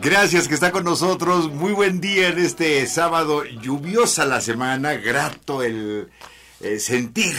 Gracias 0.00 0.48
que 0.48 0.54
está 0.54 0.72
con 0.72 0.84
nosotros. 0.84 1.52
Muy 1.52 1.72
buen 1.72 2.00
día 2.00 2.28
en 2.28 2.38
este 2.38 2.86
sábado 2.86 3.44
lluviosa 3.44 4.24
la 4.24 4.40
semana. 4.40 4.94
Grato 4.94 5.62
el, 5.62 6.08
eh, 6.60 6.78
sentir 6.78 7.36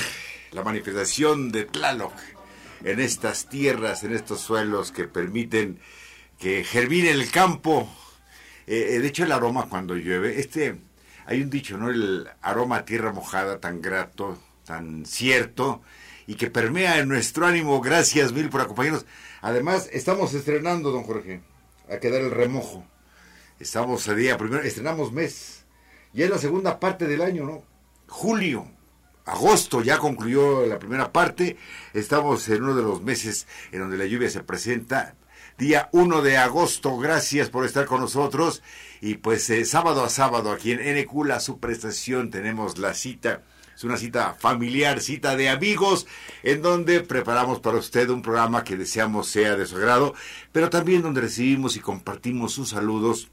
la 0.51 0.63
manifestación 0.63 1.51
de 1.51 1.65
Tlaloc 1.65 2.13
en 2.83 2.99
estas 2.99 3.49
tierras, 3.49 4.03
en 4.03 4.13
estos 4.13 4.41
suelos 4.41 4.91
que 4.91 5.05
permiten 5.05 5.79
que 6.37 6.63
germine 6.63 7.11
el 7.11 7.31
campo. 7.31 7.89
Eh, 8.67 8.95
eh, 8.95 8.99
de 8.99 9.07
hecho, 9.07 9.23
el 9.23 9.31
aroma 9.31 9.67
cuando 9.67 9.95
llueve, 9.95 10.39
este, 10.39 10.79
hay 11.25 11.41
un 11.41 11.49
dicho, 11.49 11.77
¿no? 11.77 11.89
El 11.89 12.29
aroma 12.41 12.77
a 12.77 12.85
tierra 12.85 13.11
mojada 13.11 13.59
tan 13.59 13.81
grato, 13.81 14.37
tan 14.65 15.05
cierto, 15.05 15.81
y 16.29 16.35
que 16.35 16.51
permea 16.51 16.99
en 16.99 17.07
nuestro 17.07 17.47
ánimo. 17.47 17.81
Gracias 17.81 18.31
mil 18.31 18.49
por 18.49 18.61
acompañarnos. 18.61 19.07
Además, 19.41 19.89
estamos 19.91 20.31
estrenando, 20.35 20.91
don 20.91 21.03
Jorge, 21.03 21.41
a 21.89 21.97
quedar 21.97 22.21
el 22.21 22.29
remojo. 22.29 22.85
Estamos 23.59 24.07
a 24.07 24.13
día 24.13 24.37
primero, 24.37 24.61
estrenamos 24.61 25.11
mes. 25.11 25.65
Ya 26.13 26.25
es 26.25 26.29
la 26.29 26.37
segunda 26.37 26.79
parte 26.79 27.07
del 27.07 27.23
año, 27.23 27.45
¿no? 27.45 27.63
Julio, 28.07 28.67
agosto 29.25 29.81
ya 29.81 29.97
concluyó 29.97 30.67
la 30.67 30.77
primera 30.77 31.11
parte. 31.11 31.57
Estamos 31.95 32.47
en 32.49 32.61
uno 32.61 32.75
de 32.75 32.83
los 32.83 33.01
meses 33.01 33.47
en 33.71 33.79
donde 33.79 33.97
la 33.97 34.05
lluvia 34.05 34.29
se 34.29 34.43
presenta. 34.43 35.15
Día 35.57 35.89
1 35.93 36.21
de 36.21 36.37
agosto, 36.37 36.95
gracias 36.99 37.49
por 37.49 37.65
estar 37.65 37.87
con 37.87 38.01
nosotros. 38.01 38.61
Y 39.01 39.15
pues 39.15 39.49
eh, 39.49 39.65
sábado 39.65 40.03
a 40.03 40.09
sábado 40.09 40.51
aquí 40.51 40.73
en 40.73 40.95
NQ, 40.95 41.25
la 41.25 41.39
su 41.39 41.59
prestación, 41.59 42.29
tenemos 42.29 42.77
la 42.77 42.93
cita 42.93 43.41
es 43.79 43.85
una 43.85 43.95
cita 43.95 44.35
familiar, 44.37 44.99
cita 44.99 45.37
de 45.37 45.47
amigos, 45.47 46.05
en 46.43 46.61
donde 46.61 46.99
preparamos 46.99 47.61
para 47.61 47.77
usted 47.77 48.09
un 48.09 48.21
programa 48.21 48.65
que 48.65 48.75
deseamos 48.75 49.29
sea 49.29 49.55
de 49.55 49.65
su 49.65 49.77
agrado, 49.77 50.13
pero 50.51 50.69
también 50.69 51.01
donde 51.01 51.21
recibimos 51.21 51.77
y 51.77 51.79
compartimos 51.79 52.51
sus 52.51 52.71
saludos 52.71 53.29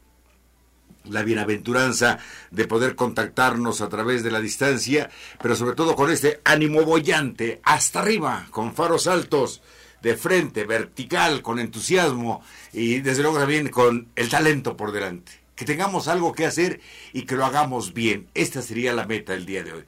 la 1.02 1.24
bienaventuranza 1.24 2.20
de 2.52 2.64
poder 2.68 2.94
contactarnos 2.94 3.80
a 3.80 3.88
través 3.88 4.22
de 4.22 4.30
la 4.30 4.40
distancia, 4.40 5.10
pero 5.42 5.56
sobre 5.56 5.74
todo 5.74 5.96
con 5.96 6.12
este 6.12 6.40
ánimo 6.44 6.84
bollante, 6.84 7.60
hasta 7.64 7.98
arriba, 7.98 8.46
con 8.52 8.72
faros 8.72 9.08
altos, 9.08 9.62
de 10.00 10.16
frente, 10.16 10.64
vertical, 10.64 11.42
con 11.42 11.58
entusiasmo 11.58 12.40
y 12.72 13.00
desde 13.00 13.22
luego 13.22 13.40
también 13.40 13.68
con 13.68 14.12
el 14.14 14.28
talento 14.28 14.76
por 14.76 14.92
delante. 14.92 15.32
Que 15.56 15.64
tengamos 15.64 16.06
algo 16.06 16.32
que 16.34 16.46
hacer 16.46 16.80
y 17.12 17.22
que 17.22 17.34
lo 17.34 17.44
hagamos 17.44 17.94
bien. 17.94 18.28
Esta 18.34 18.62
sería 18.62 18.92
la 18.92 19.06
meta 19.06 19.32
del 19.32 19.46
día 19.46 19.64
de 19.64 19.72
hoy. 19.72 19.84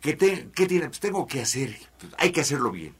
¿Qué, 0.00 0.14
tiene? 0.14 0.86
Pues 0.86 1.00
tengo 1.00 1.26
que 1.26 1.40
hacer, 1.40 1.76
pues 1.98 2.12
hay 2.18 2.30
que 2.30 2.40
hacerlo 2.40 2.70
bien. 2.70 2.94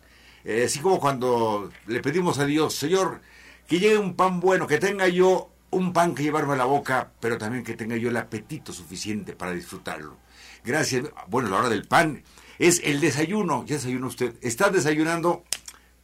Eh, 0.45 0.65
así 0.67 0.81
como 0.81 0.99
cuando 0.99 1.71
le 1.87 2.01
pedimos 2.01 2.39
a 2.39 2.47
Dios, 2.47 2.75
Señor, 2.75 3.21
que 3.67 3.79
llegue 3.79 3.99
un 3.99 4.15
pan 4.15 4.41
bueno, 4.41 4.67
que 4.67 4.79
tenga 4.79 5.09
yo 5.09 5.51
un 5.71 5.93
pan 5.93 6.15
que 6.15 6.23
llevarme 6.23 6.55
a 6.55 6.57
la 6.57 6.65
boca, 6.65 7.13
pero 7.21 7.39
también 7.39 7.65
que 7.65 7.75
tenga 7.75 7.97
yo 7.97 8.09
el 8.09 8.17
apetito 8.17 8.73
suficiente 8.73 9.35
para 9.35 9.53
disfrutarlo. 9.53 10.17
Gracias. 10.65 11.07
Bueno, 11.29 11.49
la 11.49 11.59
hora 11.59 11.69
del 11.69 11.87
pan 11.87 12.23
es 12.59 12.81
el 12.85 13.01
desayuno. 13.01 13.65
Ya 13.67 13.77
desayunó 13.77 14.09
usted. 14.09 14.35
¿Está 14.43 14.71
desayunando? 14.71 15.45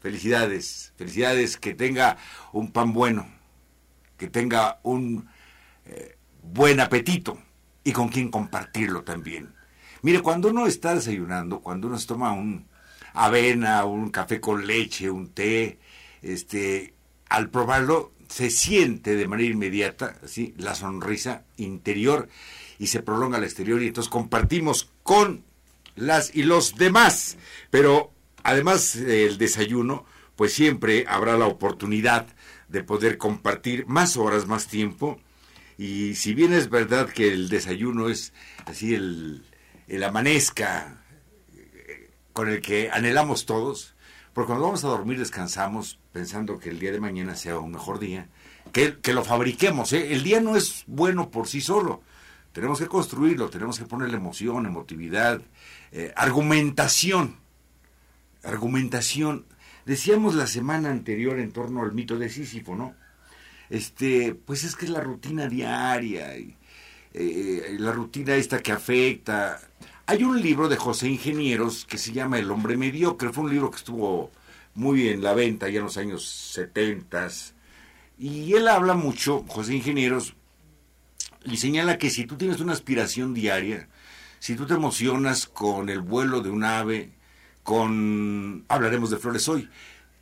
Felicidades. 0.01 0.93
Felicidades. 0.97 1.57
Que 1.57 1.75
tenga 1.75 2.17
un 2.53 2.71
pan 2.71 2.93
bueno. 2.93 3.29
Que 4.17 4.29
tenga 4.29 4.81
un 4.83 5.29
eh, 5.87 6.17
buen 6.43 6.81
apetito. 6.81 7.39
Y 7.83 7.93
con 7.93 8.09
quien 8.09 8.31
compartirlo 8.31 9.03
también. 9.03 9.54
Mire, 10.05 10.21
cuando 10.21 10.51
uno 10.51 10.67
está 10.67 10.95
desayunando, 10.95 11.61
cuando 11.61 11.89
uno 11.89 11.99
se 11.99 12.07
toma 12.07 12.33
un 12.33 12.67
avena, 13.15 13.87
un 13.87 14.11
café 14.11 14.39
con 14.39 14.67
leche, 14.67 15.09
un 15.09 15.29
té, 15.29 15.79
este, 16.21 16.93
al 17.31 17.49
probarlo 17.49 18.13
se 18.29 18.51
siente 18.51 19.17
de 19.17 19.27
manera 19.27 19.49
inmediata, 19.49 20.19
¿sí? 20.27 20.53
la 20.59 20.75
sonrisa 20.75 21.45
interior 21.57 22.29
y 22.79 22.89
se 22.89 23.01
prolonga 23.01 23.39
al 23.39 23.45
exterior 23.45 23.83
y 23.83 23.87
entonces 23.87 24.11
compartimos 24.11 24.91
con 25.03 25.43
las 25.97 26.37
y 26.37 26.43
los 26.43 26.77
demás. 26.77 27.39
Pero 27.71 28.13
además 28.43 29.03
del 29.03 29.39
desayuno, 29.39 30.05
pues 30.37 30.53
siempre 30.53 31.07
habrá 31.09 31.39
la 31.39 31.47
oportunidad 31.47 32.27
de 32.69 32.85
poder 32.85 33.17
compartir 33.17 33.87
más 33.87 34.19
horas, 34.19 34.47
más 34.47 34.67
tiempo. 34.67 35.19
Y 35.79 36.15
si 36.17 36.35
bien 36.35 36.53
es 36.53 36.69
verdad 36.69 37.09
que 37.09 37.33
el 37.33 37.49
desayuno 37.49 38.11
es 38.11 38.35
así 38.67 38.95
el, 38.95 39.45
el 39.89 40.03
amanezca 40.05 41.03
con 42.33 42.49
el 42.49 42.61
que 42.61 42.91
anhelamos 42.91 43.47
todos, 43.47 43.95
porque 44.33 44.49
cuando 44.49 44.65
vamos 44.65 44.85
a 44.85 44.89
dormir 44.89 45.19
descansamos 45.19 46.01
pensando 46.13 46.59
que 46.59 46.71
el 46.71 46.81
día 46.81 46.93
de 46.93 47.01
mañana 47.01 47.37
sea 47.37 47.59
un 47.59 47.73
mejor 47.73 47.99
día, 47.99 48.29
que, 48.73 48.99
que 48.99 49.13
lo 49.13 49.25
fabriquemos. 49.25 49.93
¿eh? 49.93 50.13
El 50.13 50.25
día 50.25 50.41
no 50.41 50.57
es 50.57 50.85
bueno 50.87 51.31
por 51.31 51.47
sí 51.47 51.61
solo, 51.61 52.03
tenemos 52.55 52.79
que 52.79 52.87
construirlo, 52.87 53.51
tenemos 53.51 53.81
que 53.81 53.85
ponerle 53.85 54.17
emoción, 54.17 54.65
emotividad, 54.65 55.43
eh, 55.91 56.13
argumentación. 56.15 57.37
Argumentación. 58.45 59.47
Decíamos 59.87 60.37
la 60.37 60.47
semana 60.47 60.91
anterior 60.91 61.41
en 61.41 61.51
torno 61.51 61.83
al 61.83 61.93
mito 61.93 62.17
de 62.17 62.29
Sísifo, 62.29 62.77
¿no? 62.77 62.95
Este, 63.71 64.37
pues 64.37 64.63
es 64.63 64.77
que 64.77 64.85
es 64.85 64.93
la 64.93 65.01
rutina 65.01 65.49
diaria, 65.49 66.33
la 67.15 67.93
rutina 67.93 68.35
esta 68.35 68.61
que 68.61 68.73
afecta, 68.73 69.61
hay 70.07 70.23
un 70.23 70.41
libro 70.43 70.69
de 70.69 70.77
José 70.77 71.09
Ingenieros 71.09 71.87
que 71.87 71.97
se 71.97 72.13
llama 72.13 72.39
El 72.39 72.51
hombre 72.51 72.77
mediocre. 72.77 73.33
Fue 73.33 73.45
un 73.45 73.51
libro 73.51 73.71
que 73.71 73.79
estuvo 73.79 74.31
muy 74.75 75.09
en 75.09 75.23
la 75.23 75.33
venta 75.33 75.69
ya 75.69 75.79
en 75.79 75.85
los 75.85 75.97
años 75.97 76.27
70. 76.53 77.29
Y 78.19 78.53
él 78.53 78.69
habla 78.69 78.95
mucho, 78.95 79.45
José 79.49 79.75
Ingenieros, 79.75 80.35
y 81.45 81.57
señala 81.57 81.99
que 81.99 82.11
si 82.11 82.27
tú 82.27 82.37
tienes 82.37 82.61
una 82.61 82.73
aspiración 82.73 83.35
diaria, 83.35 83.89
si 84.39 84.57
tú 84.57 84.67
te 84.67 84.75
emocionas 84.75 85.47
con 85.47 85.89
el 85.89 86.01
vuelo 86.01 86.41
de 86.41 86.51
un 86.51 86.65
ave, 86.65 87.13
con, 87.63 88.65
hablaremos 88.69 89.11
de 89.11 89.17
flores 89.17 89.49
hoy, 89.49 89.69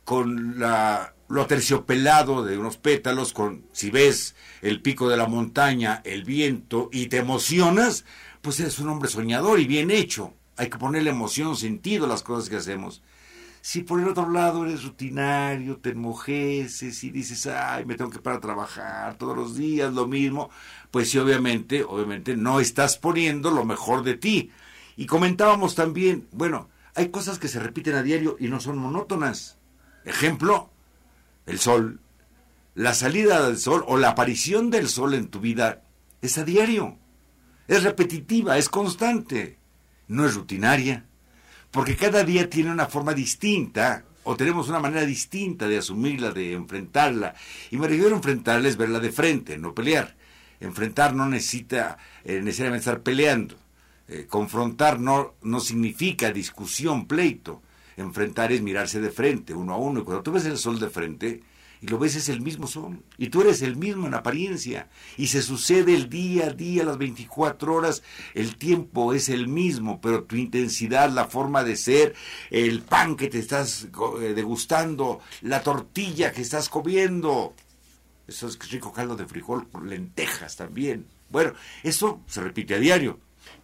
con 0.03 0.59
la, 0.59 1.13
lo 1.27 1.41
aterciopelado 1.41 2.43
de 2.43 2.57
unos 2.57 2.77
pétalos, 2.77 3.33
con, 3.33 3.65
si 3.71 3.89
ves 3.89 4.35
el 4.61 4.81
pico 4.81 5.09
de 5.09 5.17
la 5.17 5.27
montaña, 5.27 6.01
el 6.05 6.23
viento, 6.23 6.89
y 6.91 7.07
te 7.07 7.17
emocionas, 7.17 8.05
pues 8.41 8.59
eres 8.59 8.79
un 8.79 8.89
hombre 8.89 9.09
soñador 9.09 9.59
y 9.59 9.65
bien 9.65 9.91
hecho. 9.91 10.33
Hay 10.57 10.69
que 10.69 10.77
ponerle 10.77 11.09
emoción, 11.09 11.55
sentido 11.55 12.05
a 12.05 12.09
las 12.09 12.23
cosas 12.23 12.49
que 12.49 12.57
hacemos. 12.57 13.01
Si 13.61 13.81
por 13.81 14.01
el 14.01 14.09
otro 14.09 14.29
lado 14.29 14.65
eres 14.65 14.83
rutinario, 14.83 15.77
te 15.77 15.91
enmojeces 15.91 17.03
y 17.03 17.11
dices, 17.11 17.47
ay, 17.47 17.85
me 17.85 17.95
tengo 17.95 18.11
que 18.11 18.19
parar 18.19 18.41
trabajar 18.41 19.17
todos 19.17 19.37
los 19.37 19.55
días, 19.55 19.93
lo 19.93 20.05
mismo, 20.05 20.49
pues 20.91 21.09
sí, 21.09 21.17
obviamente, 21.17 21.83
obviamente 21.83 22.35
no 22.35 22.59
estás 22.59 22.97
poniendo 22.97 23.51
lo 23.51 23.63
mejor 23.63 24.03
de 24.03 24.15
ti. 24.15 24.51
Y 24.97 25.05
comentábamos 25.05 25.75
también, 25.75 26.27
bueno, 26.33 26.69
hay 26.93 27.09
cosas 27.09 27.39
que 27.39 27.47
se 27.47 27.59
repiten 27.59 27.95
a 27.95 28.03
diario 28.03 28.35
y 28.37 28.49
no 28.49 28.59
son 28.59 28.77
monótonas. 28.77 29.57
Ejemplo, 30.05 30.69
el 31.45 31.59
sol. 31.59 31.99
La 32.75 32.93
salida 32.93 33.45
del 33.45 33.57
sol 33.57 33.83
o 33.87 33.97
la 33.97 34.09
aparición 34.09 34.69
del 34.69 34.89
sol 34.89 35.13
en 35.13 35.27
tu 35.27 35.39
vida 35.39 35.83
es 36.21 36.37
a 36.37 36.43
diario 36.43 36.97
es 37.67 37.83
repetitiva, 37.83 38.57
es 38.57 38.69
constante, 38.69 39.57
no 40.07 40.25
es 40.25 40.35
rutinaria, 40.35 41.05
porque 41.71 41.95
cada 41.95 42.23
día 42.23 42.49
tiene 42.49 42.71
una 42.71 42.85
forma 42.85 43.13
distinta 43.13 44.03
o 44.23 44.35
tenemos 44.35 44.69
una 44.69 44.79
manera 44.79 45.05
distinta 45.05 45.67
de 45.67 45.79
asumirla, 45.79 46.31
de 46.31 46.53
enfrentarla. 46.53 47.33
Y 47.71 47.77
me 47.77 47.87
refiero 47.87 48.11
a 48.11 48.17
enfrentarla 48.17 48.69
es 48.69 48.77
verla 48.77 48.99
de 48.99 49.11
frente, 49.11 49.57
no 49.57 49.73
pelear. 49.73 50.15
Enfrentar 50.59 51.15
no 51.15 51.27
necesita 51.27 51.97
eh, 52.23 52.39
necesariamente 52.41 52.87
estar 52.87 53.01
peleando. 53.01 53.55
Eh, 54.07 54.27
confrontar 54.29 54.99
no, 54.99 55.33
no 55.41 55.59
significa 55.59 56.31
discusión, 56.31 57.07
pleito. 57.07 57.61
Enfrentar 57.97 58.51
es 58.51 58.61
mirarse 58.61 58.99
de 58.99 59.11
frente, 59.11 59.53
uno 59.53 59.73
a 59.73 59.77
uno. 59.77 60.01
Y 60.01 60.03
cuando 60.03 60.23
tú 60.23 60.31
ves 60.31 60.45
el 60.45 60.57
sol 60.57 60.79
de 60.79 60.89
frente, 60.89 61.41
y 61.83 61.87
lo 61.87 61.99
ves 61.99 62.15
es 62.15 62.29
el 62.29 62.39
mismo 62.39 62.65
sol. 62.65 63.03
Y 63.17 63.27
tú 63.27 63.41
eres 63.41 63.61
el 63.61 63.75
mismo 63.75 64.07
en 64.07 64.13
apariencia. 64.13 64.87
Y 65.17 65.27
se 65.27 65.41
sucede 65.41 65.93
el 65.93 66.09
día 66.09 66.45
a 66.45 66.49
día, 66.51 66.85
las 66.85 66.97
24 66.97 67.75
horas. 67.75 68.03
El 68.33 68.55
tiempo 68.55 69.13
es 69.13 69.27
el 69.27 69.49
mismo, 69.49 69.99
pero 69.99 70.23
tu 70.23 70.37
intensidad, 70.37 71.09
la 71.09 71.25
forma 71.25 71.65
de 71.65 71.75
ser, 71.75 72.15
el 72.51 72.83
pan 72.83 73.17
que 73.17 73.27
te 73.27 73.39
estás 73.39 73.87
eh, 74.21 74.33
degustando, 74.33 75.19
la 75.41 75.61
tortilla 75.61 76.31
que 76.31 76.41
estás 76.41 76.69
comiendo. 76.69 77.53
Eso 78.29 78.47
es 78.47 78.57
rico 78.71 78.93
caldo 78.93 79.17
de 79.17 79.27
frijol 79.27 79.67
con 79.69 79.89
lentejas 79.89 80.55
también. 80.55 81.05
Bueno, 81.29 81.51
eso 81.83 82.21
se 82.27 82.39
repite 82.39 82.75
a 82.75 82.79
diario. 82.79 83.19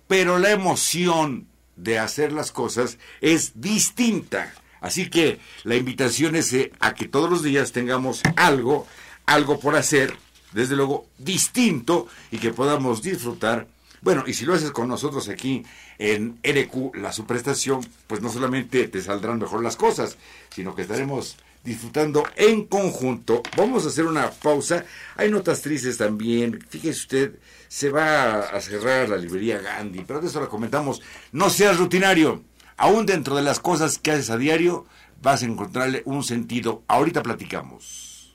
Pero 0.07 0.39
la 0.39 0.51
emoción 0.51 1.47
de 1.83 1.99
hacer 1.99 2.31
las 2.31 2.51
cosas 2.51 2.97
es 3.21 3.61
distinta. 3.61 4.53
Así 4.81 5.09
que 5.09 5.39
la 5.63 5.75
invitación 5.75 6.35
es 6.35 6.53
eh, 6.53 6.71
a 6.79 6.93
que 6.93 7.07
todos 7.07 7.29
los 7.29 7.43
días 7.43 7.71
tengamos 7.71 8.21
algo, 8.35 8.87
algo 9.25 9.59
por 9.59 9.75
hacer, 9.75 10.15
desde 10.53 10.75
luego 10.75 11.07
distinto 11.17 12.07
y 12.31 12.37
que 12.37 12.53
podamos 12.53 13.01
disfrutar. 13.01 13.67
Bueno, 14.01 14.23
y 14.25 14.33
si 14.33 14.45
lo 14.45 14.53
haces 14.53 14.71
con 14.71 14.87
nosotros 14.87 15.27
aquí 15.27 15.65
en 15.97 16.39
NQ, 16.43 16.95
la 16.95 17.11
suprestación, 17.11 17.85
pues 18.07 18.21
no 18.21 18.31
solamente 18.31 18.87
te 18.87 19.01
saldrán 19.01 19.39
mejor 19.39 19.61
las 19.61 19.75
cosas, 19.75 20.17
sino 20.49 20.73
que 20.73 20.83
estaremos 20.83 21.37
disfrutando 21.63 22.23
en 22.37 22.65
conjunto. 22.65 23.43
Vamos 23.57 23.85
a 23.85 23.89
hacer 23.89 24.05
una 24.05 24.31
pausa. 24.31 24.85
Hay 25.17 25.29
notas 25.29 25.61
tristes 25.61 25.97
también. 25.97 26.65
Fíjese 26.69 26.99
usted, 27.01 27.39
se 27.69 27.91
va 27.91 28.39
a 28.39 28.59
cerrar 28.59 29.07
la 29.07 29.15
librería 29.15 29.59
Gandhi, 29.59 30.03
pero 30.03 30.19
de 30.19 30.27
eso 30.27 30.41
lo 30.41 30.49
comentamos. 30.49 31.01
No 31.31 31.49
seas 31.49 31.77
rutinario. 31.77 32.43
Aún 32.75 33.05
dentro 33.05 33.35
de 33.35 33.43
las 33.43 33.59
cosas 33.59 33.99
que 33.99 34.11
haces 34.11 34.31
a 34.31 34.37
diario, 34.37 34.85
vas 35.21 35.43
a 35.43 35.45
encontrarle 35.45 36.01
un 36.05 36.23
sentido. 36.23 36.83
Ahorita 36.87 37.21
platicamos. 37.21 38.33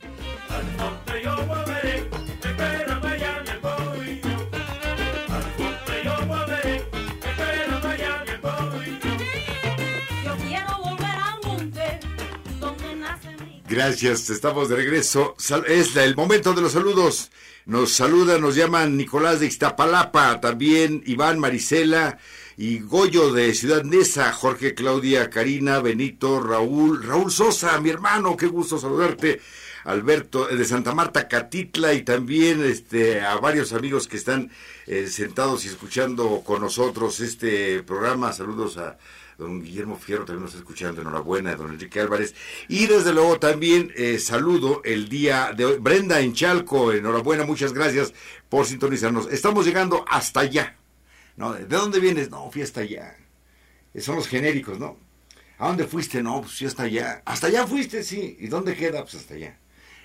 Gracias, 13.66 14.30
estamos 14.30 14.68
de 14.68 14.76
regreso. 14.76 15.34
Es 15.66 15.96
el 15.96 16.14
momento 16.14 16.52
de 16.52 16.62
los 16.62 16.72
saludos. 16.72 17.32
Nos 17.66 17.92
saluda, 17.92 18.38
nos 18.38 18.56
llaman 18.56 18.98
Nicolás 18.98 19.40
de 19.40 19.46
Iztapalapa, 19.46 20.38
también 20.38 21.02
Iván 21.06 21.38
Marisela 21.38 22.18
y 22.58 22.80
Goyo 22.80 23.32
de 23.32 23.54
Ciudad 23.54 23.84
Neza, 23.84 24.30
Jorge, 24.32 24.74
Claudia, 24.74 25.30
Karina, 25.30 25.80
Benito, 25.80 26.40
Raúl, 26.40 27.02
Raúl 27.02 27.32
Sosa, 27.32 27.80
mi 27.80 27.88
hermano, 27.88 28.36
qué 28.36 28.48
gusto 28.48 28.78
saludarte. 28.78 29.40
Alberto 29.84 30.46
de 30.46 30.64
Santa 30.64 30.94
Marta, 30.94 31.28
Catitla 31.28 31.92
y 31.94 32.02
también 32.02 32.64
este, 32.64 33.20
a 33.20 33.36
varios 33.36 33.72
amigos 33.72 34.08
que 34.08 34.16
están 34.16 34.50
eh, 34.86 35.06
sentados 35.08 35.64
y 35.64 35.68
escuchando 35.68 36.42
con 36.44 36.62
nosotros 36.62 37.20
este 37.20 37.82
programa. 37.82 38.32
Saludos 38.32 38.78
a 38.78 38.96
don 39.38 39.62
Guillermo 39.62 39.96
Fierro 39.96 40.24
también 40.24 40.44
nos 40.44 40.52
está 40.52 40.62
escuchando, 40.62 41.00
enhorabuena, 41.00 41.56
don 41.56 41.72
Enrique 41.72 42.00
Álvarez. 42.00 42.34
Y 42.68 42.86
desde 42.86 43.12
luego 43.12 43.38
también 43.38 43.92
eh, 43.96 44.18
saludo 44.18 44.82
el 44.84 45.08
día 45.08 45.52
de 45.56 45.64
hoy, 45.64 45.78
Brenda 45.78 46.20
en 46.20 46.32
Chalco, 46.32 46.92
enhorabuena, 46.92 47.44
muchas 47.44 47.72
gracias 47.72 48.12
por 48.48 48.66
sintonizarnos. 48.66 49.32
Estamos 49.32 49.66
llegando 49.66 50.04
hasta 50.08 50.40
allá. 50.40 50.76
¿no? 51.36 51.52
¿De 51.52 51.64
dónde 51.66 52.00
vienes? 52.00 52.30
No, 52.30 52.50
fui 52.50 52.62
hasta 52.62 52.80
allá. 52.80 53.16
Eh, 53.92 54.00
son 54.00 54.16
los 54.16 54.28
genéricos, 54.28 54.78
¿no? 54.78 54.98
¿A 55.58 55.68
dónde 55.68 55.86
fuiste? 55.86 56.22
No, 56.22 56.40
pues 56.40 56.58
fui 56.58 56.66
hasta 56.66 56.84
allá. 56.84 57.22
Hasta 57.24 57.46
allá 57.48 57.66
fuiste, 57.66 58.02
sí. 58.02 58.36
¿Y 58.40 58.48
dónde 58.48 58.74
queda? 58.74 59.02
Pues 59.02 59.14
hasta 59.14 59.34
allá. 59.34 59.58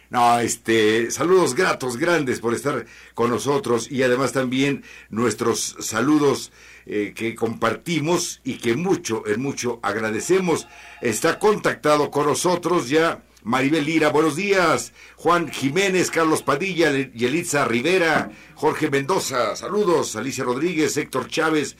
No, 0.09 0.39
este, 0.39 1.11
saludos 1.11 1.53
gratos, 1.53 1.97
grandes 1.97 2.39
por 2.39 2.55
estar 2.55 2.87
con 3.13 3.29
nosotros 3.29 3.91
y 3.91 4.01
además 4.01 4.31
también 4.31 4.83
nuestros 5.11 5.75
saludos 5.81 6.51
eh, 6.87 7.13
que 7.15 7.35
compartimos 7.35 8.41
y 8.43 8.55
que 8.55 8.75
mucho, 8.75 9.27
en 9.27 9.39
mucho 9.39 9.79
agradecemos. 9.83 10.67
Está 11.01 11.37
contactado 11.37 12.09
con 12.09 12.25
nosotros 12.25 12.89
ya 12.89 13.21
Maribel 13.43 13.85
Lira, 13.85 14.09
buenos 14.09 14.35
días. 14.35 14.93
Juan 15.15 15.51
Jiménez, 15.51 16.09
Carlos 16.09 16.41
Padilla, 16.41 16.91
Yelitza 16.91 17.65
Rivera, 17.65 18.31
Jorge 18.55 18.89
Mendoza, 18.89 19.55
saludos. 19.55 20.15
Alicia 20.15 20.43
Rodríguez, 20.43 20.97
Héctor 20.97 21.27
Chávez. 21.27 21.77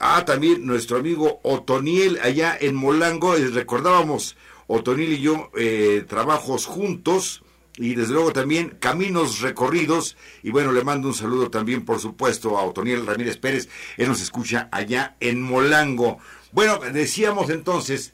Ah, 0.00 0.24
también 0.24 0.66
nuestro 0.66 0.98
amigo 0.98 1.38
Otoniel 1.44 2.18
allá 2.24 2.58
en 2.60 2.74
Molango. 2.74 3.36
Eh, 3.36 3.48
recordábamos, 3.52 4.36
Otoniel 4.66 5.12
y 5.12 5.20
yo 5.20 5.50
eh, 5.56 6.04
trabajos 6.08 6.66
juntos 6.66 7.44
y 7.78 7.94
desde 7.94 8.12
luego 8.12 8.32
también 8.32 8.76
caminos 8.80 9.40
recorridos. 9.40 10.16
Y 10.42 10.50
bueno, 10.50 10.72
le 10.72 10.82
mando 10.82 11.08
un 11.08 11.14
saludo 11.14 11.50
también, 11.50 11.84
por 11.84 12.00
supuesto, 12.00 12.58
a 12.58 12.64
Otoniel 12.64 13.06
Ramírez 13.06 13.36
Pérez. 13.36 13.68
Él 13.96 14.08
nos 14.08 14.20
escucha 14.20 14.68
allá 14.72 15.16
en 15.20 15.40
Molango. 15.40 16.18
Bueno, 16.50 16.80
decíamos 16.92 17.50
entonces, 17.50 18.12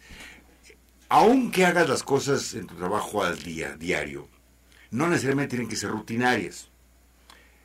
aunque 1.09 1.65
hagas 1.65 1.89
las 1.89 2.03
cosas 2.03 2.53
en 2.55 2.67
tu 2.67 2.75
trabajo 2.75 3.23
al 3.23 3.43
día, 3.43 3.77
diario, 3.77 4.29
no 4.91 5.09
necesariamente 5.09 5.57
tienen 5.57 5.69
que 5.69 5.77
ser 5.77 5.91
rutinarias. 5.91 6.69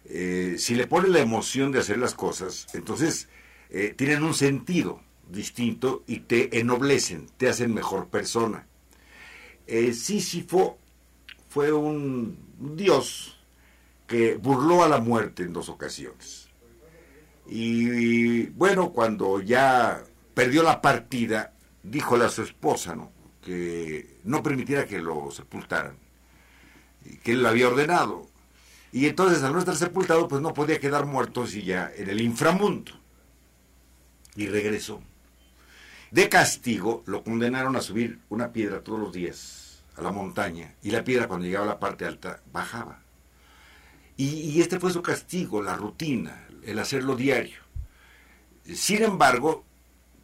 Eh, 0.05 0.55
si 0.57 0.75
le 0.75 0.87
pones 0.87 1.11
la 1.11 1.19
emoción 1.19 1.71
de 1.71 1.79
hacer 1.79 1.97
las 1.97 2.15
cosas, 2.15 2.67
entonces 2.73 3.27
eh, 3.69 3.93
tienen 3.95 4.23
un 4.23 4.33
sentido 4.33 5.01
distinto 5.29 6.03
y 6.07 6.21
te 6.21 6.59
ennoblecen, 6.59 7.27
te 7.37 7.49
hacen 7.49 7.73
mejor 7.73 8.07
persona. 8.07 8.65
Eh, 9.67 9.93
Sísifo 9.93 10.78
fue 11.49 11.71
un 11.73 12.37
dios 12.75 13.37
que 14.07 14.35
burló 14.35 14.83
a 14.83 14.89
la 14.89 14.99
muerte 14.99 15.43
en 15.43 15.53
dos 15.53 15.67
ocasiones. 15.69 16.47
Y, 17.47 18.45
bueno, 18.47 18.91
cuando 18.91 19.41
ya 19.41 20.03
perdió 20.35 20.61
la 20.61 20.81
partida, 20.81 21.53
díjole 21.81 22.25
a 22.25 22.29
su 22.29 22.43
esposa, 22.43 22.95
que 23.41 24.19
no 24.23 24.43
permitiera 24.43 24.85
que 24.85 24.99
lo 24.99 25.31
sepultaran, 25.31 25.97
que 27.23 27.31
él 27.31 27.41
lo 27.41 27.49
había 27.49 27.67
ordenado. 27.67 28.27
Y 28.91 29.07
entonces 29.07 29.41
al 29.43 29.53
no 29.53 29.59
estar 29.59 29.75
sepultado, 29.75 30.27
pues 30.27 30.41
no 30.41 30.53
podía 30.53 30.79
quedar 30.79 31.05
muerto 31.05 31.47
si 31.47 31.63
ya 31.63 31.91
en 31.95 32.09
el 32.09 32.21
inframundo. 32.21 32.91
Y 34.35 34.47
regresó. 34.47 35.01
De 36.11 36.29
castigo 36.29 37.03
lo 37.05 37.23
condenaron 37.23 37.75
a 37.75 37.81
subir 37.81 38.19
una 38.29 38.51
piedra 38.51 38.83
todos 38.83 38.99
los 38.99 39.13
días 39.13 39.68
a 39.99 40.03
la 40.03 40.11
montaña 40.11 40.75
y 40.81 40.91
la 40.91 41.03
piedra 41.03 41.27
cuando 41.27 41.45
llegaba 41.45 41.65
a 41.65 41.69
la 41.69 41.79
parte 41.79 42.05
alta 42.05 42.41
bajaba. 42.51 43.03
Y, 44.17 44.59
este 44.59 44.81
fue 44.81 44.91
su 44.91 45.01
castigo, 45.01 45.61
la 45.61 45.77
rutina, 45.77 46.45
el 46.63 46.79
hacerlo 46.79 47.15
diario. 47.15 47.61
Sin 48.65 49.01
embargo, 49.01 49.63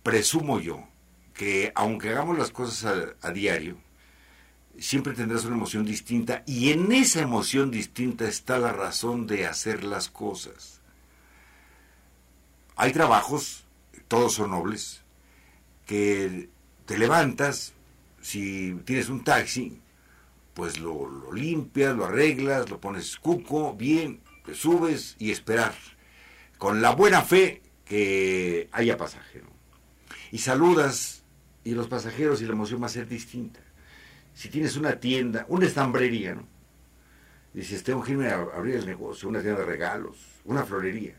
presumo 0.04 0.60
yo 0.60 0.86
que 1.34 1.72
aunque 1.76 2.10
hagamos 2.10 2.38
las 2.38 2.52
cosas 2.52 3.16
a, 3.22 3.32
diario, 3.32 3.78
siempre 4.78 5.14
tendrás 5.14 5.46
una 5.46 5.56
emoción 5.56 5.86
distinta 5.86 6.44
y 6.46 6.72
en 6.72 6.92
esa 6.92 7.22
emoción 7.22 7.72
distinta 7.72 8.28
está 8.28 8.60
la 8.60 8.74
razón 8.74 9.28
de 9.28 9.46
hacer 9.46 9.86
las 9.86 10.10
cosas. 10.10 10.82
Hay 12.76 12.92
trabajos, 12.92 13.64
todos 14.10 14.34
son 14.34 14.52
nobles, 14.52 15.04
que 15.86 16.50
te 16.86 16.98
levantas, 16.98 17.75
si 18.26 18.74
tienes 18.86 19.10
un 19.10 19.24
taxi, 19.24 19.80
pues 20.56 20.80
lo, 20.80 21.32
limpias, 21.32 21.96
lo 21.96 22.06
arreglas, 22.06 22.72
lo 22.72 22.82
pones 22.82 23.18
cuco, 23.18 23.76
bien, 23.76 24.20
te 24.44 24.56
subes 24.56 25.16
y 25.20 25.30
esperar, 25.30 25.76
con 26.58 26.82
la 26.82 26.96
buena 26.96 27.22
fe 27.22 27.62
que 27.86 28.68
haya 28.72 28.98
pasajero. 28.98 29.46
Y 30.32 30.40
saludas 30.40 31.24
y 31.64 31.76
los 31.76 31.88
pasajeros 31.88 32.42
y 32.42 32.46
la 32.46 32.54
emoción 32.54 32.82
va 32.82 32.88
a 32.88 32.90
ser 32.90 33.08
distinta. 33.08 33.60
Si 34.34 34.50
tienes 34.50 34.76
una 34.76 35.00
tienda, 35.00 35.46
una 35.48 35.68
estambrería, 35.68 36.34
¿no? 36.34 36.48
Dices, 37.54 37.84
tengo 37.84 38.02
que 38.02 38.14
irme 38.14 38.30
a 38.30 38.42
abrir 38.42 38.76
el 38.76 38.88
negocio, 38.88 39.30
una 39.30 39.42
tienda 39.42 39.60
de 39.60 39.68
regalos, 39.68 40.18
una 40.46 40.66
florería. 40.66 41.16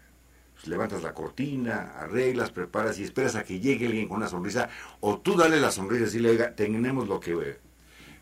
Pues, 0.56 0.68
levantas 0.68 1.02
la 1.02 1.12
cortina, 1.12 1.92
arreglas, 1.98 2.50
preparas 2.50 2.98
y 2.98 3.04
esperas 3.04 3.36
a 3.36 3.44
que 3.44 3.60
llegue 3.60 3.86
alguien 3.86 4.08
con 4.08 4.16
una 4.16 4.28
sonrisa, 4.28 4.70
o 5.00 5.18
tú 5.18 5.36
dale 5.36 5.60
la 5.60 5.70
sonrisa 5.70 6.16
y 6.16 6.20
le 6.20 6.32
diga, 6.32 6.54
tenemos 6.54 7.06
lo 7.06 7.20
que, 7.20 7.58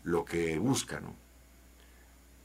lo 0.03 0.25
que 0.25 0.59
busca, 0.59 0.99
¿no? 0.99 1.15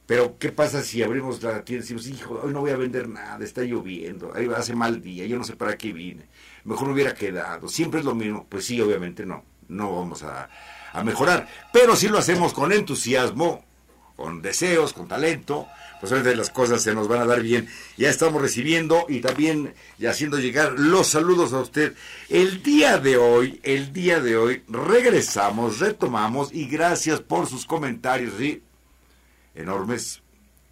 Pero, 0.06 0.38
¿qué 0.38 0.50
pasa 0.50 0.82
si 0.82 1.02
abrimos 1.02 1.42
la 1.42 1.64
tienda 1.64 1.85
y 1.85 1.88
decimos, 1.88 2.06
hijo, 2.09 2.40
hoy 2.42 2.52
no 2.52 2.61
voy 2.61 2.70
a 2.70 2.76
vender 2.76 3.09
nada, 3.09 3.44
está 3.44 3.62
lloviendo, 3.62 4.32
ahí 4.35 4.49
hace 4.56 4.75
mal 4.75 5.00
día, 5.00 5.26
yo 5.26 5.37
no 5.37 5.44
sé 5.44 5.54
para 5.54 5.76
qué 5.76 5.92
vine, 5.92 6.28
mejor 6.64 6.88
me 6.88 6.94
hubiera 6.94 7.14
quedado, 7.14 7.68
siempre 7.68 8.00
es 8.00 8.06
lo 8.06 8.14
mismo? 8.14 8.47
Pues 8.49 8.64
sí, 8.64 8.80
obviamente 8.80 9.26
no, 9.26 9.44
no 9.68 9.94
vamos 9.94 10.23
a, 10.23 10.49
a 10.92 11.04
mejorar, 11.04 11.49
pero 11.73 11.94
si 11.94 12.09
lo 12.09 12.18
hacemos 12.18 12.52
con 12.52 12.73
entusiasmo, 12.73 13.64
con 14.16 14.42
deseos, 14.42 14.92
con 14.92 15.06
talento, 15.06 15.68
pues 16.00 16.12
obviamente 16.12 16.37
las 16.37 16.50
cosas 16.50 16.83
se 16.83 16.95
nos 16.95 17.09
van 17.09 17.21
a 17.21 17.26
dar 17.26 17.42
bien. 17.42 17.69
Ya 17.99 18.09
estamos 18.09 18.40
recibiendo 18.40 19.04
y 19.09 19.21
también 19.21 19.75
haciendo 20.09 20.38
llegar 20.38 20.73
los 20.78 21.09
saludos 21.09 21.52
a 21.52 21.61
usted. 21.61 21.95
El 22.30 22.62
día 22.62 22.99
de 22.99 23.19
hoy, 23.19 23.61
el 23.62 23.92
día 23.92 24.21
de 24.21 24.38
hoy, 24.38 24.62
regresamos, 24.69 25.78
retomamos 25.78 26.54
y 26.54 26.66
gracias 26.66 27.21
por 27.21 27.47
sus 27.47 27.66
comentarios, 27.66 28.35
¿sí? 28.38 28.62
Enormes. 29.54 30.23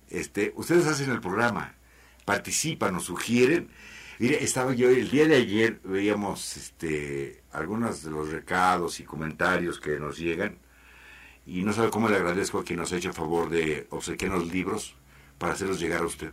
Este, 0.08 0.54
ustedes 0.56 0.86
hacen 0.86 1.10
el 1.10 1.20
programa, 1.20 1.74
participan, 2.24 2.94
nos 2.94 3.04
sugieren. 3.04 3.68
Mire, 4.18 4.42
estaba 4.42 4.72
yo 4.72 4.88
el 4.88 5.10
día 5.10 5.26
de 5.28 5.36
ayer, 5.36 5.78
veíamos 5.84 6.56
este, 6.56 7.42
algunos 7.52 8.02
de 8.02 8.10
los 8.10 8.30
recados 8.30 8.98
y 8.98 9.04
comentarios 9.04 9.78
que 9.78 10.00
nos 10.00 10.18
llegan 10.18 10.58
y 11.46 11.62
no 11.62 11.72
sabe 11.72 11.90
cómo 11.90 12.08
le 12.08 12.16
agradezco 12.16 12.58
a 12.58 12.64
quien 12.64 12.78
nos 12.78 12.92
ha 12.92 12.96
hecho 12.96 13.08
el 13.08 13.14
favor 13.14 13.48
de 13.48 13.86
obsequiarnos 13.90 14.52
libros 14.52 14.97
para 15.38 15.54
hacerlos 15.54 15.80
llegar 15.80 16.02
a 16.02 16.06
usted. 16.06 16.32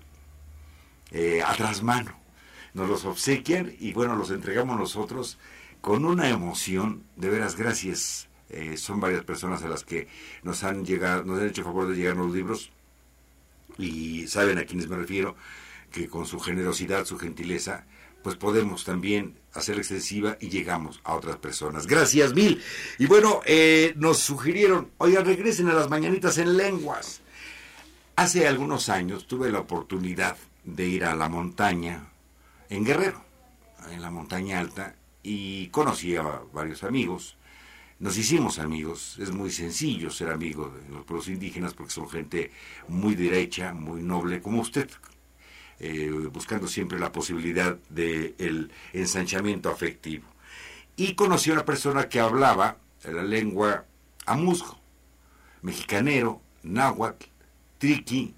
Eh, 1.11 1.41
a 1.41 1.55
mano. 1.83 2.11
Nos 2.73 2.89
los 2.89 3.05
obsequian 3.05 3.73
y 3.79 3.93
bueno, 3.93 4.15
los 4.15 4.31
entregamos 4.31 4.77
nosotros 4.77 5.37
con 5.79 6.03
una 6.03 6.29
emoción, 6.29 7.03
de 7.15 7.29
veras, 7.29 7.55
gracias. 7.55 8.27
Eh, 8.49 8.75
son 8.77 8.99
varias 8.99 9.23
personas 9.23 9.63
a 9.63 9.67
las 9.67 9.83
que 9.83 10.07
nos 10.43 10.63
han 10.63 10.85
llegado, 10.85 11.23
nos 11.23 11.39
han 11.39 11.47
hecho 11.47 11.63
favor 11.63 11.87
de 11.87 11.95
llegar 11.95 12.17
los 12.17 12.33
libros 12.33 12.71
y 13.77 14.27
saben 14.27 14.57
a 14.57 14.65
quienes 14.65 14.87
me 14.87 14.97
refiero 14.97 15.35
que 15.91 16.07
con 16.07 16.25
su 16.25 16.39
generosidad, 16.39 17.05
su 17.05 17.17
gentileza, 17.17 17.85
pues 18.23 18.35
podemos 18.35 18.83
también 18.83 19.37
hacer 19.53 19.77
extensiva 19.77 20.37
y 20.39 20.49
llegamos 20.49 20.99
a 21.03 21.15
otras 21.15 21.37
personas. 21.37 21.87
Gracias 21.87 22.33
mil. 22.33 22.61
Y 22.97 23.05
bueno, 23.05 23.41
eh, 23.45 23.93
nos 23.95 24.19
sugirieron, 24.19 24.91
oigan, 24.97 25.25
regresen 25.25 25.69
a 25.69 25.73
las 25.73 25.89
mañanitas 25.89 26.37
en 26.39 26.57
lenguas. 26.57 27.21
Hace 28.17 28.47
algunos 28.47 28.87
años 28.87 29.27
tuve 29.27 29.51
la 29.51 29.59
oportunidad 29.59 30.37
de 30.63 30.87
ir 30.87 31.03
a 31.03 31.15
la 31.15 31.27
montaña 31.27 32.07
en 32.69 32.85
Guerrero, 32.85 33.21
en 33.91 34.01
la 34.01 34.09
montaña 34.09 34.61
alta, 34.61 34.95
y 35.21 35.67
conocí 35.67 36.15
a 36.15 36.23
varios 36.53 36.85
amigos. 36.85 37.35
Nos 37.99 38.17
hicimos 38.17 38.57
amigos, 38.59 39.17
es 39.19 39.31
muy 39.31 39.51
sencillo 39.51 40.09
ser 40.11 40.29
amigo 40.29 40.69
de 40.69 40.93
los 40.93 41.03
pueblos 41.03 41.27
indígenas 41.27 41.73
porque 41.73 41.91
son 41.91 42.09
gente 42.09 42.51
muy 42.87 43.15
derecha, 43.15 43.73
muy 43.73 44.01
noble 44.01 44.41
como 44.41 44.61
usted, 44.61 44.89
eh, 45.81 46.09
buscando 46.31 46.69
siempre 46.69 46.97
la 46.97 47.11
posibilidad 47.11 47.77
del 47.89 48.71
ensanchamiento 48.93 49.69
afectivo. 49.69 50.25
Y 50.95 51.15
conocí 51.15 51.49
a 51.49 51.53
una 51.53 51.65
persona 51.65 52.07
que 52.07 52.21
hablaba 52.21 52.77
la 53.03 53.23
lengua 53.23 53.83
amuzgo, 54.25 54.79
mexicanero, 55.61 56.41
náhuatl, 56.63 57.34
triqui, 57.77 58.33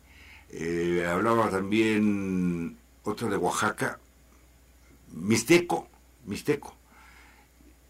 eh, 0.49 1.05
hablaba 1.09 1.49
también 1.49 2.77
otra 3.03 3.29
de 3.29 3.37
Oaxaca, 3.37 3.99
mixteco, 5.11 5.87
mixteco. 6.25 6.75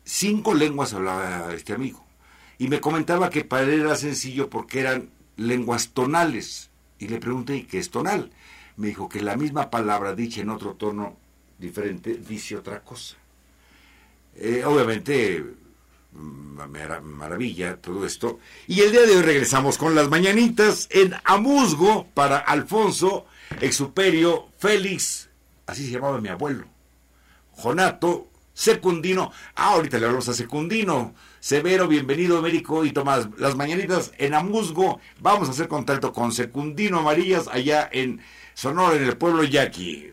Cinco 0.04 0.54
lenguas 0.54 0.94
hablaba 0.94 1.54
este 1.54 1.74
amigo. 1.74 2.06
Y 2.58 2.70
me 2.70 2.80
comentaba 2.80 3.30
que 3.30 3.44
para 3.44 3.64
él 3.64 3.82
era 3.82 3.96
sencillo 3.96 4.50
porque 4.50 4.80
eran 4.80 5.10
lenguas 5.36 5.90
tonales. 5.90 6.70
Y 7.00 7.08
le 7.08 7.20
pregunté, 7.20 7.58
¿y 7.58 7.64
qué 7.64 7.78
es 7.78 7.92
tonal? 7.92 8.32
Me 8.78 8.88
dijo 8.88 9.10
que 9.10 9.22
la 9.22 9.36
misma 9.36 9.70
palabra 9.70 10.16
dicha 10.16 10.42
en 10.42 10.50
otro 10.50 10.74
tono 10.74 11.18
diferente 11.60 12.16
dice 12.16 12.56
otra 12.56 12.82
cosa. 12.82 13.18
Eh, 14.36 14.64
obviamente, 14.66 15.44
maravilla 16.18 17.78
todo 17.78 18.06
esto. 18.06 18.40
Y 18.68 18.82
el 18.82 18.92
día 18.92 19.02
de 19.02 19.16
hoy 19.16 19.22
regresamos 19.22 19.78
con 19.78 19.96
las 19.96 20.10
mañanitas 20.10 20.88
en 20.92 21.14
Amusgo 21.24 22.08
para 22.14 22.38
Alfonso 22.38 23.26
Exuperio 23.62 24.50
Félix, 24.58 25.30
así 25.66 25.86
se 25.86 25.94
llamaba 25.94 26.20
mi 26.20 26.30
abuelo. 26.30 26.66
Jonato 27.56 28.28
Secundino. 28.54 29.32
Ah, 29.56 29.74
ahorita 29.74 30.00
le 30.00 30.06
hablamos 30.06 30.28
a 30.30 30.34
Secundino. 30.34 31.14
Severo, 31.40 31.88
bienvenido, 31.88 32.40
Américo 32.40 32.86
y 32.86 32.92
Tomás. 32.92 33.28
Las 33.38 33.56
mañanitas 33.56 34.12
en 34.18 34.34
Amusgo. 34.34 35.00
Vamos 35.20 35.48
a 35.48 35.52
hacer 35.52 35.68
contacto 35.68 36.12
con 36.12 36.32
Secundino 36.32 37.00
Amarillas 37.00 37.48
allá 37.48 37.88
en 37.92 38.20
Sonora, 38.54 38.96
en 38.96 39.04
el 39.04 39.18
pueblo 39.18 39.44
Yaqui. 39.44 40.12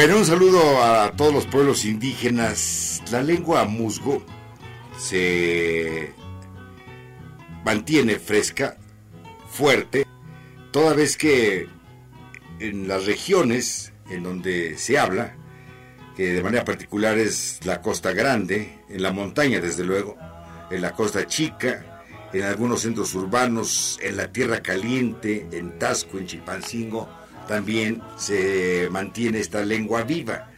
Bueno, 0.00 0.16
un 0.16 0.24
saludo 0.24 0.82
a 0.82 1.12
todos 1.12 1.30
los 1.30 1.46
pueblos 1.46 1.84
indígenas. 1.84 3.02
La 3.12 3.22
lengua 3.22 3.66
musgo 3.66 4.24
se 4.98 6.14
mantiene 7.66 8.18
fresca, 8.18 8.78
fuerte, 9.50 10.06
toda 10.70 10.94
vez 10.94 11.18
que 11.18 11.68
en 12.60 12.88
las 12.88 13.04
regiones 13.04 13.92
en 14.08 14.22
donde 14.22 14.78
se 14.78 14.98
habla, 14.98 15.36
que 16.16 16.32
de 16.32 16.42
manera 16.42 16.64
particular 16.64 17.18
es 17.18 17.60
la 17.66 17.82
costa 17.82 18.12
grande, 18.12 18.78
en 18.88 19.02
la 19.02 19.12
montaña 19.12 19.60
desde 19.60 19.84
luego, 19.84 20.16
en 20.70 20.80
la 20.80 20.92
costa 20.92 21.26
chica, 21.26 22.04
en 22.32 22.44
algunos 22.44 22.80
centros 22.80 23.14
urbanos, 23.14 23.98
en 24.00 24.16
la 24.16 24.32
tierra 24.32 24.62
caliente, 24.62 25.46
en 25.52 25.78
Tasco, 25.78 26.16
en 26.16 26.26
Chilpancingo, 26.26 27.19
también 27.50 28.00
se 28.16 28.88
mantiene 28.92 29.40
esta 29.40 29.64
lengua 29.64 30.04
viva. 30.04 30.52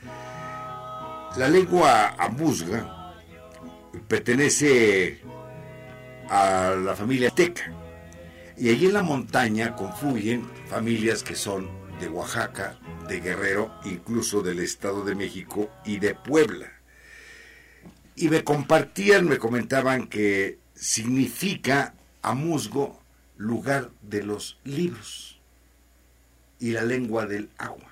La 1.38 1.48
lengua 1.48 2.08
amuzga 2.18 3.14
pertenece 4.06 5.18
a 6.28 6.76
la 6.78 6.94
familia 6.94 7.28
azteca 7.28 7.72
y 8.58 8.68
allí 8.68 8.88
en 8.88 8.92
la 8.92 9.02
montaña 9.02 9.74
confluyen 9.74 10.44
familias 10.68 11.22
que 11.22 11.34
son 11.34 11.66
de 11.98 12.10
Oaxaca, 12.10 12.78
de 13.08 13.20
Guerrero, 13.22 13.72
incluso 13.86 14.42
del 14.42 14.58
Estado 14.58 15.02
de 15.02 15.14
México 15.14 15.70
y 15.86 15.98
de 15.98 16.14
Puebla. 16.14 16.70
Y 18.16 18.28
me 18.28 18.44
compartían, 18.44 19.26
me 19.26 19.38
comentaban 19.38 20.08
que 20.08 20.58
significa 20.74 21.94
amuzgo 22.20 23.00
lugar 23.38 23.92
de 24.02 24.24
los 24.24 24.58
libros 24.64 25.31
y 26.62 26.70
la 26.70 26.82
lengua 26.82 27.26
del 27.26 27.50
agua. 27.58 27.90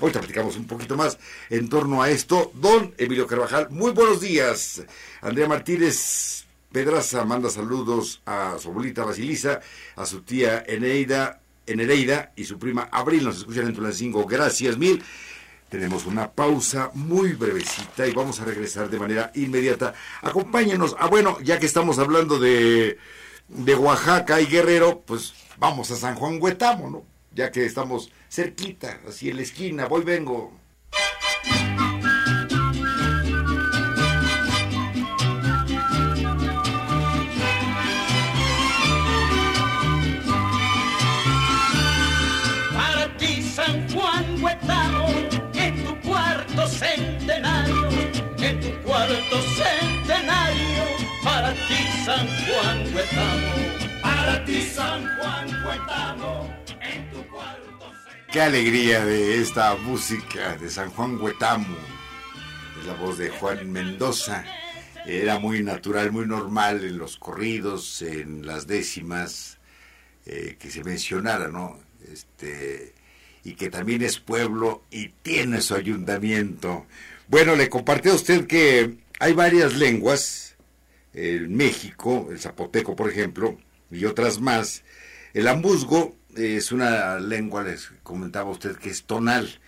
Hoy 0.00 0.12
platicamos 0.12 0.56
un 0.56 0.66
poquito 0.66 0.96
más 0.96 1.18
en 1.50 1.68
torno 1.68 2.02
a 2.02 2.08
esto. 2.08 2.52
Don 2.54 2.94
Emilio 2.98 3.26
Carvajal, 3.26 3.68
muy 3.70 3.90
buenos 3.90 4.20
días. 4.20 4.82
Andrea 5.20 5.48
Martínez 5.48 6.44
Pedraza 6.70 7.24
manda 7.24 7.50
saludos 7.50 8.22
a 8.26 8.56
su 8.60 8.68
abuelita 8.68 9.04
Basilisa, 9.04 9.60
a 9.96 10.06
su 10.06 10.22
tía 10.22 10.62
Eneida, 10.66 11.40
Enereida 11.66 12.32
y 12.36 12.44
su 12.44 12.60
prima 12.60 12.88
Abril. 12.92 13.24
Nos 13.24 13.38
escuchan 13.38 13.66
en 13.66 13.74
Tulancingo. 13.74 14.24
Gracias 14.24 14.78
mil. 14.78 15.02
Tenemos 15.68 16.06
una 16.06 16.30
pausa 16.30 16.92
muy 16.94 17.32
brevecita 17.32 18.06
y 18.06 18.12
vamos 18.12 18.38
a 18.40 18.44
regresar 18.44 18.88
de 18.88 19.00
manera 19.00 19.32
inmediata. 19.34 19.94
Acompáñenos. 20.22 20.94
Ah, 20.98 21.08
bueno, 21.08 21.38
ya 21.42 21.58
que 21.58 21.66
estamos 21.66 21.98
hablando 21.98 22.38
de, 22.38 22.98
de 23.48 23.74
Oaxaca 23.74 24.40
y 24.40 24.46
Guerrero, 24.46 25.02
pues 25.04 25.34
vamos 25.58 25.90
a 25.90 25.96
San 25.96 26.14
Juan 26.14 26.38
Huetamo, 26.40 26.88
¿no? 26.88 27.17
Ya 27.38 27.52
que 27.52 27.64
estamos 27.64 28.10
cerquita, 28.28 28.98
así 29.06 29.30
en 29.30 29.36
la 29.36 29.42
esquina, 29.42 29.86
voy 29.86 30.02
vengo. 30.02 30.58
Para 42.74 43.16
ti 43.18 43.40
San 43.40 43.88
Juan 43.92 44.42
Huetamo, 44.42 45.06
en 45.54 45.84
tu 45.84 46.00
cuarto 46.00 46.66
centenario, 46.66 47.88
en 48.38 48.60
tu 48.60 48.82
cuarto 48.82 49.36
centenario, 49.62 50.84
para 51.22 51.52
ti 51.52 51.86
San 52.04 52.26
Juan 52.26 52.92
Huetamo, 52.92 54.02
para 54.02 54.44
ti 54.44 54.62
San 54.62 55.06
Juan 55.20 55.46
Huetamo. 55.64 56.67
Qué 58.30 58.42
alegría 58.42 59.06
de 59.06 59.40
esta 59.40 59.74
música 59.76 60.54
de 60.58 60.68
San 60.68 60.90
Juan 60.90 61.18
Huetamo. 61.18 61.78
Es 62.78 62.86
la 62.86 62.92
voz 62.92 63.16
de 63.16 63.30
Juan 63.30 63.72
Mendoza. 63.72 64.44
Era 65.06 65.38
muy 65.38 65.62
natural, 65.62 66.12
muy 66.12 66.26
normal 66.26 66.84
en 66.84 66.98
los 66.98 67.16
corridos, 67.16 68.02
en 68.02 68.44
las 68.44 68.66
décimas, 68.66 69.56
eh, 70.26 70.56
que 70.58 70.70
se 70.70 70.84
mencionara, 70.84 71.48
¿no? 71.48 71.78
Este, 72.12 72.92
y 73.44 73.54
que 73.54 73.70
también 73.70 74.02
es 74.02 74.18
pueblo 74.18 74.82
y 74.90 75.08
tiene 75.08 75.62
su 75.62 75.74
ayuntamiento. 75.74 76.84
Bueno, 77.28 77.56
le 77.56 77.70
compartí 77.70 78.10
a 78.10 78.14
usted 78.14 78.46
que 78.46 78.98
hay 79.20 79.32
varias 79.32 79.74
lenguas, 79.74 80.54
en 81.14 81.56
México, 81.56 82.28
el 82.30 82.38
zapoteco, 82.38 82.94
por 82.94 83.08
ejemplo, 83.10 83.58
y 83.90 84.04
otras 84.04 84.38
más. 84.38 84.84
El 85.32 85.48
ambuzgo 85.48 86.14
es 86.36 86.72
una 86.72 87.18
lengua, 87.18 87.64
comentaba 88.08 88.50
usted, 88.50 88.76
que 88.76 88.90
es 88.90 89.04
tonal, 89.04 89.60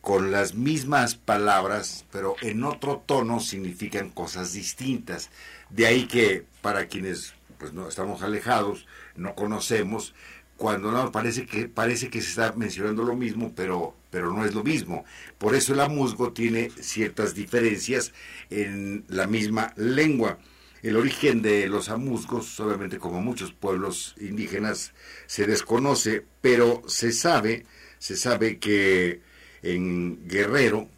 con 0.00 0.32
las 0.32 0.54
mismas 0.54 1.14
palabras, 1.14 2.04
pero 2.12 2.34
en 2.42 2.64
otro 2.64 3.02
tono 3.06 3.40
significan 3.40 4.10
cosas 4.10 4.52
distintas. 4.52 5.30
De 5.70 5.86
ahí 5.86 6.06
que 6.06 6.44
para 6.60 6.88
quienes 6.88 7.32
pues 7.58 7.72
no 7.72 7.88
estamos 7.88 8.22
alejados, 8.22 8.86
no 9.16 9.34
conocemos, 9.34 10.12
cuando 10.56 10.92
no 10.92 11.10
parece 11.10 11.46
que 11.46 11.68
parece 11.68 12.10
que 12.10 12.20
se 12.20 12.30
está 12.30 12.52
mencionando 12.52 13.04
lo 13.04 13.16
mismo, 13.16 13.52
pero 13.54 13.94
pero 14.10 14.32
no 14.32 14.44
es 14.44 14.54
lo 14.54 14.62
mismo. 14.62 15.04
Por 15.38 15.54
eso 15.54 15.72
el 15.72 15.80
amusgo 15.80 16.32
tiene 16.32 16.70
ciertas 16.80 17.34
diferencias 17.34 18.12
en 18.50 19.04
la 19.08 19.26
misma 19.26 19.72
lengua. 19.76 20.38
El 20.82 20.96
origen 20.96 21.42
de 21.42 21.66
los 21.66 21.88
amusgos, 21.88 22.60
obviamente 22.60 22.98
como 22.98 23.20
muchos 23.20 23.52
pueblos 23.52 24.14
indígenas, 24.20 24.92
se 25.26 25.46
desconoce, 25.46 26.24
pero 26.40 26.82
se 26.86 27.10
sabe, 27.10 27.64
se 28.04 28.16
sabe 28.16 28.58
que 28.58 29.22
en 29.62 30.28
Guerrero, 30.28 30.90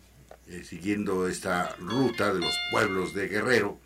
eh, 0.48 0.64
siguiendo 0.64 1.28
esta 1.28 1.76
ruta 1.76 2.34
de 2.34 2.40
los 2.40 2.58
pueblos 2.72 3.14
de 3.14 3.28
Guerrero, 3.28 3.78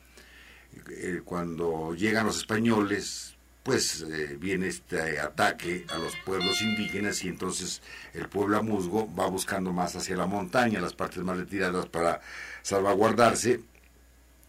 eh, 0.89 1.21
cuando 1.23 1.95
llegan 1.95 2.25
los 2.25 2.39
españoles, 2.39 3.37
pues 3.63 4.07
eh, 4.09 4.39
viene 4.41 4.69
este 4.69 5.21
ataque 5.21 5.85
a 5.91 5.99
los 5.99 6.17
pueblos 6.25 6.63
indígenas 6.63 7.23
y 7.23 7.29
entonces 7.29 7.83
el 8.15 8.27
pueblo 8.31 8.57
amusgo 8.57 9.07
va 9.15 9.27
buscando 9.27 9.71
más 9.71 9.95
hacia 9.97 10.17
la 10.17 10.25
montaña, 10.25 10.81
las 10.81 10.95
partes 10.95 11.23
más 11.23 11.37
retiradas 11.37 11.89
para 11.89 12.23
salvaguardarse 12.63 13.61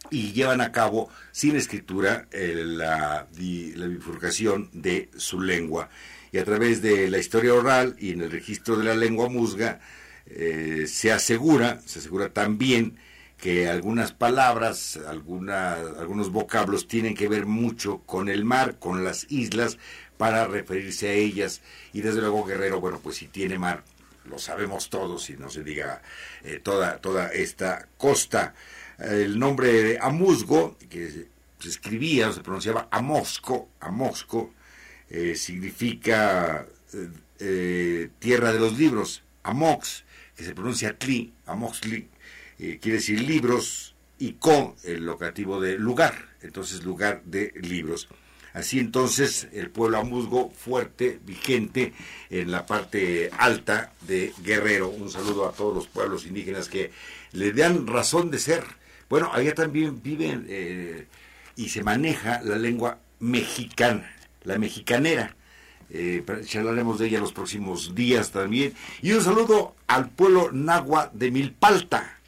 y 0.08 0.32
llevan 0.32 0.62
a 0.62 0.72
cabo 0.72 1.10
sin 1.30 1.56
escritura 1.56 2.26
la, 2.32 3.26
la 3.28 3.86
bifurcación 3.86 4.70
de 4.72 5.10
su 5.14 5.42
lengua. 5.42 5.90
Y 6.32 6.38
a 6.38 6.44
través 6.44 6.80
de 6.80 7.10
la 7.10 7.18
historia 7.18 7.54
oral 7.54 7.94
y 7.98 8.12
en 8.12 8.22
el 8.22 8.30
registro 8.30 8.76
de 8.76 8.84
la 8.84 8.94
lengua 8.94 9.28
musga 9.28 9.80
eh, 10.26 10.86
se 10.88 11.12
asegura, 11.12 11.80
se 11.84 11.98
asegura 11.98 12.32
también 12.32 12.96
que 13.36 13.68
algunas 13.68 14.12
palabras, 14.12 14.98
algunos 15.06 16.30
vocablos 16.30 16.86
tienen 16.86 17.14
que 17.14 17.28
ver 17.28 17.44
mucho 17.44 17.98
con 18.06 18.28
el 18.28 18.44
mar, 18.44 18.78
con 18.78 19.04
las 19.04 19.26
islas, 19.30 19.78
para 20.16 20.46
referirse 20.46 21.08
a 21.08 21.12
ellas. 21.12 21.60
Y 21.92 22.02
desde 22.02 22.20
luego 22.20 22.44
Guerrero, 22.44 22.80
bueno, 22.80 23.00
pues 23.02 23.16
si 23.16 23.26
tiene 23.26 23.58
mar, 23.58 23.82
lo 24.30 24.38
sabemos 24.38 24.88
todos, 24.90 25.28
y 25.28 25.36
no 25.36 25.50
se 25.50 25.64
diga 25.64 26.00
eh, 26.44 26.60
toda, 26.62 26.98
toda 26.98 27.28
esta 27.32 27.88
costa. 27.98 28.54
El 28.98 29.38
nombre 29.38 29.72
de 29.72 29.98
Amusgo, 30.00 30.78
que 30.88 31.26
se 31.58 31.68
escribía, 31.68 32.32
se 32.32 32.42
pronunciaba 32.42 32.86
Amosco, 32.92 33.70
Amosco, 33.80 34.54
eh, 35.12 35.36
significa 35.36 36.66
eh, 37.38 38.08
tierra 38.18 38.52
de 38.52 38.58
los 38.58 38.78
libros. 38.78 39.22
Amox, 39.42 40.04
que 40.34 40.42
se 40.42 40.54
pronuncia 40.54 40.98
Tli, 40.98 41.32
Amoxli, 41.46 42.08
eh, 42.58 42.78
quiere 42.80 42.98
decir 42.98 43.20
libros, 43.20 43.94
y 44.18 44.34
con 44.34 44.74
el 44.84 45.04
locativo 45.04 45.60
de 45.60 45.78
lugar, 45.78 46.14
entonces 46.40 46.84
lugar 46.84 47.22
de 47.24 47.52
libros. 47.60 48.08
Así 48.54 48.78
entonces 48.78 49.48
el 49.52 49.70
pueblo 49.70 49.98
amuzgo 49.98 50.50
fuerte, 50.50 51.18
vigente 51.24 51.92
en 52.30 52.50
la 52.50 52.64
parte 52.64 53.30
alta 53.36 53.92
de 54.02 54.32
Guerrero. 54.42 54.88
Un 54.90 55.10
saludo 55.10 55.48
a 55.48 55.52
todos 55.52 55.74
los 55.74 55.88
pueblos 55.88 56.26
indígenas 56.26 56.68
que 56.68 56.90
le 57.32 57.52
dan 57.52 57.86
razón 57.86 58.30
de 58.30 58.38
ser. 58.38 58.64
Bueno, 59.08 59.30
allá 59.32 59.54
también 59.54 60.02
viven 60.02 60.46
eh, 60.48 61.06
y 61.56 61.70
se 61.70 61.82
maneja 61.82 62.40
la 62.42 62.56
lengua 62.56 62.98
mexicana, 63.20 64.10
la 64.44 64.58
mexicanera. 64.58 65.36
Eh, 65.90 66.24
hablaremos 66.56 66.98
de 66.98 67.08
ella 67.08 67.20
los 67.20 67.32
próximos 67.32 67.94
días 67.94 68.30
también. 68.30 68.74
Y 69.02 69.12
un 69.12 69.22
saludo 69.22 69.74
al 69.86 70.08
pueblo 70.10 70.50
nahua 70.52 71.10
de 71.12 71.30
Milpalta, 71.30 72.18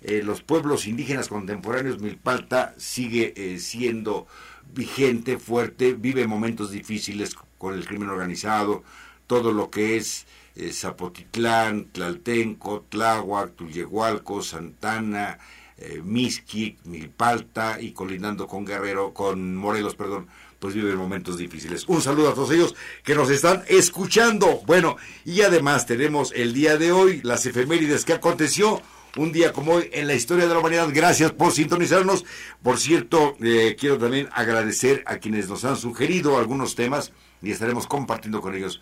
eh, 0.00 0.22
los 0.22 0.42
pueblos 0.42 0.86
indígenas 0.86 1.28
contemporáneos, 1.28 2.00
Milpalta 2.00 2.74
sigue 2.76 3.32
eh, 3.36 3.58
siendo 3.58 4.26
vigente, 4.74 5.38
fuerte, 5.38 5.94
vive 5.94 6.26
momentos 6.26 6.70
difíciles 6.70 7.34
con 7.58 7.74
el 7.74 7.86
crimen 7.86 8.10
organizado, 8.10 8.84
todo 9.26 9.52
lo 9.52 9.70
que 9.70 9.96
es 9.96 10.26
eh, 10.56 10.72
Zapotitlán, 10.72 11.86
Tlaltenco, 11.86 12.84
Tláhuac, 12.88 13.54
Tullehualco, 13.56 14.42
Santana, 14.42 15.38
eh, 15.78 16.02
Milpalta 16.02 17.80
y 17.80 17.92
colindando 17.92 18.46
con 18.46 18.64
Guerrero, 18.64 19.12
con 19.12 19.56
Morelos, 19.56 19.96
perdón, 19.96 20.28
pues 20.64 20.74
viven 20.74 20.96
momentos 20.96 21.36
difíciles. 21.36 21.84
Un 21.88 22.00
saludo 22.00 22.30
a 22.30 22.34
todos 22.34 22.50
ellos 22.50 22.74
que 23.02 23.14
nos 23.14 23.28
están 23.28 23.64
escuchando. 23.68 24.62
Bueno, 24.64 24.96
y 25.26 25.42
además 25.42 25.84
tenemos 25.84 26.32
el 26.34 26.54
día 26.54 26.78
de 26.78 26.90
hoy 26.90 27.20
las 27.22 27.44
efemérides 27.44 28.06
que 28.06 28.14
aconteció 28.14 28.80
un 29.18 29.30
día 29.30 29.52
como 29.52 29.72
hoy 29.72 29.90
en 29.92 30.06
la 30.06 30.14
historia 30.14 30.46
de 30.46 30.54
la 30.54 30.60
humanidad. 30.60 30.88
Gracias 30.90 31.32
por 31.32 31.52
sintonizarnos. 31.52 32.24
Por 32.62 32.78
cierto, 32.78 33.36
eh, 33.42 33.76
quiero 33.78 33.98
también 33.98 34.30
agradecer 34.32 35.04
a 35.04 35.18
quienes 35.18 35.50
nos 35.50 35.66
han 35.66 35.76
sugerido 35.76 36.38
algunos 36.38 36.74
temas 36.74 37.12
y 37.42 37.50
estaremos 37.50 37.86
compartiendo 37.86 38.40
con 38.40 38.54
ellos 38.54 38.80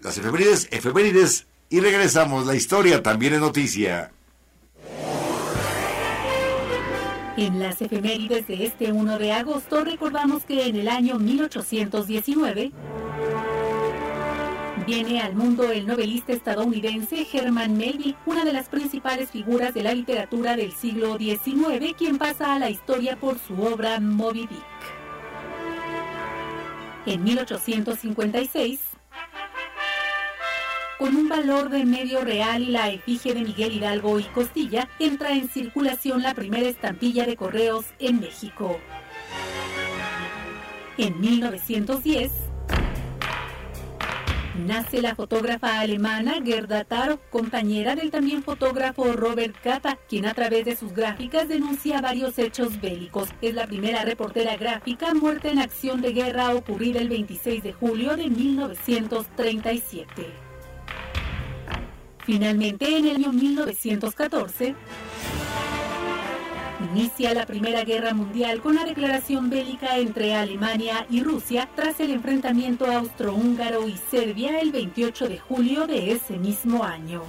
las 0.00 0.16
efemérides, 0.16 0.68
efemérides 0.70 1.48
y 1.70 1.80
regresamos. 1.80 2.46
La 2.46 2.54
historia 2.54 3.02
también 3.02 3.34
es 3.34 3.40
noticia. 3.40 4.12
En 7.36 7.58
las 7.58 7.82
efemérides 7.82 8.46
de 8.46 8.64
este 8.64 8.92
1 8.92 9.18
de 9.18 9.32
agosto 9.32 9.84
recordamos 9.84 10.44
que 10.44 10.66
en 10.66 10.76
el 10.76 10.88
año 10.88 11.18
1819 11.18 12.72
Viene 14.86 15.22
al 15.22 15.34
mundo 15.34 15.70
el 15.72 15.86
novelista 15.86 16.34
estadounidense 16.34 17.26
Herman 17.32 17.74
Melville, 17.78 18.16
una 18.26 18.44
de 18.44 18.52
las 18.52 18.68
principales 18.68 19.30
figuras 19.30 19.72
de 19.72 19.82
la 19.82 19.94
literatura 19.94 20.56
del 20.56 20.72
siglo 20.72 21.16
XIX, 21.16 21.94
quien 21.96 22.18
pasa 22.18 22.54
a 22.54 22.58
la 22.58 22.68
historia 22.68 23.16
por 23.16 23.38
su 23.38 23.54
obra 23.62 23.98
Moby 23.98 24.46
Dick. 24.46 24.62
En 27.06 27.24
1856, 27.24 28.80
con 30.98 31.14
un 31.16 31.28
valor 31.28 31.70
de 31.70 31.84
medio 31.84 32.22
real 32.22 32.62
y 32.62 32.66
la 32.66 32.90
efigie 32.90 33.34
de 33.34 33.42
Miguel 33.42 33.72
Hidalgo 33.72 34.20
y 34.20 34.24
Costilla, 34.24 34.88
entra 34.98 35.32
en 35.32 35.48
circulación 35.48 36.22
la 36.22 36.34
primera 36.34 36.68
estampilla 36.68 37.24
de 37.26 37.36
correos 37.36 37.86
en 37.98 38.20
México. 38.20 38.78
En 40.96 41.20
1910, 41.20 42.30
nace 44.64 45.02
la 45.02 45.16
fotógrafa 45.16 45.80
alemana 45.80 46.34
Gerda 46.44 46.84
Taro, 46.84 47.18
compañera 47.30 47.96
del 47.96 48.12
también 48.12 48.44
fotógrafo 48.44 49.12
Robert 49.12 49.56
Capa, 49.60 49.98
quien 50.08 50.26
a 50.26 50.34
través 50.34 50.64
de 50.64 50.76
sus 50.76 50.92
gráficas 50.92 51.48
denuncia 51.48 52.00
varios 52.00 52.38
hechos 52.38 52.80
bélicos. 52.80 53.30
Es 53.42 53.54
la 53.54 53.66
primera 53.66 54.04
reportera 54.04 54.56
gráfica 54.56 55.12
muerta 55.14 55.48
en 55.48 55.58
acción 55.58 56.00
de 56.00 56.12
guerra 56.12 56.54
ocurrida 56.54 57.00
el 57.00 57.08
26 57.08 57.64
de 57.64 57.72
julio 57.72 58.16
de 58.16 58.28
1937. 58.28 60.43
Finalmente, 62.24 62.96
en 62.96 63.06
el 63.06 63.16
año 63.16 63.32
1914, 63.32 64.74
Inicia 66.92 67.32
la 67.34 67.46
Primera 67.46 67.82
Guerra 67.82 68.14
Mundial 68.14 68.60
con 68.60 68.74
la 68.74 68.84
declaración 68.84 69.48
bélica 69.48 69.96
entre 69.98 70.34
Alemania 70.34 71.06
y 71.08 71.22
Rusia 71.22 71.68
tras 71.74 71.98
el 72.00 72.10
enfrentamiento 72.10 72.86
austrohúngaro 72.86 73.88
y 73.88 73.98
Serbia 74.10 74.60
el 74.60 74.70
28 74.70 75.28
de 75.28 75.38
julio 75.38 75.86
de 75.86 76.12
ese 76.12 76.36
mismo 76.36 76.84
año. 76.84 77.22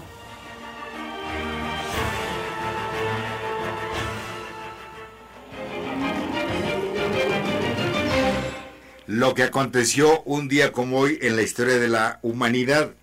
Lo 9.08 9.34
que 9.34 9.43
aconteció 9.43 10.21
un 10.23 10.47
día 10.47 10.71
como 10.71 10.99
hoy 10.99 11.17
en 11.21 11.36
la 11.36 11.43
historia 11.43 11.79
de 11.79 11.88
la 11.88 12.19
humanidad. 12.23 12.93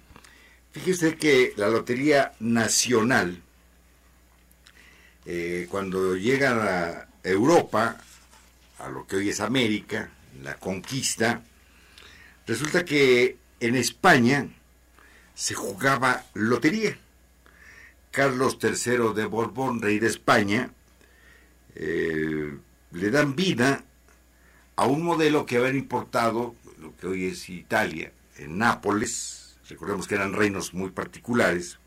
Fíjese 0.72 1.16
que 1.16 1.52
la 1.56 1.68
Lotería 1.68 2.32
Nacional 2.40 3.42
eh, 5.24 5.68
cuando 5.70 6.16
llegan 6.16 6.58
a 6.60 7.08
Europa, 7.22 7.96
a 8.78 8.88
lo 8.88 9.06
que 9.06 9.16
hoy 9.16 9.28
es 9.28 9.40
América, 9.40 10.10
la 10.42 10.56
conquista, 10.56 11.42
resulta 12.46 12.84
que 12.84 13.36
en 13.60 13.76
España 13.76 14.48
se 15.34 15.54
jugaba 15.54 16.24
lotería. 16.34 16.98
Carlos 18.10 18.58
III 18.60 19.14
de 19.14 19.26
Borbón, 19.26 19.80
rey 19.80 19.98
de 19.98 20.08
España, 20.08 20.70
eh, 21.76 22.58
le 22.90 23.10
dan 23.10 23.36
vida 23.36 23.84
a 24.76 24.86
un 24.86 25.02
modelo 25.02 25.46
que 25.46 25.58
habían 25.58 25.76
importado, 25.76 26.56
lo 26.80 26.96
que 26.96 27.06
hoy 27.06 27.26
es 27.26 27.48
Italia, 27.48 28.10
en 28.38 28.58
Nápoles, 28.58 29.41
recordemos 29.72 30.06
que 30.06 30.14
eran 30.14 30.32
reinos 30.32 30.72
muy 30.74 30.90
particulares, 30.90 31.78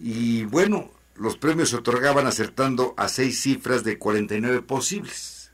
y 0.00 0.44
bueno, 0.44 0.90
los 1.16 1.36
premios 1.36 1.70
se 1.70 1.76
otorgaban 1.76 2.26
acertando 2.26 2.94
a 2.96 3.08
seis 3.08 3.40
cifras 3.42 3.84
de 3.84 3.98
49 3.98 4.62
posibles. 4.62 5.50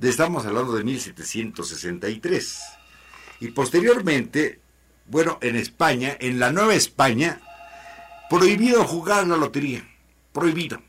Estamos 0.00 0.44
hablando 0.44 0.74
de 0.74 0.84
1763. 0.84 2.60
Y 3.40 3.48
posteriormente, 3.48 4.60
bueno, 5.06 5.38
en 5.40 5.56
España, 5.56 6.16
en 6.18 6.40
la 6.40 6.50
Nueva 6.50 6.74
España, 6.74 7.40
prohibido 8.28 8.84
jugar 8.84 9.26
la 9.26 9.36
lotería. 9.36 9.88
Prohibido. 10.32 10.82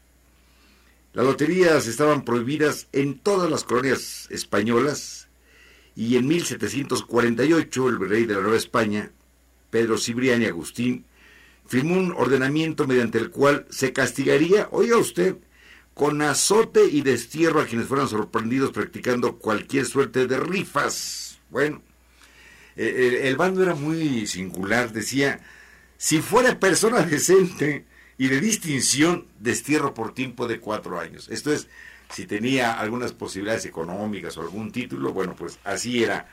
Las 1.13 1.25
loterías 1.25 1.87
estaban 1.87 2.23
prohibidas 2.25 2.87
en 2.91 3.19
todas 3.19 3.49
las 3.49 3.63
colonias 3.63 4.27
españolas 4.29 5.29
Y 5.95 6.15
en 6.15 6.27
1748 6.27 7.89
el 7.89 7.99
rey 8.07 8.25
de 8.25 8.35
la 8.35 8.41
Nueva 8.41 8.57
España, 8.57 9.11
Pedro 9.69 9.97
Cibriani 9.97 10.45
Agustín, 10.45 11.05
firmó 11.65 11.95
un 11.95 12.13
ordenamiento 12.13 12.87
mediante 12.87 13.17
el 13.17 13.29
cual 13.29 13.65
se 13.69 13.93
castigaría, 13.93 14.67
oiga 14.71 14.97
usted, 14.97 15.37
con 15.93 16.21
azote 16.21 16.85
y 16.85 17.01
destierro 17.01 17.59
a 17.59 17.65
quienes 17.65 17.87
fueran 17.87 18.07
sorprendidos 18.07 18.71
practicando 18.71 19.37
cualquier 19.37 19.85
suerte 19.85 20.27
de 20.27 20.39
rifas. 20.39 21.39
Bueno, 21.49 21.81
eh, 22.75 23.21
el, 23.23 23.35
bando 23.35 23.63
era 23.63 23.73
muy 23.73 24.27
singular, 24.27 24.93
decía, 24.93 25.41
si 25.97 26.21
fuera 26.21 26.59
persona 26.59 27.01
decente 27.01 27.85
y 28.17 28.27
de 28.27 28.39
distinción, 28.39 29.25
destierro 29.39 29.95
por 29.95 30.13
tiempo 30.13 30.47
de 30.47 30.59
cuatro 30.59 30.99
años. 30.99 31.27
Esto 31.29 31.51
es, 31.51 31.67
si 32.13 32.27
tenía 32.27 32.79
algunas 32.79 33.13
posibilidades 33.13 33.65
económicas 33.65 34.37
o 34.37 34.41
algún 34.41 34.71
título, 34.71 35.13
bueno, 35.13 35.35
pues 35.35 35.57
así 35.63 36.03
era. 36.03 36.27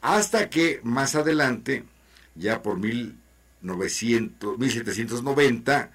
Hasta 0.00 0.48
que 0.48 0.80
más 0.84 1.16
adelante, 1.16 1.82
ya 2.38 2.62
por 2.62 2.78
1900, 2.78 4.58
1790, 4.58 5.90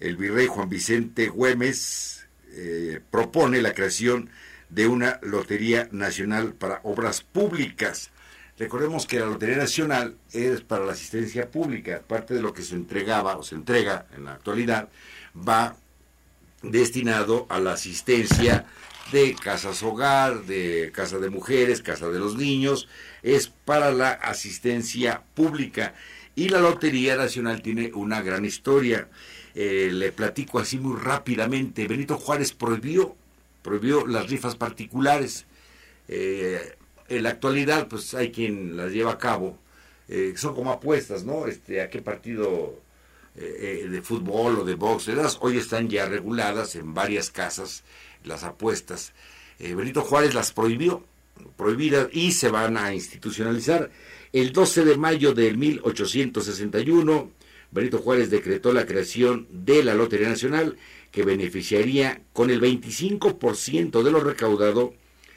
el 0.00 0.16
virrey 0.16 0.46
Juan 0.46 0.68
Vicente 0.68 1.28
Güemes 1.28 2.26
eh, 2.52 3.00
propone 3.10 3.62
la 3.62 3.74
creación 3.74 4.30
de 4.68 4.86
una 4.86 5.20
Lotería 5.22 5.88
Nacional 5.92 6.54
para 6.54 6.80
Obras 6.82 7.22
Públicas. 7.22 8.10
Recordemos 8.58 9.06
que 9.06 9.20
la 9.20 9.26
Lotería 9.26 9.56
Nacional 9.56 10.16
es 10.32 10.62
para 10.62 10.84
la 10.84 10.92
asistencia 10.92 11.50
pública, 11.50 12.02
parte 12.06 12.34
de 12.34 12.42
lo 12.42 12.52
que 12.52 12.62
se 12.62 12.74
entregaba 12.74 13.36
o 13.36 13.42
se 13.42 13.54
entrega 13.54 14.06
en 14.16 14.24
la 14.24 14.32
actualidad 14.32 14.88
va 15.36 15.76
destinado 16.62 17.46
a 17.48 17.58
la 17.58 17.72
asistencia 17.72 18.66
de 19.10 19.34
casas 19.34 19.82
hogar, 19.82 20.44
de 20.44 20.92
casa 20.94 21.18
de 21.18 21.30
mujeres, 21.30 21.82
casa 21.82 22.08
de 22.08 22.18
los 22.18 22.36
niños, 22.36 22.88
es 23.22 23.48
para 23.48 23.90
la 23.90 24.12
asistencia 24.12 25.22
pública. 25.34 25.94
Y 26.34 26.48
la 26.48 26.60
Lotería 26.60 27.16
Nacional 27.16 27.62
tiene 27.62 27.92
una 27.94 28.22
gran 28.22 28.44
historia. 28.44 29.08
Eh, 29.54 29.90
le 29.92 30.12
platico 30.12 30.58
así 30.58 30.78
muy 30.78 30.98
rápidamente. 30.98 31.86
Benito 31.86 32.16
Juárez 32.16 32.52
prohibió, 32.52 33.16
prohibió 33.62 34.06
las 34.06 34.30
rifas 34.30 34.56
particulares. 34.56 35.44
Eh, 36.08 36.76
en 37.08 37.22
la 37.22 37.30
actualidad, 37.30 37.88
pues 37.88 38.14
hay 38.14 38.30
quien 38.30 38.76
las 38.76 38.92
lleva 38.92 39.12
a 39.12 39.18
cabo. 39.18 39.58
Eh, 40.08 40.32
son 40.36 40.54
como 40.54 40.72
apuestas, 40.72 41.24
¿no? 41.24 41.46
Este, 41.46 41.82
a 41.82 41.90
qué 41.90 42.00
partido 42.00 42.80
de 43.34 44.02
fútbol 44.02 44.58
o 44.58 44.64
de 44.66 44.74
box, 44.74 45.08
hoy 45.40 45.56
están 45.56 45.88
ya 45.88 46.04
reguladas 46.04 46.76
en 46.76 46.92
varias 46.92 47.30
casas 47.30 47.82
las 48.24 48.44
apuestas. 48.44 49.12
Eh, 49.58 49.74
Benito 49.74 50.02
Juárez 50.02 50.34
las 50.34 50.52
prohibió, 50.52 51.04
prohibidas 51.56 52.08
y 52.12 52.32
se 52.32 52.50
van 52.50 52.76
a 52.76 52.94
institucionalizar. 52.94 53.90
El 54.32 54.52
12 54.52 54.84
de 54.84 54.96
mayo 54.96 55.34
de 55.34 55.54
1861, 55.54 57.30
Benito 57.70 57.98
Juárez 57.98 58.30
decretó 58.30 58.72
la 58.72 58.86
creación 58.86 59.46
de 59.50 59.82
la 59.82 59.94
Lotería 59.94 60.28
Nacional 60.28 60.76
que 61.10 61.24
beneficiaría 61.24 62.22
con 62.32 62.50
el 62.50 62.60
25% 62.60 64.02
de 64.02 64.10
lo 64.10 64.20
recaudado 64.20 64.94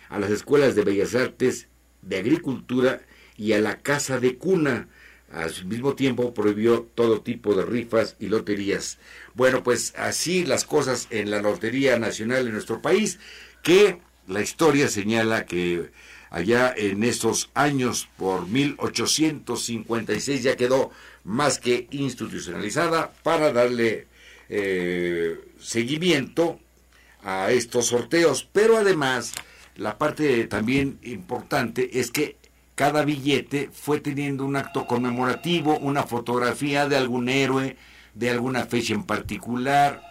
a 0.10 0.20
las 0.20 0.32
escuelas 0.32 0.76
de 0.76 0.84
bellas 0.84 1.16
artes, 1.16 1.68
de 2.02 2.18
agricultura 2.18 3.02
y 3.38 3.54
a 3.54 3.60
la 3.60 3.82
casa 3.82 4.20
de 4.20 4.38
cuna, 4.38 4.88
al 5.36 5.66
mismo 5.66 5.96
tiempo 5.96 6.34
prohibió 6.34 6.84
todo 6.96 7.22
tipo 7.22 7.54
de 7.56 7.66
rifas 7.66 8.16
y 8.20 8.28
loterías. 8.28 8.98
Bueno, 9.34 9.64
pues 9.64 9.94
así 9.98 10.46
las 10.46 10.64
cosas 10.64 11.08
en 11.10 11.30
la 11.30 11.42
Lotería 11.42 12.00
Nacional 12.00 12.46
de 12.46 12.52
nuestro 12.52 12.82
país, 12.82 13.20
que 13.62 14.00
la 14.28 14.42
historia 14.42 14.88
señala 14.88 15.46
que 15.46 15.92
allá 16.30 16.74
en 16.76 17.04
esos 17.04 17.50
años, 17.54 18.08
por 18.18 18.48
1856, 18.48 20.44
ya 20.44 20.56
quedó 20.56 20.92
más 21.26 21.60
que 21.60 21.88
institucionalizada 21.92 23.12
para 23.22 23.52
darle 23.52 24.08
eh, 24.48 25.38
seguimiento 25.60 26.60
a 27.24 27.52
estos 27.52 27.88
sorteos. 27.88 28.48
Pero 28.54 28.78
además, 28.78 29.34
la 29.76 29.98
parte 29.98 30.48
también 30.48 30.98
importante 31.04 32.00
es 32.00 32.10
que 32.12 32.38
cada 32.76 33.06
billete 33.06 33.70
fue 33.72 34.02
teniendo 34.02 34.46
un 34.46 34.58
acto 34.58 34.86
conmemorativo, 34.86 35.78
una 35.80 36.04
fotografía 36.04 36.88
de 36.88 36.98
algún 36.98 37.30
héroe, 37.30 37.78
de 38.14 38.30
alguna 38.30 38.66
fecha 38.66 38.94
en 38.94 39.04
particular. 39.04 40.04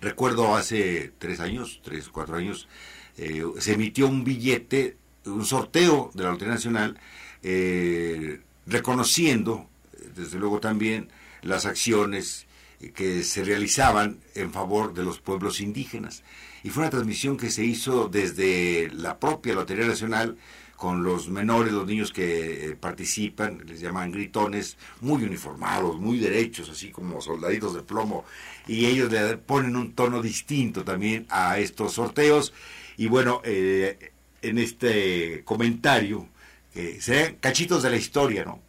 Recuerdo 0.00 0.56
hace 0.56 1.12
tres 1.18 1.40
años, 1.40 1.80
tres, 1.82 2.08
cuatro 2.08 2.36
años, 2.36 2.68
eh, 3.16 3.42
se 3.58 3.72
emitió 3.72 4.08
un 4.08 4.24
billete, 4.24 4.96
un 5.24 5.44
sorteo 5.44 6.10
de 6.14 6.24
la 6.24 6.30
Lotería 6.32 6.54
Nacional, 6.54 6.98
eh, 7.42 8.40
reconociendo, 8.66 9.68
desde 10.14 10.38
luego 10.38 10.58
también, 10.60 11.08
las 11.42 11.66
acciones 11.66 12.46
que 12.94 13.22
se 13.22 13.44
realizaban 13.44 14.18
en 14.34 14.52
favor 14.52 14.92
de 14.92 15.04
los 15.04 15.20
pueblos 15.20 15.60
indígenas. 15.60 16.22
Y 16.62 16.70
fue 16.70 16.82
una 16.82 16.90
transmisión 16.90 17.36
que 17.36 17.50
se 17.50 17.64
hizo 17.64 18.08
desde 18.08 18.90
la 18.92 19.18
propia 19.18 19.54
Lotería 19.54 19.86
Nacional, 19.86 20.36
con 20.84 21.02
los 21.02 21.30
menores, 21.30 21.72
los 21.72 21.86
niños 21.86 22.12
que 22.12 22.72
eh, 22.72 22.76
participan, 22.76 23.62
les 23.64 23.80
llaman 23.80 24.12
gritones, 24.12 24.76
muy 25.00 25.22
uniformados, 25.22 25.98
muy 25.98 26.18
derechos, 26.18 26.68
así 26.68 26.90
como 26.90 27.22
soldaditos 27.22 27.72
de 27.72 27.80
plomo, 27.80 28.26
y 28.66 28.84
ellos 28.84 29.10
le 29.10 29.38
ponen 29.38 29.76
un 29.76 29.94
tono 29.94 30.20
distinto 30.20 30.84
también 30.84 31.26
a 31.30 31.58
estos 31.58 31.94
sorteos. 31.94 32.52
Y 32.98 33.06
bueno, 33.06 33.40
eh, 33.44 34.12
en 34.42 34.58
este 34.58 35.42
comentario, 35.46 36.28
eh, 36.74 36.98
sean 37.00 37.36
cachitos 37.36 37.82
de 37.82 37.88
la 37.88 37.96
historia, 37.96 38.44
¿no? 38.44 38.60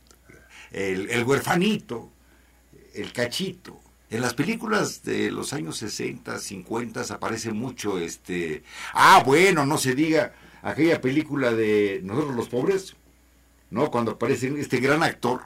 El, 0.71 1.09
el 1.09 1.21
huerfanito, 1.25 2.13
el 2.93 3.11
cachito, 3.11 3.81
en 4.09 4.21
las 4.21 4.35
películas 4.35 5.03
de 5.03 5.31
los 5.31 5.51
años 5.51 5.75
60, 5.75 6.39
50 6.39 7.01
aparece 7.13 7.51
mucho 7.51 7.99
este... 7.99 8.63
Ah, 8.93 9.21
bueno, 9.25 9.65
no 9.65 9.77
se 9.77 9.95
diga 9.95 10.31
aquella 10.65 10.99
película 10.99 11.51
de 11.51 12.01
Nosotros 12.03 12.35
los 12.35 12.49
Pobres, 12.49 12.95
¿no? 13.69 13.91
Cuando 13.91 14.13
aparece 14.13 14.51
este 14.59 14.79
gran 14.79 15.03
actor 15.03 15.43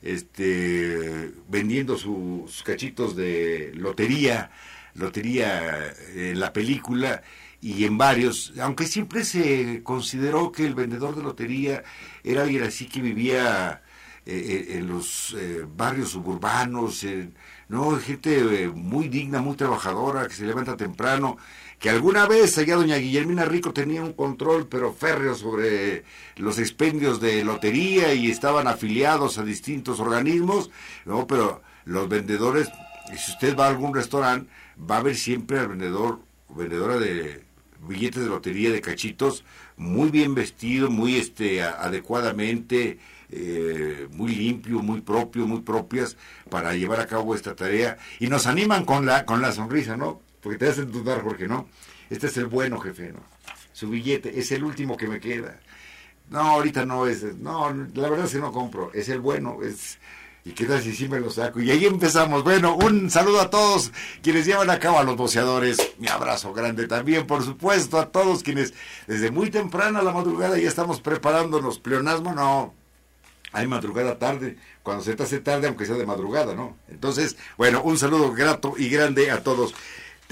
este, 0.00 1.30
vendiendo 1.48 1.98
sus 1.98 2.62
cachitos 2.62 3.14
de 3.14 3.72
lotería, 3.74 4.50
lotería 4.94 5.94
en 6.14 6.40
la 6.40 6.54
película 6.54 7.22
y 7.60 7.84
en 7.84 7.98
varios, 7.98 8.54
aunque 8.60 8.86
siempre 8.86 9.24
se 9.24 9.82
consideró 9.82 10.50
que 10.50 10.66
el 10.66 10.74
vendedor 10.74 11.16
de 11.16 11.22
lotería 11.22 11.84
era 12.24 12.42
alguien 12.42 12.62
así 12.62 12.86
que 12.86 13.02
vivía 13.02 13.82
eh, 14.24 14.66
eh, 14.70 14.78
en 14.78 14.88
los 14.88 15.36
eh, 15.38 15.66
barrios 15.68 16.10
suburbanos, 16.10 17.04
no 17.68 17.98
gente 17.98 18.68
muy 18.74 19.08
digna, 19.08 19.42
muy 19.42 19.56
trabajadora, 19.56 20.26
que 20.28 20.34
se 20.34 20.46
levanta 20.46 20.76
temprano 20.76 21.36
que 21.82 21.90
alguna 21.90 22.28
vez 22.28 22.56
allá 22.58 22.76
doña 22.76 22.96
Guillermina 22.96 23.44
Rico 23.44 23.72
tenía 23.72 24.04
un 24.04 24.12
control 24.12 24.68
pero 24.68 24.92
férreo 24.92 25.34
sobre 25.34 26.04
los 26.36 26.60
expendios 26.60 27.20
de 27.20 27.42
lotería 27.42 28.14
y 28.14 28.30
estaban 28.30 28.68
afiliados 28.68 29.36
a 29.36 29.42
distintos 29.42 29.98
organismos, 29.98 30.70
no, 31.04 31.26
pero 31.26 31.60
los 31.84 32.08
vendedores, 32.08 32.68
si 33.08 33.32
usted 33.32 33.56
va 33.56 33.66
a 33.66 33.70
algún 33.70 33.92
restaurante, 33.92 34.48
va 34.78 34.98
a 34.98 35.02
ver 35.02 35.16
siempre 35.16 35.58
al 35.58 35.66
vendedor, 35.66 36.20
vendedora 36.50 36.98
de 36.98 37.42
billetes 37.88 38.22
de 38.22 38.28
lotería 38.28 38.70
de 38.70 38.80
cachitos, 38.80 39.44
muy 39.76 40.10
bien 40.10 40.36
vestido, 40.36 40.88
muy 40.88 41.16
este 41.16 41.64
adecuadamente, 41.64 43.00
eh, 43.28 44.06
muy 44.12 44.36
limpio, 44.36 44.78
muy 44.82 45.00
propio, 45.00 45.48
muy 45.48 45.62
propias 45.62 46.16
para 46.48 46.74
llevar 46.74 47.00
a 47.00 47.08
cabo 47.08 47.34
esta 47.34 47.56
tarea 47.56 47.98
y 48.20 48.28
nos 48.28 48.46
animan 48.46 48.84
con 48.84 49.04
la 49.04 49.26
con 49.26 49.42
la 49.42 49.50
sonrisa, 49.50 49.96
¿no? 49.96 50.20
Porque 50.42 50.58
te 50.58 50.68
hacen 50.68 50.90
dudar, 50.90 51.22
Jorge, 51.22 51.48
¿no? 51.48 51.68
Este 52.10 52.26
es 52.26 52.36
el 52.36 52.46
bueno, 52.46 52.78
jefe, 52.78 53.12
¿no? 53.12 53.20
Su 53.72 53.88
billete 53.88 54.38
es 54.38 54.52
el 54.52 54.64
último 54.64 54.96
que 54.96 55.08
me 55.08 55.20
queda. 55.20 55.58
No, 56.28 56.40
ahorita 56.40 56.84
no 56.84 57.06
es, 57.06 57.22
no, 57.36 57.70
la 57.94 58.08
verdad 58.08 58.26
es 58.26 58.32
que 58.32 58.38
no 58.38 58.52
compro, 58.52 58.92
es 58.92 59.08
el 59.08 59.20
bueno, 59.20 59.58
es... 59.62 59.98
¿Y 60.44 60.50
qué 60.52 60.64
tal 60.64 60.82
si 60.82 60.92
sí 60.92 61.08
me 61.08 61.20
lo 61.20 61.30
saco? 61.30 61.60
Y 61.60 61.70
ahí 61.70 61.86
empezamos. 61.86 62.42
Bueno, 62.42 62.74
un 62.74 63.08
saludo 63.12 63.40
a 63.40 63.48
todos 63.48 63.92
quienes 64.22 64.44
llevan 64.44 64.70
a 64.70 64.80
cabo 64.80 64.98
a 64.98 65.04
los 65.04 65.16
boceadores. 65.16 65.78
Mi 65.98 66.08
abrazo 66.08 66.52
grande 66.52 66.88
también, 66.88 67.28
por 67.28 67.44
supuesto, 67.44 67.96
a 68.00 68.10
todos 68.10 68.42
quienes 68.42 68.74
desde 69.06 69.30
muy 69.30 69.50
temprano 69.50 70.00
a 70.00 70.02
la 70.02 70.10
madrugada 70.10 70.58
ya 70.58 70.68
estamos 70.68 71.00
preparándonos. 71.00 71.78
Pleonasmo, 71.78 72.34
no. 72.34 72.74
Hay 73.52 73.68
madrugada 73.68 74.18
tarde, 74.18 74.56
cuando 74.82 75.04
se 75.04 75.14
te 75.14 75.22
hace 75.22 75.38
tarde, 75.38 75.68
aunque 75.68 75.86
sea 75.86 75.94
de 75.94 76.06
madrugada, 76.06 76.54
¿no? 76.54 76.76
Entonces, 76.88 77.36
bueno, 77.56 77.82
un 77.82 77.96
saludo 77.96 78.32
grato 78.32 78.74
y 78.76 78.88
grande 78.88 79.30
a 79.30 79.44
todos. 79.44 79.74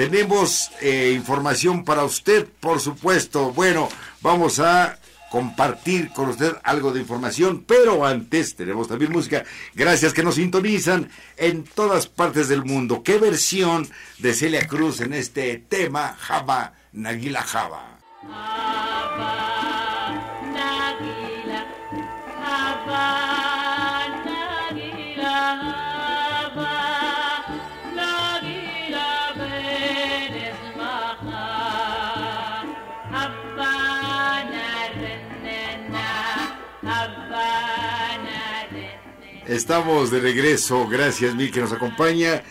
Tenemos 0.00 0.70
eh, 0.80 1.12
información 1.14 1.84
para 1.84 2.04
usted, 2.04 2.46
por 2.58 2.80
supuesto. 2.80 3.52
Bueno, 3.52 3.86
vamos 4.22 4.58
a 4.58 4.98
compartir 5.30 6.10
con 6.14 6.30
usted 6.30 6.54
algo 6.64 6.90
de 6.90 7.00
información, 7.00 7.66
pero 7.66 8.06
antes 8.06 8.56
tenemos 8.56 8.88
también 8.88 9.12
música. 9.12 9.44
Gracias 9.74 10.14
que 10.14 10.22
nos 10.22 10.36
sintonizan 10.36 11.10
en 11.36 11.64
todas 11.64 12.06
partes 12.06 12.48
del 12.48 12.64
mundo. 12.64 13.02
¿Qué 13.02 13.18
versión 13.18 13.90
de 14.16 14.32
Celia 14.32 14.66
Cruz 14.66 15.02
en 15.02 15.12
este 15.12 15.58
tema 15.58 16.16
Java 16.18 16.72
Naguila 16.92 17.42
Java? 17.42 17.98
Java 18.22 19.69
Estamos 39.50 40.12
de 40.12 40.20
regreso, 40.20 40.86
gracias 40.86 41.34
Mil 41.34 41.50
que 41.50 41.60
nos 41.60 41.72
acompaña. 41.72 42.44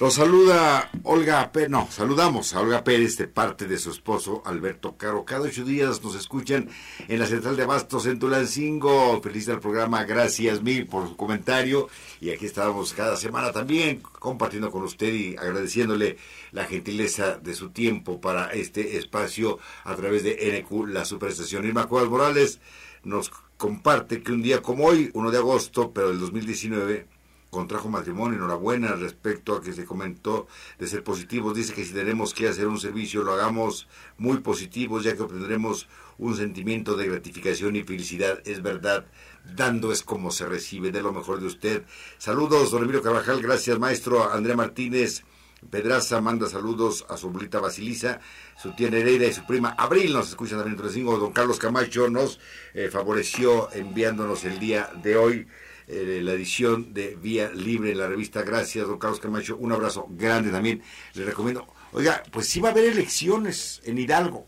Nos 0.00 0.14
saluda 0.14 0.90
Olga 1.02 1.52
Pérez, 1.52 1.68
no, 1.68 1.86
saludamos 1.90 2.54
a 2.54 2.62
Olga 2.62 2.82
Pérez 2.82 3.18
de 3.18 3.28
parte 3.28 3.66
de 3.66 3.76
su 3.76 3.90
esposo 3.90 4.42
Alberto 4.46 4.96
Caro. 4.96 5.26
Cada 5.26 5.42
ocho 5.42 5.62
días 5.62 6.02
nos 6.02 6.14
escuchan 6.14 6.70
en 7.06 7.18
la 7.18 7.26
central 7.26 7.58
de 7.58 7.66
Bastos 7.66 8.06
en 8.06 8.18
Tulancingo. 8.18 9.20
Feliz 9.20 9.44
del 9.44 9.60
programa, 9.60 10.04
gracias 10.04 10.62
mil 10.62 10.86
por 10.86 11.06
su 11.06 11.18
comentario. 11.18 11.90
Y 12.18 12.30
aquí 12.30 12.46
estamos 12.46 12.94
cada 12.94 13.18
semana 13.18 13.52
también 13.52 14.00
compartiendo 14.00 14.70
con 14.70 14.84
usted 14.84 15.12
y 15.12 15.36
agradeciéndole 15.36 16.16
la 16.52 16.64
gentileza 16.64 17.36
de 17.36 17.52
su 17.52 17.72
tiempo 17.72 18.22
para 18.22 18.46
este 18.54 18.96
espacio 18.96 19.58
a 19.84 19.94
través 19.96 20.24
de 20.24 20.64
NQ, 20.64 20.86
la 20.88 21.04
superestación. 21.04 21.66
Irma 21.66 21.88
Cuevas 21.88 22.08
Morales 22.08 22.58
nos 23.04 23.30
comparte 23.62 24.24
que 24.24 24.32
un 24.32 24.42
día 24.42 24.60
como 24.60 24.86
hoy, 24.86 25.12
1 25.14 25.30
de 25.30 25.38
agosto, 25.38 25.92
pero 25.92 26.08
del 26.08 26.18
2019, 26.18 27.06
contrajo 27.48 27.88
matrimonio. 27.88 28.36
Enhorabuena 28.36 28.96
respecto 28.96 29.54
a 29.54 29.62
que 29.62 29.72
se 29.72 29.84
comentó 29.84 30.48
de 30.80 30.88
ser 30.88 31.04
positivos. 31.04 31.54
Dice 31.54 31.72
que 31.72 31.84
si 31.84 31.92
tenemos 31.92 32.34
que 32.34 32.48
hacer 32.48 32.66
un 32.66 32.80
servicio, 32.80 33.22
lo 33.22 33.34
hagamos 33.34 33.86
muy 34.18 34.38
positivos, 34.38 35.04
ya 35.04 35.14
que 35.14 35.22
obtendremos 35.22 35.86
un 36.18 36.36
sentimiento 36.36 36.96
de 36.96 37.06
gratificación 37.06 37.76
y 37.76 37.84
felicidad. 37.84 38.42
Es 38.46 38.62
verdad, 38.62 39.06
dando 39.54 39.92
es 39.92 40.02
como 40.02 40.32
se 40.32 40.44
recibe 40.46 40.90
de 40.90 41.00
lo 41.00 41.12
mejor 41.12 41.38
de 41.38 41.46
usted. 41.46 41.84
Saludos, 42.18 42.72
don 42.72 42.90
Carvajal. 43.00 43.40
Gracias, 43.40 43.78
maestro. 43.78 44.28
Andrea 44.32 44.56
Martínez. 44.56 45.22
Pedraza 45.70 46.20
manda 46.20 46.48
saludos 46.48 47.06
a 47.08 47.16
su 47.16 47.28
abuelita 47.28 47.60
Basilisa, 47.60 48.20
su 48.60 48.72
tía 48.72 48.90
Nereida 48.90 49.26
y 49.26 49.32
su 49.32 49.46
prima 49.46 49.74
Abril. 49.78 50.12
Nos 50.12 50.28
escuchan 50.28 50.58
también 50.58 50.78
cinco. 50.90 51.18
Don 51.18 51.32
Carlos 51.32 51.58
Camacho 51.58 52.10
nos 52.10 52.40
eh, 52.74 52.88
favoreció 52.90 53.72
enviándonos 53.72 54.44
el 54.44 54.58
día 54.58 54.90
de 55.02 55.16
hoy 55.16 55.48
eh, 55.86 56.20
la 56.22 56.32
edición 56.32 56.92
de 56.92 57.16
Vía 57.16 57.50
Libre 57.50 57.92
en 57.92 57.98
la 57.98 58.08
revista. 58.08 58.42
Gracias, 58.42 58.86
don 58.86 58.98
Carlos 58.98 59.20
Camacho. 59.20 59.56
Un 59.56 59.72
abrazo 59.72 60.06
grande 60.10 60.50
también. 60.50 60.82
Le 61.14 61.24
recomiendo. 61.24 61.66
Oiga, 61.92 62.22
pues 62.30 62.48
sí 62.48 62.60
va 62.60 62.68
a 62.68 62.72
haber 62.72 62.84
elecciones 62.84 63.80
en 63.84 63.98
Hidalgo. 63.98 64.46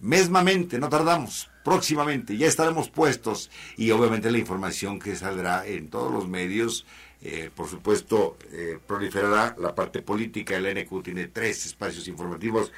Mesmamente, 0.00 0.78
no 0.78 0.88
tardamos. 0.88 1.50
Próximamente 1.62 2.36
ya 2.38 2.46
estaremos 2.46 2.88
puestos 2.88 3.50
y 3.76 3.90
obviamente 3.90 4.30
la 4.30 4.38
información 4.38 4.98
que 4.98 5.14
saldrá 5.14 5.66
en 5.66 5.90
todos 5.90 6.10
los 6.10 6.26
medios 6.26 6.86
eh, 7.22 7.50
por 7.54 7.68
supuesto, 7.68 8.38
eh, 8.50 8.78
proliferará 8.86 9.54
la 9.58 9.74
parte 9.74 10.00
política. 10.00 10.56
El 10.56 10.74
NQ 10.74 11.02
tiene 11.02 11.28
tres 11.28 11.66
espacios 11.66 12.08
informativos 12.08 12.72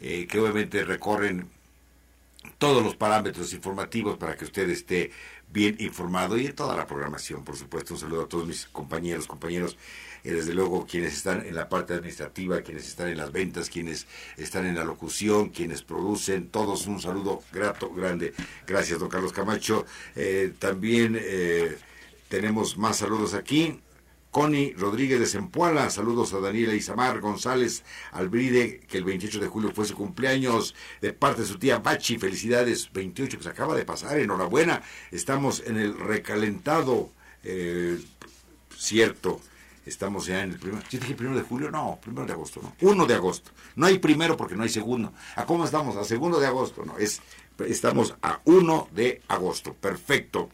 eh, 0.00 0.26
que 0.28 0.38
obviamente 0.38 0.84
recorren 0.84 1.48
todos 2.58 2.82
los 2.82 2.94
parámetros 2.94 3.52
informativos 3.52 4.16
para 4.16 4.36
que 4.36 4.44
usted 4.44 4.70
esté 4.70 5.10
bien 5.50 5.76
informado 5.80 6.38
y 6.38 6.46
en 6.46 6.54
toda 6.54 6.76
la 6.76 6.86
programación, 6.86 7.44
por 7.44 7.56
supuesto. 7.56 7.94
Un 7.94 8.00
saludo 8.00 8.22
a 8.22 8.28
todos 8.28 8.46
mis 8.46 8.66
compañeros, 8.66 9.26
compañeros, 9.26 9.76
y 10.22 10.30
desde 10.30 10.54
luego 10.54 10.86
quienes 10.86 11.14
están 11.14 11.44
en 11.44 11.56
la 11.56 11.68
parte 11.68 11.94
administrativa, 11.94 12.60
quienes 12.60 12.86
están 12.86 13.08
en 13.08 13.16
las 13.16 13.32
ventas, 13.32 13.68
quienes 13.68 14.06
están 14.36 14.66
en 14.66 14.76
la 14.76 14.84
locución, 14.84 15.48
quienes 15.48 15.82
producen, 15.82 16.48
todos 16.50 16.86
un 16.86 17.00
saludo 17.00 17.42
grato, 17.52 17.90
grande. 17.90 18.32
Gracias, 18.66 19.00
don 19.00 19.08
Carlos 19.08 19.32
Camacho. 19.32 19.86
también 20.60 21.20
tenemos 22.28 22.76
más 22.76 22.98
saludos 22.98 23.34
aquí. 23.34 23.80
Connie 24.30 24.74
Rodríguez 24.76 25.18
de 25.20 25.26
Zempoala, 25.26 25.88
saludos 25.88 26.34
a 26.34 26.40
Daniela 26.40 26.74
Isamar 26.74 27.20
González 27.20 27.82
Albride, 28.12 28.80
que 28.80 28.98
el 28.98 29.04
28 29.04 29.40
de 29.40 29.48
julio 29.48 29.72
fue 29.74 29.86
su 29.86 29.94
cumpleaños, 29.94 30.74
de 31.00 31.14
parte 31.14 31.42
de 31.42 31.46
su 31.46 31.58
tía 31.58 31.78
Bachi, 31.78 32.18
felicidades, 32.18 32.92
28 32.92 33.38
que 33.38 33.42
se 33.42 33.48
acaba 33.48 33.74
de 33.74 33.86
pasar, 33.86 34.18
enhorabuena, 34.18 34.82
estamos 35.10 35.62
en 35.66 35.78
el 35.78 35.98
recalentado, 35.98 37.10
eh, 37.42 37.98
cierto, 38.76 39.40
estamos 39.86 40.26
ya 40.26 40.42
en 40.42 40.52
el 40.52 40.58
primero, 40.58 40.84
¿yo 40.90 40.98
dije 40.98 41.14
primero 41.14 41.38
de 41.38 41.44
julio? 41.44 41.70
No, 41.70 41.98
primero 42.02 42.26
de 42.26 42.34
agosto, 42.34 42.60
no, 42.62 42.74
1 42.82 43.06
de 43.06 43.14
agosto, 43.14 43.50
no 43.76 43.86
hay 43.86 43.98
primero 43.98 44.36
porque 44.36 44.56
no 44.56 44.62
hay 44.62 44.68
segundo, 44.68 45.10
¿a 45.36 45.46
cómo 45.46 45.64
estamos? 45.64 45.96
A 45.96 46.04
segundo 46.04 46.38
de 46.38 46.46
agosto, 46.46 46.84
no, 46.84 46.98
es, 46.98 47.22
estamos 47.66 48.14
a 48.20 48.40
1 48.44 48.88
de 48.92 49.22
agosto, 49.26 49.72
perfecto, 49.72 50.50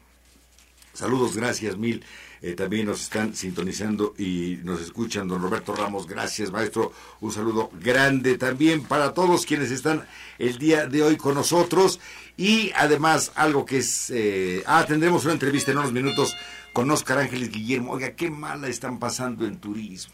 saludos, 0.93 1.37
gracias 1.37 1.77
mil. 1.77 2.05
Eh, 2.47 2.53
también 2.53 2.85
nos 2.85 3.01
están 3.01 3.35
sintonizando 3.35 4.13
y 4.19 4.59
nos 4.65 4.83
escuchan. 4.83 5.27
Don 5.27 5.41
Roberto 5.41 5.75
Ramos, 5.75 6.07
gracias 6.07 6.53
maestro. 6.53 6.93
Un 7.23 7.33
saludo 7.33 7.71
grande 7.81 8.37
también 8.37 8.83
para 8.85 9.15
todos 9.15 9.47
quienes 9.47 9.71
están 9.71 10.05
el 10.39 10.59
día 10.59 10.87
de 10.87 11.03
hoy 11.03 11.17
con 11.17 11.37
nosotros. 11.37 12.01
Y 12.37 12.71
además 12.77 13.33
algo 13.35 13.65
que 13.65 13.79
es... 13.79 14.11
Eh, 14.11 14.63
ah, 14.67 14.85
tendremos 14.87 15.25
una 15.25 15.33
entrevista 15.33 15.71
en 15.71 15.79
unos 15.79 15.95
minutos 15.95 16.37
con 16.75 16.91
Oscar 16.91 17.17
Ángeles 17.17 17.51
Guillermo. 17.51 17.93
Oiga, 17.93 18.11
qué 18.11 18.29
mala 18.29 18.69
están 18.69 18.99
pasando 18.99 19.47
en 19.47 19.57
turismo. 19.57 20.13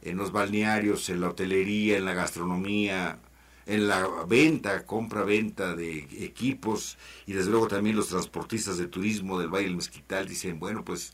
En 0.00 0.16
los 0.16 0.32
balnearios, 0.32 1.10
en 1.10 1.20
la 1.20 1.28
hotelería, 1.28 1.98
en 1.98 2.06
la 2.06 2.14
gastronomía, 2.14 3.18
en 3.66 3.88
la 3.88 4.06
venta, 4.26 4.84
compra-venta 4.84 5.74
de 5.74 6.08
equipos 6.20 6.98
y 7.26 7.32
desde 7.32 7.50
luego 7.50 7.68
también 7.68 7.96
los 7.96 8.08
transportistas 8.08 8.78
de 8.78 8.86
turismo 8.86 9.38
del 9.38 9.48
Valle 9.48 9.66
del 9.66 9.76
Mezquital 9.76 10.28
dicen, 10.28 10.58
bueno, 10.58 10.84
pues 10.84 11.12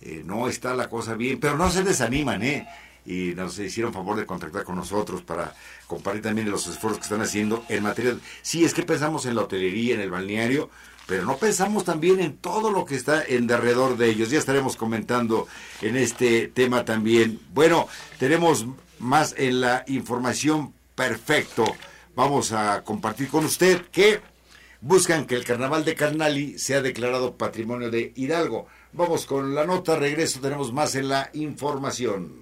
eh, 0.00 0.22
no 0.24 0.48
está 0.48 0.74
la 0.74 0.88
cosa 0.88 1.14
bien, 1.14 1.38
pero 1.40 1.56
no 1.56 1.70
se 1.70 1.82
desaniman, 1.82 2.42
¿eh? 2.42 2.66
Y 3.04 3.34
nos 3.34 3.58
hicieron 3.58 3.92
favor 3.92 4.16
de 4.16 4.26
contactar 4.26 4.64
con 4.64 4.76
nosotros 4.76 5.22
para 5.22 5.54
compartir 5.86 6.22
también 6.22 6.50
los 6.50 6.66
esfuerzos 6.66 6.98
que 6.98 7.04
están 7.04 7.22
haciendo 7.22 7.64
en 7.68 7.82
materia... 7.82 8.16
Sí, 8.42 8.64
es 8.64 8.74
que 8.74 8.82
pensamos 8.82 9.26
en 9.26 9.34
la 9.34 9.42
hotelería, 9.42 9.94
en 9.94 10.00
el 10.00 10.10
balneario, 10.10 10.70
pero 11.06 11.24
no 11.24 11.38
pensamos 11.38 11.84
también 11.84 12.20
en 12.20 12.36
todo 12.36 12.70
lo 12.70 12.84
que 12.84 12.94
está 12.94 13.24
en 13.24 13.46
derredor 13.46 13.96
de 13.96 14.10
ellos. 14.10 14.30
Ya 14.30 14.38
estaremos 14.38 14.76
comentando 14.76 15.48
en 15.80 15.96
este 15.96 16.48
tema 16.48 16.84
también. 16.84 17.40
Bueno, 17.52 17.88
tenemos 18.18 18.66
más 18.98 19.34
en 19.36 19.60
la 19.60 19.84
información 19.88 20.72
perfecto 20.94 21.64
vamos 22.14 22.52
a 22.52 22.82
compartir 22.84 23.28
con 23.28 23.44
usted 23.44 23.82
que 23.92 24.20
buscan 24.80 25.26
que 25.26 25.34
el 25.34 25.44
carnaval 25.44 25.84
de 25.84 25.94
Carnali 25.94 26.58
sea 26.58 26.82
declarado 26.82 27.36
patrimonio 27.36 27.90
de 27.90 28.12
Hidalgo. 28.16 28.66
Vamos 28.92 29.26
con 29.26 29.54
la 29.54 29.66
nota, 29.66 29.96
regreso, 29.96 30.40
tenemos 30.40 30.72
más 30.72 30.94
en 30.94 31.08
la 31.08 31.30
información. 31.34 32.39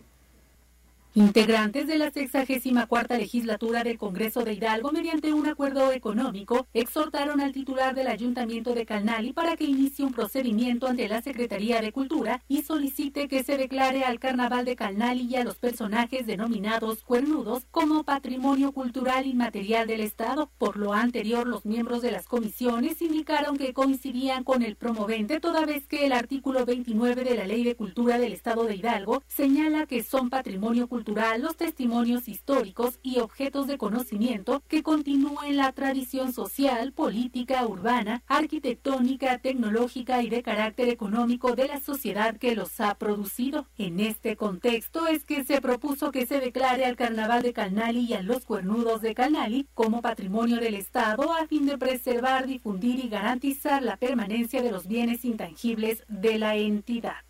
Integrantes 1.15 1.87
de 1.87 1.97
la 1.97 2.11
64 2.11 3.17
legislatura 3.17 3.83
del 3.83 3.97
Congreso 3.97 4.45
de 4.45 4.53
Hidalgo, 4.53 4.93
mediante 4.93 5.33
un 5.33 5.49
acuerdo 5.49 5.91
económico, 5.91 6.69
exhortaron 6.75 7.41
al 7.41 7.53
titular 7.53 7.95
del 7.95 8.09
Ayuntamiento 8.09 8.75
de 8.75 8.85
Calnali 8.85 9.33
para 9.33 9.57
que 9.57 9.65
inicie 9.65 10.05
un 10.05 10.13
procedimiento 10.13 10.87
ante 10.87 11.09
la 11.09 11.23
Secretaría 11.23 11.81
de 11.81 11.93
Cultura 11.93 12.43
y 12.47 12.63
solicite 12.63 13.27
que 13.27 13.43
se 13.43 13.57
declare 13.57 14.05
al 14.05 14.21
Carnaval 14.21 14.67
de 14.67 14.77
Calnali 14.77 15.23
y 15.23 15.37
a 15.37 15.45
los 15.45 15.57
personajes 15.57 16.27
denominados 16.27 17.03
cuernudos 17.03 17.65
como 17.71 18.05
patrimonio 18.05 18.73
cultural 18.73 19.27
inmaterial 19.27 19.87
del 19.87 20.03
Estado. 20.03 20.51
Por 20.59 20.77
lo 20.77 20.93
anterior, 20.93 21.49
los 21.49 21.65
miembros 21.65 22.03
de 22.03 22.13
las 22.13 22.27
comisiones 22.27 23.01
indicaron 23.01 23.57
que 23.57 23.73
coincidían 23.73 24.45
con 24.45 24.63
el 24.63 24.77
promovente, 24.77 25.41
toda 25.41 25.65
vez 25.65 25.87
que 25.87 26.05
el 26.05 26.13
artículo 26.13 26.67
29 26.67 27.25
de 27.25 27.35
la 27.35 27.47
Ley 27.47 27.65
de 27.65 27.77
Cultura 27.77 28.19
del 28.19 28.35
Estado 28.35 28.65
de 28.65 28.77
Hidalgo 28.77 29.23
señala 29.27 29.87
que 29.87 30.03
son 30.03 30.29
patrimonio 30.29 30.87
cultural 30.87 30.98
los 31.39 31.57
testimonios 31.57 32.29
históricos 32.29 32.99
y 33.03 33.19
objetos 33.19 33.67
de 33.67 33.79
conocimiento 33.79 34.63
que 34.69 34.83
continúen 34.83 35.57
la 35.57 35.73
tradición 35.73 36.33
social, 36.33 36.93
política, 36.93 37.67
urbana, 37.67 38.23
arquitectónica, 38.27 39.39
tecnológica 39.39 40.23
y 40.23 40.29
de 40.29 40.43
carácter 40.43 40.89
económico 40.89 41.55
de 41.55 41.69
la 41.69 41.81
sociedad 41.81 42.37
que 42.37 42.55
los 42.55 42.81
ha 42.81 42.95
producido. 42.97 43.67
En 43.77 44.01
este 44.01 44.37
contexto 44.37 45.07
es 45.07 45.25
que 45.25 45.45
se 45.45 45.61
propuso 45.61 46.11
que 46.11 46.27
se 46.27 46.41
declare 46.41 46.85
al 46.85 46.97
Carnaval 46.97 47.43
de 47.43 47.53
Calnali 47.53 48.01
y 48.01 48.15
a 48.15 48.23
los 48.23 48.45
Cuernudos 48.45 49.01
de 49.01 49.15
Calnali 49.15 49.67
como 49.75 50.03
patrimonio 50.03 50.57
del 50.57 50.75
Estado 50.75 51.33
a 51.33 51.47
fin 51.47 51.67
de 51.67 51.79
preservar, 51.79 52.47
difundir 52.47 53.05
y 53.05 53.09
garantizar 53.09 53.83
la 53.83 53.97
permanencia 53.97 54.63
de 54.63 54.73
los 54.73 54.87
bienes 54.87 55.25
intangibles 55.25 56.05
de 56.09 56.39
la 56.39 56.57
entidad. 56.57 57.28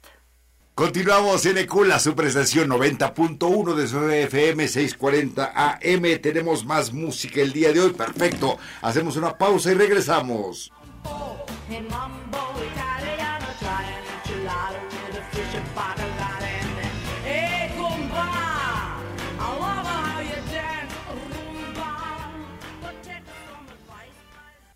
Continuamos 0.78 1.44
en 1.46 1.58
ECULA, 1.58 1.98
su 1.98 2.14
prestación 2.14 2.68
90.1 2.70 3.74
de 3.74 3.88
su 3.88 3.98
FM 3.98 4.68
640 4.68 5.52
AM. 5.52 6.20
Tenemos 6.22 6.64
más 6.64 6.92
música 6.92 7.40
el 7.40 7.52
día 7.52 7.72
de 7.72 7.80
hoy. 7.80 7.90
Perfecto. 7.90 8.58
Hacemos 8.80 9.16
una 9.16 9.36
pausa 9.36 9.72
y 9.72 9.74
regresamos. 9.74 10.72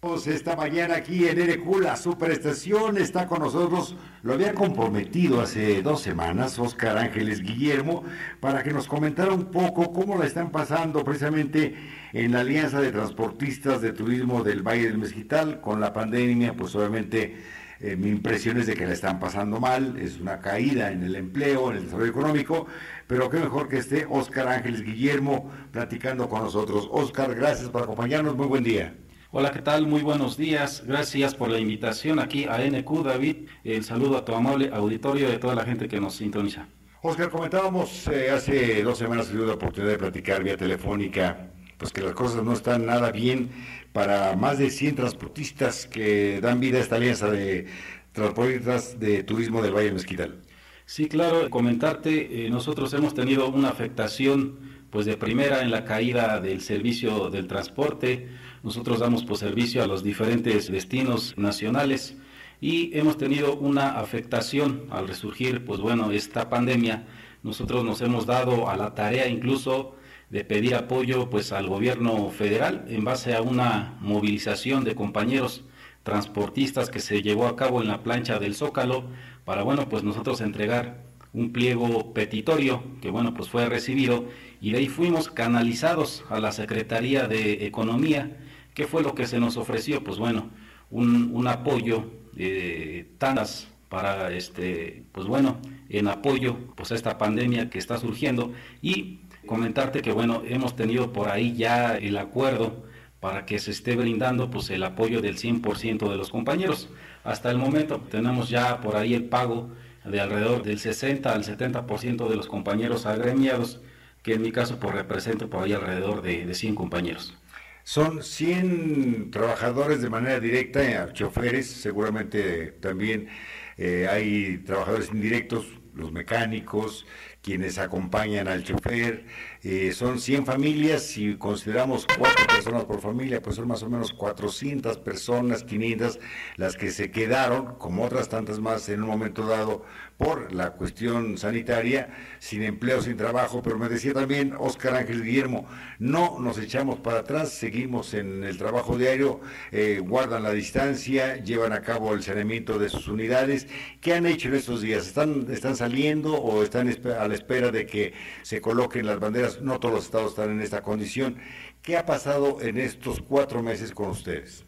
Esta 0.02 0.56
mañana 0.56 0.96
aquí 0.96 1.28
en 1.28 1.38
NQ, 1.38 1.80
la 1.80 1.94
superestación, 1.94 2.98
está 2.98 3.28
con 3.28 3.38
nosotros, 3.38 3.94
lo 4.24 4.32
había 4.32 4.52
comprometido 4.52 5.40
hace 5.40 5.80
dos 5.80 6.00
semanas, 6.00 6.58
Oscar 6.58 6.98
Ángeles 6.98 7.40
Guillermo, 7.40 8.02
para 8.40 8.64
que 8.64 8.72
nos 8.72 8.88
comentara 8.88 9.32
un 9.32 9.52
poco 9.52 9.92
cómo 9.92 10.18
la 10.18 10.26
están 10.26 10.50
pasando 10.50 11.04
precisamente 11.04 11.76
en 12.12 12.32
la 12.32 12.40
Alianza 12.40 12.80
de 12.80 12.90
Transportistas 12.90 13.80
de 13.80 13.92
Turismo 13.92 14.42
del 14.42 14.66
Valle 14.66 14.88
del 14.88 14.98
Mezquital 14.98 15.60
con 15.60 15.78
la 15.78 15.92
pandemia, 15.92 16.54
pues 16.54 16.74
obviamente 16.74 17.36
eh, 17.78 17.94
mi 17.94 18.08
impresión 18.08 18.58
es 18.58 18.66
de 18.66 18.74
que 18.74 18.86
la 18.86 18.94
están 18.94 19.20
pasando 19.20 19.60
mal, 19.60 19.96
es 20.00 20.18
una 20.18 20.40
caída 20.40 20.90
en 20.90 21.04
el 21.04 21.14
empleo, 21.14 21.70
en 21.70 21.76
el 21.76 21.84
desarrollo 21.84 22.10
económico, 22.10 22.66
pero 23.06 23.30
qué 23.30 23.38
mejor 23.38 23.68
que 23.68 23.78
esté 23.78 24.04
Oscar 24.10 24.48
Ángeles 24.48 24.82
Guillermo 24.82 25.48
platicando 25.70 26.28
con 26.28 26.42
nosotros. 26.42 26.88
Oscar, 26.90 27.36
gracias 27.36 27.68
por 27.68 27.84
acompañarnos, 27.84 28.36
muy 28.36 28.48
buen 28.48 28.64
día. 28.64 28.96
Hola, 29.34 29.50
¿qué 29.50 29.62
tal? 29.62 29.86
Muy 29.86 30.02
buenos 30.02 30.36
días. 30.36 30.82
Gracias 30.86 31.34
por 31.34 31.48
la 31.48 31.58
invitación 31.58 32.18
aquí 32.18 32.44
a 32.44 32.58
NQ, 32.58 33.02
David. 33.02 33.48
El 33.64 33.82
saludo 33.82 34.18
a 34.18 34.26
tu 34.26 34.34
amable 34.34 34.68
auditorio 34.70 35.30
y 35.30 35.32
a 35.32 35.40
toda 35.40 35.54
la 35.54 35.64
gente 35.64 35.88
que 35.88 35.98
nos 35.98 36.16
sintoniza. 36.16 36.68
Oscar, 37.00 37.30
comentábamos 37.30 38.08
eh, 38.08 38.30
hace 38.30 38.82
dos 38.82 38.98
semanas 38.98 39.28
que 39.28 39.36
tuve 39.38 39.46
la 39.46 39.54
oportunidad 39.54 39.92
de 39.92 39.98
platicar 39.98 40.44
vía 40.44 40.58
telefónica, 40.58 41.48
pues 41.78 41.92
que 41.92 42.02
las 42.02 42.12
cosas 42.12 42.44
no 42.44 42.52
están 42.52 42.84
nada 42.84 43.10
bien 43.10 43.48
para 43.94 44.36
más 44.36 44.58
de 44.58 44.68
100 44.68 44.96
transportistas 44.96 45.86
que 45.86 46.38
dan 46.42 46.60
vida 46.60 46.76
a 46.76 46.82
esta 46.82 46.96
alianza 46.96 47.30
de 47.30 47.68
transportistas 48.12 49.00
de 49.00 49.22
turismo 49.22 49.62
del 49.62 49.72
Valle 49.72 49.92
Mezquital. 49.92 50.42
Sí, 50.84 51.08
claro, 51.08 51.48
comentarte, 51.48 52.44
eh, 52.44 52.50
nosotros 52.50 52.92
hemos 52.92 53.14
tenido 53.14 53.48
una 53.48 53.70
afectación 53.70 54.71
pues 54.92 55.06
de 55.06 55.16
primera 55.16 55.62
en 55.62 55.70
la 55.70 55.86
caída 55.86 56.38
del 56.38 56.60
servicio 56.60 57.30
del 57.30 57.48
transporte, 57.48 58.28
nosotros 58.62 59.00
damos 59.00 59.24
por 59.24 59.38
servicio 59.38 59.82
a 59.82 59.86
los 59.86 60.04
diferentes 60.04 60.70
destinos 60.70 61.32
nacionales 61.38 62.14
y 62.60 62.96
hemos 62.96 63.16
tenido 63.16 63.56
una 63.56 63.98
afectación 63.98 64.84
al 64.90 65.08
resurgir, 65.08 65.64
pues 65.64 65.80
bueno, 65.80 66.12
esta 66.12 66.50
pandemia. 66.50 67.06
Nosotros 67.42 67.84
nos 67.84 68.02
hemos 68.02 68.26
dado 68.26 68.68
a 68.68 68.76
la 68.76 68.94
tarea 68.94 69.26
incluso 69.28 69.96
de 70.28 70.44
pedir 70.44 70.74
apoyo 70.74 71.30
pues 71.30 71.52
al 71.52 71.68
gobierno 71.68 72.28
federal 72.28 72.84
en 72.88 73.02
base 73.02 73.34
a 73.34 73.40
una 73.40 73.96
movilización 74.00 74.84
de 74.84 74.94
compañeros 74.94 75.64
transportistas 76.02 76.90
que 76.90 77.00
se 77.00 77.22
llevó 77.22 77.46
a 77.46 77.56
cabo 77.56 77.80
en 77.80 77.88
la 77.88 78.02
plancha 78.02 78.38
del 78.38 78.54
Zócalo 78.54 79.04
para 79.44 79.62
bueno 79.62 79.88
pues 79.88 80.04
nosotros 80.04 80.40
entregar 80.40 81.04
un 81.34 81.52
pliego 81.52 82.14
petitorio 82.14 82.82
que 83.02 83.10
bueno 83.10 83.34
pues 83.34 83.50
fue 83.50 83.66
recibido 83.66 84.24
y 84.62 84.72
de 84.72 84.78
ahí 84.78 84.88
fuimos 84.88 85.28
canalizados 85.30 86.24
a 86.30 86.40
la 86.40 86.52
Secretaría 86.52 87.28
de 87.28 87.66
Economía 87.66 88.38
¿Qué 88.74 88.86
fue 88.86 89.02
lo 89.02 89.14
que 89.14 89.26
se 89.26 89.38
nos 89.38 89.56
ofreció? 89.56 90.02
Pues 90.02 90.18
bueno, 90.18 90.48
un, 90.90 91.46
apoyo 91.46 92.10
de 92.32 93.10
tandas 93.18 93.68
para 93.90 94.32
este, 94.32 95.04
pues 95.12 95.26
bueno, 95.26 95.58
en 95.90 96.08
apoyo 96.08 96.56
pues 96.74 96.90
a 96.92 96.94
esta 96.94 97.18
pandemia 97.18 97.68
que 97.68 97.78
está 97.78 97.98
surgiendo 97.98 98.52
y 98.80 99.20
comentarte 99.46 100.00
que 100.00 100.12
bueno, 100.12 100.42
hemos 100.46 100.74
tenido 100.74 101.12
por 101.12 101.28
ahí 101.28 101.54
ya 101.54 101.98
el 101.98 102.16
acuerdo 102.16 102.84
para 103.20 103.44
que 103.44 103.58
se 103.58 103.72
esté 103.72 103.94
brindando 103.94 104.50
pues 104.50 104.70
el 104.70 104.82
apoyo 104.84 105.20
del 105.20 105.36
100% 105.36 106.08
de 106.08 106.16
los 106.16 106.30
compañeros. 106.30 106.88
Hasta 107.24 107.50
el 107.50 107.58
momento 107.58 108.00
tenemos 108.10 108.48
ya 108.48 108.80
por 108.80 108.96
ahí 108.96 109.12
el 109.12 109.24
pago 109.24 109.70
de 110.06 110.18
alrededor 110.18 110.62
del 110.62 110.78
60 110.78 111.30
al 111.30 111.44
70% 111.44 112.28
de 112.28 112.36
los 112.36 112.46
compañeros 112.46 113.04
agremiados, 113.04 113.82
que 114.22 114.34
en 114.34 114.42
mi 114.42 114.52
caso 114.52 114.78
pues 114.78 114.94
represento 114.94 115.50
por 115.50 115.64
ahí 115.64 115.72
alrededor 115.72 116.22
de, 116.22 116.46
de 116.46 116.54
100 116.54 116.74
compañeros. 116.74 117.36
Son 117.84 118.22
100 118.22 119.30
trabajadores 119.32 120.02
de 120.02 120.10
manera 120.10 120.38
directa, 120.38 120.82
eh, 120.82 121.12
choferes, 121.12 121.66
seguramente 121.68 122.72
también 122.80 123.28
eh, 123.76 124.06
hay 124.08 124.58
trabajadores 124.58 125.10
indirectos, 125.12 125.66
los 125.94 126.12
mecánicos, 126.12 127.04
quienes 127.42 127.78
acompañan 127.78 128.48
al 128.48 128.62
chofer. 128.62 129.26
Eh, 129.62 129.92
son 129.92 130.20
100 130.20 130.46
familias, 130.46 131.02
si 131.02 131.36
consideramos 131.36 132.06
cuatro 132.18 132.46
personas 132.46 132.84
por 132.84 133.00
familia, 133.00 133.42
pues 133.42 133.56
son 133.56 133.68
más 133.68 133.82
o 133.82 133.90
menos 133.90 134.12
400 134.12 134.98
personas, 134.98 135.64
500 135.64 136.20
las 136.56 136.76
que 136.76 136.90
se 136.90 137.10
quedaron, 137.10 137.74
como 137.78 138.04
otras 138.04 138.28
tantas 138.28 138.60
más 138.60 138.88
en 138.88 139.02
un 139.02 139.08
momento 139.08 139.46
dado, 139.46 139.84
por 140.22 140.52
la 140.52 140.70
cuestión 140.70 141.36
sanitaria, 141.36 142.08
sin 142.38 142.62
empleo, 142.62 143.02
sin 143.02 143.16
trabajo, 143.16 143.60
pero 143.60 143.76
me 143.76 143.88
decía 143.88 144.14
también 144.14 144.54
Oscar 144.56 144.94
Ángel 144.94 145.24
Guillermo, 145.24 145.66
no 145.98 146.38
nos 146.38 146.58
echamos 146.58 147.00
para 147.00 147.20
atrás, 147.20 147.48
seguimos 147.50 148.14
en 148.14 148.44
el 148.44 148.56
trabajo 148.56 148.96
diario, 148.96 149.40
eh, 149.72 150.00
guardan 150.00 150.44
la 150.44 150.52
distancia, 150.52 151.42
llevan 151.42 151.72
a 151.72 151.82
cabo 151.82 152.14
el 152.14 152.22
saneamiento 152.22 152.78
de 152.78 152.88
sus 152.88 153.08
unidades. 153.08 153.66
¿Qué 154.00 154.14
han 154.14 154.26
hecho 154.26 154.46
en 154.48 154.54
estos 154.54 154.80
días? 154.80 155.08
¿Están, 155.08 155.46
están 155.50 155.74
saliendo 155.74 156.34
o 156.36 156.62
están 156.62 156.88
a 156.88 157.26
la 157.26 157.34
espera 157.34 157.72
de 157.72 157.86
que 157.86 158.12
se 158.42 158.60
coloquen 158.60 159.06
las 159.06 159.18
banderas? 159.18 159.60
No 159.60 159.80
todos 159.80 159.94
los 159.94 160.04
estados 160.04 160.30
están 160.30 160.50
en 160.50 160.60
esta 160.60 160.82
condición. 160.82 161.38
¿Qué 161.82 161.96
ha 161.96 162.06
pasado 162.06 162.60
en 162.60 162.78
estos 162.78 163.20
cuatro 163.20 163.60
meses 163.60 163.90
con 163.90 164.10
ustedes? 164.10 164.64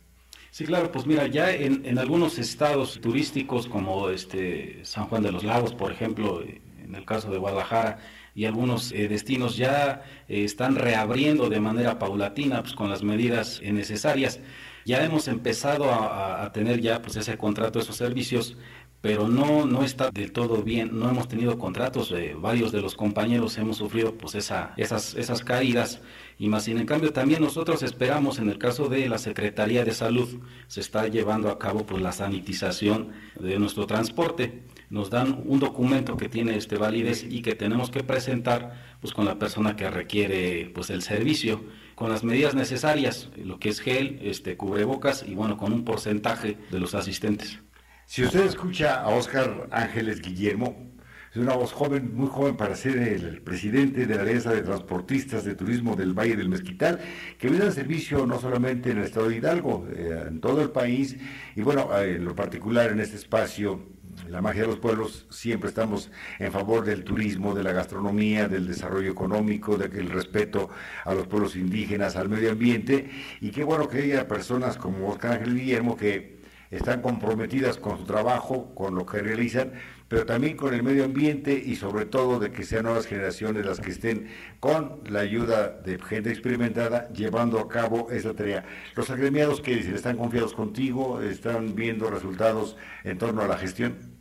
Sí, 0.55 0.65
claro, 0.65 0.93
pues 0.93 1.05
mira, 1.05 1.27
ya 1.27 1.51
en, 1.51 1.99
algunos 1.99 2.39
estados 2.39 3.01
turísticos 3.01 3.67
como 3.67 4.09
este 4.11 4.85
San 4.85 5.07
Juan 5.07 5.25
de 5.25 5.33
los 5.33 5.43
Lagos, 5.43 5.75
por 5.75 5.91
ejemplo, 5.91 6.45
en 6.45 6.95
el 6.95 7.05
caso 7.05 7.29
de 7.33 7.39
Guadalajara, 7.39 7.99
y 8.37 8.45
algunos 8.45 8.93
eh, 8.93 9.09
destinos 9.09 9.57
ya 9.57 10.05
eh, 10.29 10.45
están 10.45 10.77
reabriendo 10.77 11.49
de 11.51 11.59
manera 11.59 11.99
paulatina 11.99 12.63
pues, 12.63 12.73
con 12.75 12.89
las 12.89 13.03
medidas 13.03 13.59
eh, 13.65 13.73
necesarias. 13.73 14.39
Ya 14.85 15.05
hemos 15.05 15.27
empezado 15.27 15.93
a, 15.93 16.53
tener 16.53 16.81
ya 16.81 17.03
pues 17.03 17.17
ese 17.17 17.37
contrato, 17.37 17.81
esos 17.81 17.97
servicios, 17.97 18.57
pero 19.05 19.29
no, 19.29 19.67
no 19.67 19.85
está 19.85 20.11
del 20.11 20.33
todo 20.33 20.63
bien, 20.63 20.99
no 20.99 21.11
hemos 21.11 21.29
tenido 21.29 21.59
contratos, 21.59 22.15
varios 22.39 22.73
de 22.73 22.81
los 22.81 22.95
compañeros 22.95 23.59
hemos 23.59 23.77
sufrido 23.77 24.15
pues 24.15 24.35
esa, 24.35 24.73
esas, 24.79 25.15
esas 25.15 25.45
caídas. 25.45 26.01
Y 26.39 26.49
más 26.49 26.65
sin 26.65 26.79
en 26.79 26.87
cambio 26.87 27.13
también 27.13 27.43
nosotros 27.43 27.83
esperamos 27.83 28.39
en 28.39 28.49
el 28.49 28.57
caso 28.57 28.89
de 28.89 29.07
la 29.11 29.19
Secretaría 29.19 29.85
de 29.85 29.93
Salud 29.93 30.41
se 30.69 30.81
está 30.81 31.07
llevando 31.07 31.51
a 31.51 31.59
cabo 31.59 31.85
pues 31.85 32.01
la 32.01 32.13
sanitización 32.13 33.11
de 33.39 33.59
nuestro 33.59 33.87
transporte. 33.87 34.63
Nos 34.89 35.11
dan 35.11 35.43
un 35.45 35.61
documento 35.61 36.17
que 36.17 36.31
tiene 36.31 36.57
este 36.57 36.79
validez 36.79 37.27
y 37.29 37.43
que 37.43 37.55
tenemos 37.55 37.91
que 37.91 38.05
presentar 38.05 38.97
pues 39.03 39.13
con 39.13 39.27
la 39.27 39.39
persona 39.39 39.77
que 39.77 39.91
requiere 39.91 40.71
pues 40.75 40.89
el 40.89 41.03
servicio 41.03 41.63
con 41.95 42.09
las 42.09 42.25
medidas 42.25 42.55
necesarias 42.55 43.29
lo 43.37 43.59
que 43.59 43.69
es 43.69 43.81
gel 43.81 44.19
este 44.23 44.57
cubrebocas 44.57 45.27
y 45.29 45.35
bueno 45.35 45.59
con 45.59 45.75
un 45.75 45.85
porcentaje 45.85 46.57
de 46.71 46.81
los 46.81 46.95
asistentes 46.95 47.61
si 48.07 48.23
usted 48.23 48.45
escucha 48.45 49.01
a 49.01 49.09
Oscar 49.09 49.69
Ángeles 49.71 50.21
Guillermo, 50.21 50.93
es 51.31 51.39
una 51.39 51.55
voz 51.55 51.73
joven, 51.73 52.15
muy 52.15 52.29
joven 52.29 52.57
para 52.57 52.77
ser 52.77 52.97
el 52.97 53.43
presidente 53.43 54.07
de 54.07 54.15
la 54.15 54.23
Alianza 54.23 54.53
de 54.53 54.63
Transportistas 54.63 55.45
de 55.45 55.57
Turismo 55.57 55.97
del 55.97 56.13
Valle 56.13 56.37
del 56.37 56.49
Mezquital, 56.49 57.01
que 57.39 57.49
brinda 57.49 57.73
servicio 57.73 58.25
no 58.27 58.39
solamente 58.39 58.93
en 58.93 58.99
el 58.99 59.05
estado 59.05 59.29
de 59.29 59.37
Hidalgo, 59.39 59.89
eh, 59.91 60.27
en 60.29 60.41
todo 60.41 60.63
el 60.63 60.71
país, 60.71 61.17
y 61.57 61.63
bueno, 61.63 61.89
eh, 61.99 62.17
en 62.17 62.25
lo 62.25 62.37
particular 62.37 62.93
en 62.93 63.01
este 63.01 63.17
espacio 63.17 63.95
la 64.29 64.41
magia 64.41 64.63
de 64.63 64.69
los 64.69 64.79
pueblos, 64.79 65.27
siempre 65.31 65.69
estamos 65.69 66.11
en 66.39 66.53
favor 66.53 66.85
del 66.85 67.03
turismo, 67.03 67.53
de 67.53 67.65
la 67.65 67.73
gastronomía, 67.73 68.47
del 68.47 68.69
desarrollo 68.69 69.11
económico, 69.11 69.77
del 69.77 70.09
respeto 70.11 70.71
a 71.05 71.15
los 71.15 71.27
pueblos 71.27 71.57
indígenas, 71.57 72.15
al 72.15 72.29
medio 72.29 72.53
ambiente, 72.53 73.11
y 73.41 73.51
qué 73.51 73.65
bueno 73.65 73.89
que 73.89 73.99
haya 73.99 74.29
personas 74.29 74.77
como 74.77 75.09
Oscar 75.09 75.33
Ángel 75.33 75.57
Guillermo 75.57 75.97
que 75.97 76.44
están 76.71 77.03
comprometidas 77.03 77.79
con 77.79 77.99
su 77.99 78.05
trabajo, 78.05 78.75
con 78.75 78.95
lo 78.95 79.07
que 79.07 79.19
realizan, 79.19 79.73
pero 80.09 80.27
también 80.27 80.57
con 80.57 80.75
el 80.75 80.83
medio 80.83 81.05
ambiente 81.05 81.53
y 81.65 81.77
sobre 81.77 82.07
todo 82.07 82.39
de 82.39 82.51
que 82.51 82.65
sean 82.65 82.85
nuevas 82.85 83.07
generaciones 83.07 83.65
las 83.67 83.81
que 83.81 83.91
estén 83.91 84.29
con 84.61 85.01
la 85.09 85.21
ayuda 85.21 85.71
de 85.71 85.99
gente 85.99 86.31
experimentada 86.31 87.09
llevando 87.13 87.59
a 87.59 87.69
cabo 87.69 88.11
esa 88.11 88.35
tarea. 88.35 88.65
Los 88.95 89.11
agremiados 89.11 89.61
que 89.61 89.77
dicen, 89.77 89.95
¿están 89.95 90.17
confiados 90.17 90.55
contigo? 90.55 91.21
¿Están 91.21 91.75
viendo 91.75 92.11
resultados 92.11 92.77
en 93.03 93.19
torno 93.19 93.43
a 93.43 93.49
la 93.49 93.57
gestión? 93.57 94.15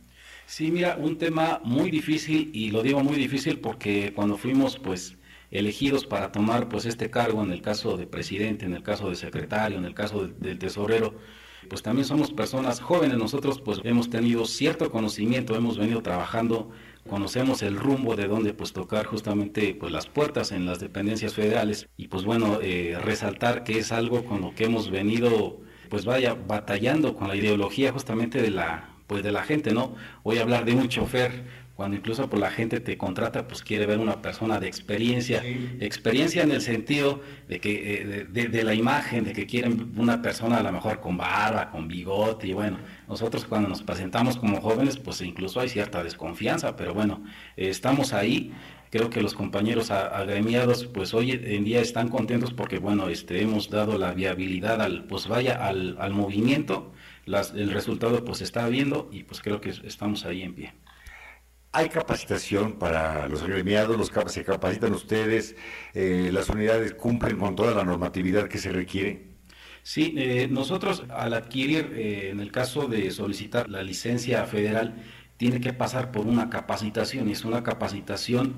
Sí, 0.46 0.70
mira, 0.70 0.96
un 0.98 1.16
tema 1.16 1.60
muy 1.64 1.90
difícil 1.90 2.50
y 2.52 2.70
lo 2.70 2.82
digo 2.82 3.02
muy 3.02 3.16
difícil 3.16 3.60
porque 3.60 4.12
cuando 4.14 4.36
fuimos 4.36 4.78
pues 4.78 5.16
elegidos 5.50 6.04
para 6.04 6.32
tomar 6.32 6.68
pues 6.68 6.84
este 6.84 7.10
cargo 7.10 7.42
en 7.42 7.50
el 7.50 7.62
caso 7.62 7.96
de 7.96 8.06
presidente, 8.06 8.66
en 8.66 8.74
el 8.74 8.82
caso 8.82 9.08
de 9.08 9.16
secretario, 9.16 9.78
en 9.78 9.84
el 9.84 9.94
caso 9.94 10.26
del 10.26 10.58
tesorero, 10.58 11.14
pues 11.68 11.82
también 11.82 12.06
somos 12.06 12.32
personas 12.32 12.80
jóvenes, 12.80 13.16
nosotros 13.18 13.60
pues 13.60 13.80
hemos 13.84 14.10
tenido 14.10 14.46
cierto 14.46 14.90
conocimiento, 14.90 15.56
hemos 15.56 15.78
venido 15.78 16.02
trabajando, 16.02 16.70
conocemos 17.08 17.62
el 17.62 17.76
rumbo 17.76 18.16
de 18.16 18.26
dónde 18.26 18.54
pues 18.54 18.72
tocar 18.72 19.06
justamente 19.06 19.74
pues 19.74 19.92
las 19.92 20.06
puertas 20.06 20.52
en 20.52 20.66
las 20.66 20.80
dependencias 20.80 21.34
federales 21.34 21.88
y 21.96 22.08
pues 22.08 22.24
bueno, 22.24 22.58
eh, 22.62 22.98
resaltar 23.02 23.64
que 23.64 23.78
es 23.78 23.92
algo 23.92 24.24
con 24.24 24.40
lo 24.40 24.54
que 24.54 24.64
hemos 24.64 24.90
venido 24.90 25.60
pues 25.88 26.04
vaya 26.04 26.34
batallando 26.34 27.14
con 27.14 27.28
la 27.28 27.36
ideología 27.36 27.92
justamente 27.92 28.40
de 28.40 28.50
la 28.50 28.90
pues 29.06 29.22
de 29.22 29.32
la 29.32 29.42
gente, 29.42 29.72
¿no? 29.74 29.94
Voy 30.22 30.38
a 30.38 30.42
hablar 30.42 30.64
de 30.64 30.74
un 30.74 30.88
chofer, 30.88 31.44
cuando 31.76 31.96
incluso 31.96 32.30
por 32.30 32.38
la 32.38 32.50
gente 32.50 32.78
te 32.78 32.96
contrata, 32.96 33.48
pues 33.48 33.62
quiere 33.62 33.86
ver 33.86 33.98
una 33.98 34.22
persona 34.22 34.60
de 34.60 34.68
experiencia, 34.68 35.42
experiencia 35.80 36.44
en 36.44 36.52
el 36.52 36.60
sentido 36.60 37.20
de 37.48 37.58
que 37.58 38.02
eh, 38.02 38.24
de, 38.30 38.64
la 38.64 38.74
imagen, 38.74 39.24
de 39.24 39.32
que 39.32 39.44
quieren 39.46 39.92
una 39.96 40.22
persona 40.22 40.58
a 40.58 40.62
lo 40.62 40.70
mejor 40.70 41.00
con 41.00 41.16
barba, 41.16 41.70
con 41.70 41.88
bigote, 41.88 42.46
y 42.46 42.52
bueno, 42.52 42.78
nosotros 43.08 43.44
cuando 43.44 43.68
nos 43.68 43.82
presentamos 43.82 44.36
como 44.36 44.60
jóvenes, 44.60 44.98
pues 44.98 45.20
incluso 45.22 45.58
hay 45.58 45.68
cierta 45.68 46.04
desconfianza, 46.04 46.76
pero 46.76 46.94
bueno, 46.94 47.24
estamos 47.56 48.12
ahí, 48.12 48.52
creo 48.90 49.10
que 49.10 49.20
los 49.20 49.34
compañeros 49.34 49.90
agremiados 49.90 50.86
pues 50.86 51.12
hoy 51.12 51.32
en 51.32 51.64
día 51.64 51.80
están 51.80 52.08
contentos 52.08 52.52
porque 52.52 52.78
bueno 52.78 53.08
este 53.08 53.42
hemos 53.42 53.68
dado 53.68 53.98
la 53.98 54.14
viabilidad 54.14 54.80
al 54.80 55.04
pues 55.06 55.26
vaya 55.26 55.66
al, 55.66 55.96
al 55.98 56.12
movimiento. 56.12 56.92
Las, 57.26 57.52
el 57.54 57.72
resultado 57.72 58.24
pues 58.24 58.42
está 58.42 58.68
viendo 58.68 59.08
y 59.10 59.24
pues 59.24 59.40
creo 59.40 59.60
que 59.60 59.70
estamos 59.70 60.24
ahí 60.26 60.42
en 60.42 60.54
pie 60.54 60.74
¿Hay 61.76 61.88
capacitación 61.88 62.74
para 62.74 63.26
los 63.26 63.42
agremiados? 63.42 63.96
Los, 63.98 64.32
¿Se 64.32 64.44
capacitan 64.44 64.92
ustedes? 64.92 65.56
Eh, 65.92 66.30
¿Las 66.32 66.48
unidades 66.48 66.94
cumplen 66.94 67.36
con 67.36 67.56
toda 67.56 67.74
la 67.74 67.82
normatividad 67.82 68.46
que 68.46 68.58
se 68.58 68.70
requiere? 68.70 69.24
Sí, 69.82 70.14
eh, 70.16 70.46
nosotros 70.48 71.02
al 71.10 71.34
adquirir, 71.34 71.92
eh, 71.96 72.30
en 72.30 72.38
el 72.38 72.52
caso 72.52 72.86
de 72.86 73.10
solicitar 73.10 73.68
la 73.68 73.82
licencia 73.82 74.44
federal, 74.44 75.02
tiene 75.36 75.60
que 75.60 75.72
pasar 75.72 76.12
por 76.12 76.28
una 76.28 76.48
capacitación 76.48 77.28
y 77.28 77.32
es 77.32 77.44
una 77.44 77.64
capacitación 77.64 78.54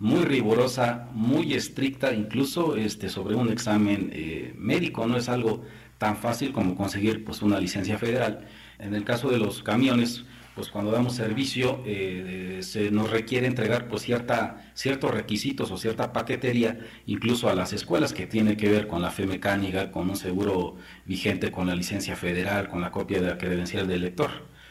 muy 0.00 0.24
rigurosa, 0.24 1.08
muy 1.12 1.54
estricta, 1.54 2.12
incluso 2.12 2.74
este, 2.74 3.08
sobre 3.08 3.36
un 3.36 3.48
examen 3.48 4.12
médico, 4.58 5.06
no 5.06 5.16
es 5.16 5.28
algo 5.28 5.62
tan 5.98 6.16
fácil 6.16 6.52
como 6.52 6.74
conseguir 6.74 7.24
pues, 7.24 7.42
una 7.42 7.60
licencia 7.60 7.96
federal. 7.96 8.48
En 8.80 8.96
el 8.96 9.04
caso 9.04 9.30
de 9.30 9.38
los 9.38 9.62
camiones, 9.62 10.24
pues 10.56 10.70
cuando 10.70 10.90
damos 10.90 11.14
servicio 11.14 11.82
eh, 11.84 12.60
se 12.62 12.90
nos 12.90 13.10
requiere 13.10 13.46
entregar 13.46 13.88
pues 13.88 14.02
cierta, 14.02 14.70
ciertos 14.72 15.10
requisitos 15.10 15.70
o 15.70 15.76
cierta 15.76 16.14
paquetería 16.14 16.80
incluso 17.04 17.50
a 17.50 17.54
las 17.54 17.74
escuelas 17.74 18.14
que 18.14 18.26
tiene 18.26 18.56
que 18.56 18.70
ver 18.70 18.88
con 18.88 19.02
la 19.02 19.10
fe 19.10 19.26
mecánica, 19.26 19.92
con 19.92 20.08
un 20.08 20.16
seguro 20.16 20.76
vigente, 21.04 21.52
con 21.52 21.66
la 21.66 21.76
licencia 21.76 22.16
federal, 22.16 22.68
con 22.68 22.80
la 22.80 22.90
copia 22.90 23.20
de 23.20 23.28
la 23.28 23.38
credencial 23.38 23.86
del 23.86 24.00
lector. 24.00 24.30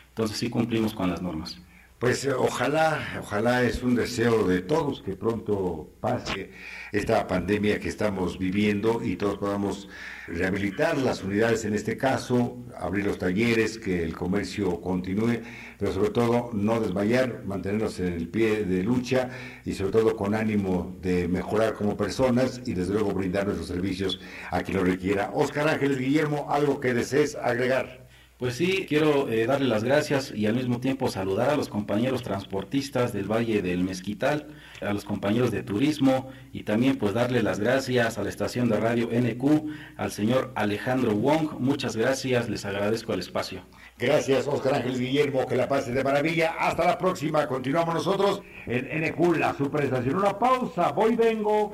Entonces 0.09 0.37
sí 0.37 0.49
cumplimos 0.49 0.95
con 0.95 1.11
las 1.11 1.21
normas. 1.21 1.59
Pues 1.99 2.25
eh, 2.25 2.33
ojalá, 2.33 3.19
ojalá 3.21 3.63
es 3.63 3.81
un 3.81 3.95
deseo 3.95 4.45
de 4.45 4.61
todos 4.61 5.01
que 5.01 5.15
pronto 5.15 5.93
pase 6.01 6.51
esta 6.91 7.25
pandemia 7.25 7.79
que 7.79 7.87
estamos 7.87 8.37
viviendo 8.37 9.01
y 9.01 9.15
todos 9.15 9.37
podamos 9.37 9.87
rehabilitar 10.27 10.97
las 10.97 11.23
unidades 11.23 11.63
en 11.63 11.73
este 11.73 11.95
caso, 11.95 12.57
abrir 12.77 13.05
los 13.05 13.17
talleres, 13.17 13.77
que 13.77 14.03
el 14.03 14.13
comercio 14.13 14.81
continúe, 14.81 15.39
pero 15.79 15.93
sobre 15.93 16.09
todo 16.09 16.49
no 16.51 16.81
desmayar, 16.81 17.45
mantenernos 17.45 17.97
en 18.01 18.11
el 18.11 18.27
pie 18.27 18.65
de 18.65 18.83
lucha 18.83 19.29
y 19.63 19.73
sobre 19.73 19.93
todo 19.93 20.17
con 20.17 20.35
ánimo 20.35 20.97
de 21.01 21.29
mejorar 21.29 21.75
como 21.75 21.95
personas 21.95 22.61
y 22.65 22.73
desde 22.73 22.93
luego 22.93 23.13
brindar 23.13 23.45
nuestros 23.45 23.69
servicios 23.69 24.19
a 24.51 24.61
quien 24.63 24.77
lo 24.77 24.83
requiera. 24.83 25.31
Oscar 25.33 25.69
Ángeles 25.69 25.97
Guillermo, 25.97 26.47
algo 26.49 26.81
que 26.81 26.93
desees 26.93 27.35
agregar. 27.35 28.04
Pues 28.37 28.55
sí, 28.55 28.85
quiero 28.89 29.29
eh, 29.29 29.45
darle 29.45 29.65
las 29.65 29.85
gracias 29.85 30.33
y 30.35 30.45
al 30.45 30.55
mismo 30.55 30.81
tiempo 30.81 31.07
saludar 31.07 31.51
a 31.51 31.55
los 31.55 31.69
compañeros 31.69 32.21
transportistas 32.21 33.13
del 33.13 33.31
Valle 33.31 33.61
del 33.61 33.85
Mezquital, 33.85 34.47
a 34.81 34.91
los 34.91 35.05
compañeros 35.05 35.51
de 35.51 35.63
turismo 35.63 36.29
y 36.51 36.63
también 36.63 36.97
pues 36.97 37.13
darle 37.13 37.41
las 37.41 37.61
gracias 37.61 38.17
a 38.17 38.23
la 38.23 38.29
estación 38.29 38.67
de 38.67 38.77
radio 38.77 39.07
NQ, 39.07 39.71
al 39.95 40.11
señor 40.11 40.51
Alejandro 40.55 41.15
Wong. 41.15 41.59
Muchas 41.59 41.95
gracias, 41.95 42.49
les 42.49 42.65
agradezco 42.65 43.13
el 43.13 43.21
espacio. 43.21 43.61
Gracias, 43.97 44.47
Oscar 44.47 44.75
Ángel 44.75 44.99
Guillermo, 44.99 45.47
que 45.47 45.55
la 45.55 45.69
pase 45.69 45.93
de 45.93 46.03
maravilla. 46.03 46.55
Hasta 46.59 46.85
la 46.85 46.97
próxima. 46.97 47.47
Continuamos 47.47 47.95
nosotros 47.95 48.41
en 48.65 49.01
NQ, 49.01 49.37
la 49.37 49.53
superestación. 49.53 50.17
Una 50.17 50.37
pausa, 50.37 50.91
voy, 50.91 51.15
vengo. 51.15 51.73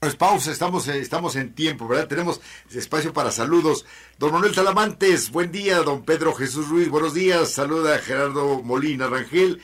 Pues 0.00 0.16
pausa, 0.16 0.50
estamos, 0.50 0.88
eh, 0.88 0.98
estamos 0.98 1.36
en 1.36 1.52
tiempo, 1.52 1.86
¿verdad? 1.86 2.08
Tenemos 2.08 2.40
espacio 2.70 3.12
para 3.12 3.30
saludos. 3.30 3.84
Don 4.18 4.32
Manuel 4.32 4.54
Talamantes, 4.54 5.30
buen 5.30 5.52
día. 5.52 5.82
Don 5.82 6.06
Pedro 6.06 6.32
Jesús 6.32 6.70
Ruiz, 6.70 6.88
buenos 6.88 7.12
días. 7.12 7.50
Saluda 7.50 7.96
a 7.96 7.98
Gerardo 7.98 8.62
Molina 8.62 9.08
Rangel, 9.08 9.60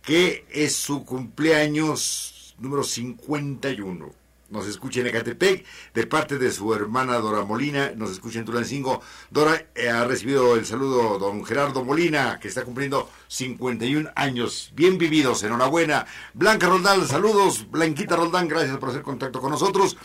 que 0.00 0.46
es 0.50 0.74
su 0.74 1.04
cumpleaños 1.04 2.54
número 2.58 2.82
51 2.82 4.23
nos 4.54 4.68
escucha 4.68 5.00
en 5.00 5.08
Ecatepec, 5.08 5.66
de 5.92 6.06
parte 6.06 6.38
de 6.38 6.52
su 6.52 6.72
hermana 6.72 7.16
Dora 7.16 7.44
Molina, 7.44 7.90
nos 7.96 8.12
escucha 8.12 8.38
en 8.38 8.44
Tulancingo. 8.44 9.02
Dora 9.28 9.66
eh, 9.74 9.90
ha 9.90 10.04
recibido 10.04 10.54
el 10.54 10.64
saludo 10.64 11.18
don 11.18 11.44
Gerardo 11.44 11.84
Molina, 11.84 12.38
que 12.38 12.46
está 12.46 12.62
cumpliendo 12.62 13.10
51 13.26 14.10
años, 14.14 14.70
bien 14.74 14.96
vividos, 14.96 15.42
enhorabuena. 15.42 16.06
Blanca 16.34 16.68
Roldán, 16.68 17.06
saludos, 17.08 17.68
Blanquita 17.68 18.14
Roldán, 18.14 18.46
gracias 18.46 18.78
por 18.78 18.90
hacer 18.90 19.02
contacto 19.02 19.40
con 19.40 19.50
nosotros. 19.50 19.96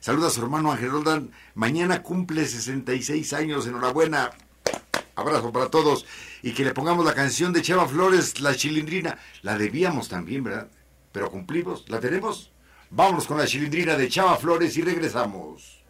Saluda 0.00 0.28
a 0.28 0.30
su 0.30 0.40
hermano 0.40 0.72
Ángel 0.72 0.90
Roldán, 0.90 1.30
mañana 1.54 2.02
cumple 2.02 2.46
66 2.46 3.34
años, 3.34 3.66
enhorabuena. 3.66 4.30
Abrazo 5.16 5.52
para 5.52 5.68
todos 5.68 6.06
y 6.42 6.52
que 6.52 6.64
le 6.64 6.72
pongamos 6.72 7.04
la 7.04 7.12
canción 7.12 7.52
de 7.52 7.60
Chava 7.60 7.86
Flores, 7.86 8.40
La 8.40 8.54
Chilindrina. 8.54 9.18
La 9.42 9.58
debíamos 9.58 10.08
también, 10.08 10.44
¿verdad? 10.44 10.68
Pero 11.12 11.30
cumplimos, 11.30 11.84
¿la 11.88 12.00
tenemos? 12.00 12.52
Vámonos 12.90 13.26
con 13.26 13.36
la 13.36 13.46
chilindrina 13.46 13.96
de 13.96 14.08
Chava 14.08 14.36
Flores 14.36 14.74
y 14.78 14.82
regresamos. 14.82 15.84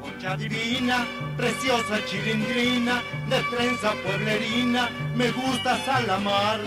Concha 0.00 0.36
divina, 0.36 1.06
preciosa 1.36 2.04
chilindrina, 2.04 3.00
de 3.30 3.40
trenza 3.56 3.92
pueblerina, 4.02 4.90
me 5.14 5.30
gusta 5.30 5.78
salamar. 5.84 6.60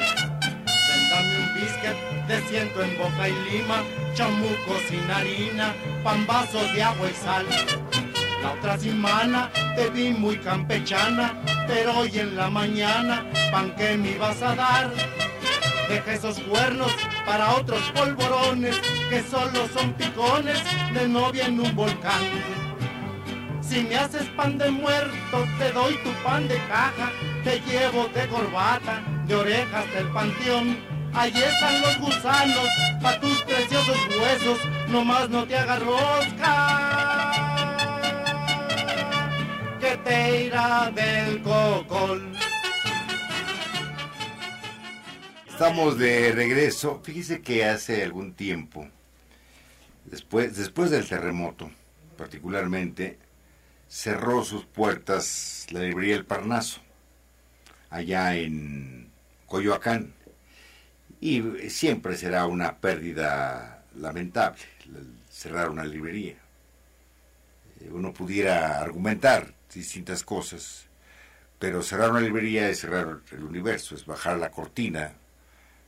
Dame 1.12 1.38
un 1.39 1.55
biscuit 1.55 2.28
de 2.28 2.41
ciento 2.47 2.82
en 2.82 2.97
boca 2.97 3.28
y 3.28 3.51
lima, 3.51 3.84
chamuco 4.14 4.80
sin 4.88 5.12
harina, 5.12 5.76
pambazos 6.05 6.74
de 6.74 6.84
agua 6.84 7.10
y 7.10 7.14
sal. 7.16 7.45
La 8.41 8.53
otra 8.53 8.78
semana 8.78 9.51
te 9.76 9.89
vi 9.89 10.12
muy 10.12 10.38
campechana, 10.38 11.34
pero 11.68 11.97
hoy 11.99 12.18
en 12.18 12.38
la 12.38 12.49
mañana, 12.49 13.30
pan 13.51 13.76
que 13.76 13.97
me 13.97 14.12
ibas 14.12 14.41
a 14.41 14.55
dar 14.55 15.18
Deja 15.89 16.13
esos 16.13 16.39
cuernos 16.41 16.91
para 17.25 17.55
otros 17.55 17.79
polvorones 17.95 18.75
que 19.09 19.23
solo 19.23 19.67
son 19.73 19.93
picones 19.93 20.61
de 20.93 21.07
novia 21.07 21.45
en 21.45 21.61
un 21.61 21.73
volcán. 21.75 22.21
Si 23.61 23.81
me 23.83 23.95
haces 23.95 24.27
pan 24.35 24.57
de 24.57 24.69
muerto, 24.69 25.45
te 25.57 25.71
doy 25.71 25.95
tu 26.03 26.11
pan 26.23 26.47
de 26.47 26.57
caja, 26.67 27.11
te 27.43 27.61
llevo 27.61 28.07
de 28.13 28.27
corbata, 28.27 29.01
de 29.25 29.35
orejas 29.35 29.93
del 29.93 30.07
panteón. 30.07 30.77
Allí 31.13 31.41
están 31.41 31.81
los 31.81 31.99
gusanos, 31.99 32.69
pa' 33.01 33.19
tus 33.19 33.41
preciosos 33.43 33.97
huesos, 34.19 34.59
nomás 34.89 35.29
no 35.29 35.45
te 35.45 35.57
hagas 35.57 35.79
rosca. 35.79 37.33
Que 39.79 39.97
te 39.97 40.45
irá 40.45 40.91
del 40.93 41.41
cocol. 41.41 42.46
Estamos 45.58 45.97
de 45.97 46.32
regreso. 46.34 47.01
Fíjese 47.03 47.41
que 47.41 47.66
hace 47.66 48.03
algún 48.03 48.36
tiempo, 48.36 48.88
después, 50.05 50.55
después 50.55 50.91
del 50.91 51.10
terremoto, 51.10 51.72
particularmente, 52.16 53.18
cerró 53.88 54.43
sus 54.43 54.66
puertas 54.66 55.66
la 55.72 55.80
librería 55.80 56.16
El 56.16 56.28
Parnaso, 56.28 56.80
allá 57.89 58.36
en 58.36 59.10
Coyoacán. 59.47 60.14
Y 61.20 61.41
siempre 61.72 62.18
será 62.18 62.45
una 62.45 62.78
pérdida 62.78 63.84
lamentable 63.95 64.62
cerrar 65.32 65.72
una 65.72 65.86
librería. 65.86 66.38
Eh, 67.80 67.89
uno 67.91 68.14
pudiera 68.14 68.80
argumentar 68.80 69.55
distintas 69.74 70.22
cosas, 70.22 70.86
pero 71.58 71.82
cerrar 71.82 72.12
una 72.12 72.22
librería 72.22 72.70
es 72.70 72.82
cerrar 72.82 73.22
el 73.32 73.43
universo, 73.43 73.95
es 73.95 74.05
bajar 74.05 74.38
la 74.38 74.51
cortina 74.51 75.14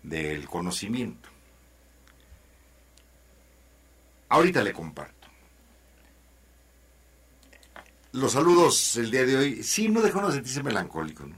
del 0.04 0.48
conocimiento. 0.48 1.30
Ahorita 4.30 4.64
le 4.64 4.74
comparto. 4.74 5.28
Los 8.12 8.32
saludos 8.32 8.98
el 8.98 9.12
día 9.12 9.26
de 9.26 9.38
hoy. 9.38 9.64
Sí, 9.64 9.88
no 9.88 10.02
dejó 10.02 10.26
de 10.28 10.34
sentirse 10.34 10.64
melancólico, 10.64 11.26
¿no? 11.26 11.36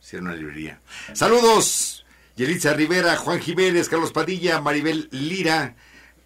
Si 0.00 0.16
era 0.16 0.24
una 0.24 0.34
librería. 0.34 0.80
Saludos, 1.12 2.04
Yelitza 2.36 2.74
Rivera, 2.74 3.16
Juan 3.16 3.40
Jiménez, 3.40 3.88
Carlos 3.88 4.12
Padilla, 4.12 4.60
Maribel 4.60 5.08
Lira, 5.12 5.76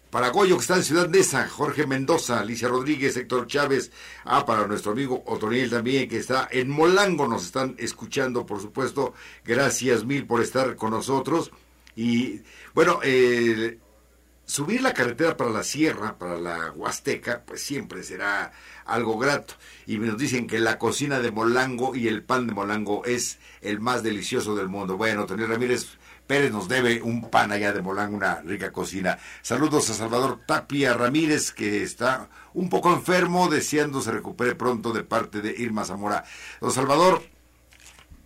Paragoyo, 0.09 0.55
que 0.55 0.61
está 0.61 0.75
en 0.77 0.83
Ciudad 0.83 1.09
Neza, 1.09 1.47
Jorge 1.47 1.85
Mendoza, 1.85 2.39
Alicia 2.39 2.67
Rodríguez, 2.67 3.17
Héctor 3.17 3.45
Chávez, 3.47 3.91
ah, 4.23 4.45
para 4.45 4.65
nuestro 4.65 4.93
amigo 4.93 5.23
Otoniel 5.25 5.69
también, 5.69 6.07
que 6.07 6.17
está 6.17 6.47
en 6.49 6.69
Molango, 6.69 7.27
nos 7.27 7.45
están 7.45 7.75
escuchando, 7.77 8.45
por 8.45 8.61
supuesto. 8.61 9.13
Gracias 9.43 10.05
mil 10.05 10.25
por 10.25 10.41
estar 10.41 10.75
con 10.75 10.91
nosotros. 10.91 11.51
Y 11.97 12.43
bueno, 12.75 12.99
eh, 13.03 13.79
subir 14.45 14.81
la 14.81 14.93
carretera 14.93 15.35
para 15.35 15.49
la 15.49 15.63
sierra, 15.63 16.17
para 16.17 16.37
la 16.37 16.71
Huasteca, 16.71 17.43
pues 17.43 17.61
siempre 17.61 18.03
será 18.03 18.53
algo 18.85 19.17
grato. 19.17 19.55
Y 19.87 19.97
nos 19.97 20.17
dicen 20.17 20.45
que 20.45 20.59
la 20.59 20.77
cocina 20.77 21.19
de 21.19 21.31
Molango 21.31 21.95
y 21.95 22.07
el 22.07 22.23
pan 22.23 22.45
de 22.45 22.53
Molango 22.53 23.03
es 23.03 23.39
el 23.61 23.79
más 23.79 24.03
delicioso 24.03 24.55
del 24.55 24.69
mundo. 24.69 24.95
Bueno, 24.95 25.25
Tony 25.25 25.45
Ramírez 25.45 25.97
Pérez 26.27 26.51
nos 26.51 26.67
debe 26.67 27.01
un 27.01 27.29
pan 27.29 27.51
allá 27.51 27.73
de 27.73 27.81
Molango, 27.81 28.17
una 28.17 28.41
rica 28.41 28.71
cocina. 28.71 29.17
Saludos 29.41 29.89
a 29.89 29.93
Salvador 29.93 30.41
Tapia 30.45 30.93
Ramírez, 30.93 31.51
que 31.51 31.81
está 31.81 32.29
un 32.53 32.69
poco 32.69 32.93
enfermo, 32.93 33.47
deseando 33.47 34.01
se 34.01 34.11
recupere 34.11 34.53
pronto 34.53 34.91
de 34.91 35.03
parte 35.03 35.41
de 35.41 35.55
Irma 35.57 35.85
Zamora. 35.85 36.25
Don 36.59 36.71
Salvador, 36.71 37.23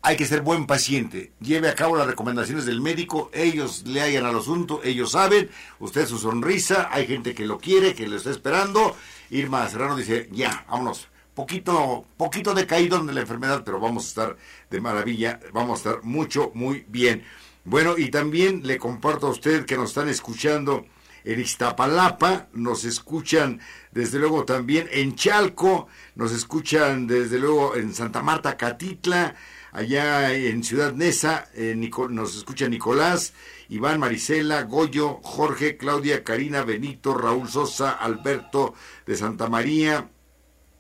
hay 0.04 0.18
que 0.18 0.26
ser 0.26 0.41
buen 0.41 0.66
paciente. 0.66 1.32
Lleve 1.39 1.70
a 1.70 1.76
cabo 1.76 1.95
las 1.95 2.08
recomendaciones 2.08 2.66
del 2.66 2.82
médico. 2.82 3.30
Ellos 3.34 3.84
le 3.86 4.02
hayan 4.02 4.26
al 4.26 4.38
asunto, 4.38 4.82
ellos 4.84 5.12
saben. 5.12 5.49
Usted 5.80 6.08
su 6.08 6.18
sonrisa, 6.18 6.89
hay 6.91 7.06
gente 7.06 7.36
que 7.36 7.45
lo 7.45 7.60
quiere, 7.60 7.93
que 7.93 8.08
lo 8.08 8.18
está 8.18 8.32
esperando. 8.32 8.95
Irma 9.30 9.68
Serrano 9.70 9.95
dice, 9.95 10.28
ya, 10.32 10.66
vámonos. 10.70 11.08
Poquito, 11.36 12.06
poquito 12.18 12.54
decaído 12.54 13.02
de 13.04 13.14
la 13.14 13.22
enfermedad, 13.22 13.64
pero 13.64 13.80
vamos 13.80 14.06
a 14.06 14.08
estar 14.08 14.38
de 14.70 14.82
maravilla, 14.82 15.39
vamos 15.54 15.86
a 15.86 15.89
estar 15.89 16.04
mucho, 16.04 16.52
muy 16.54 16.86
bien. 16.89 17.24
Bueno, 17.64 17.97
y 17.97 18.10
también 18.10 18.62
le 18.66 18.78
comparto 18.78 19.28
a 19.28 19.32
usted 19.32 19.66
que 19.66 19.78
nos 19.78 19.89
están 19.89 20.10
escuchando 20.10 20.86
en 21.24 21.39
Iztapalapa, 21.39 22.47
nos 22.54 22.84
escuchan 22.84 23.62
desde 23.91 24.20
luego 24.20 24.45
también 24.45 24.89
en 24.91 25.16
Chalco, 25.16 25.88
nos 26.16 26.32
escuchan 26.32 27.08
desde 27.08 27.39
luego 27.39 27.76
en 27.76 27.93
Santa 27.93 28.22
Marta, 28.22 28.58
Catitla, 28.58 29.36
allá 29.72 30.34
en 30.34 30.63
Ciudad 30.63 30.93
Neza, 30.93 31.47
eh, 31.55 31.76
nos 32.09 32.36
escucha 32.36 32.67
Nicolás, 32.67 33.34
Iván, 33.69 33.99
Marisela, 33.99 34.63
Goyo, 34.63 35.19
Jorge, 35.24 35.78
Claudia, 35.78 36.24
Karina, 36.24 36.63
Benito, 36.63 37.13
Raúl 37.13 37.49
Sosa, 37.49 37.91
Alberto 37.91 38.74
de 39.05 39.15
Santa 39.15 39.47
María 39.47 40.09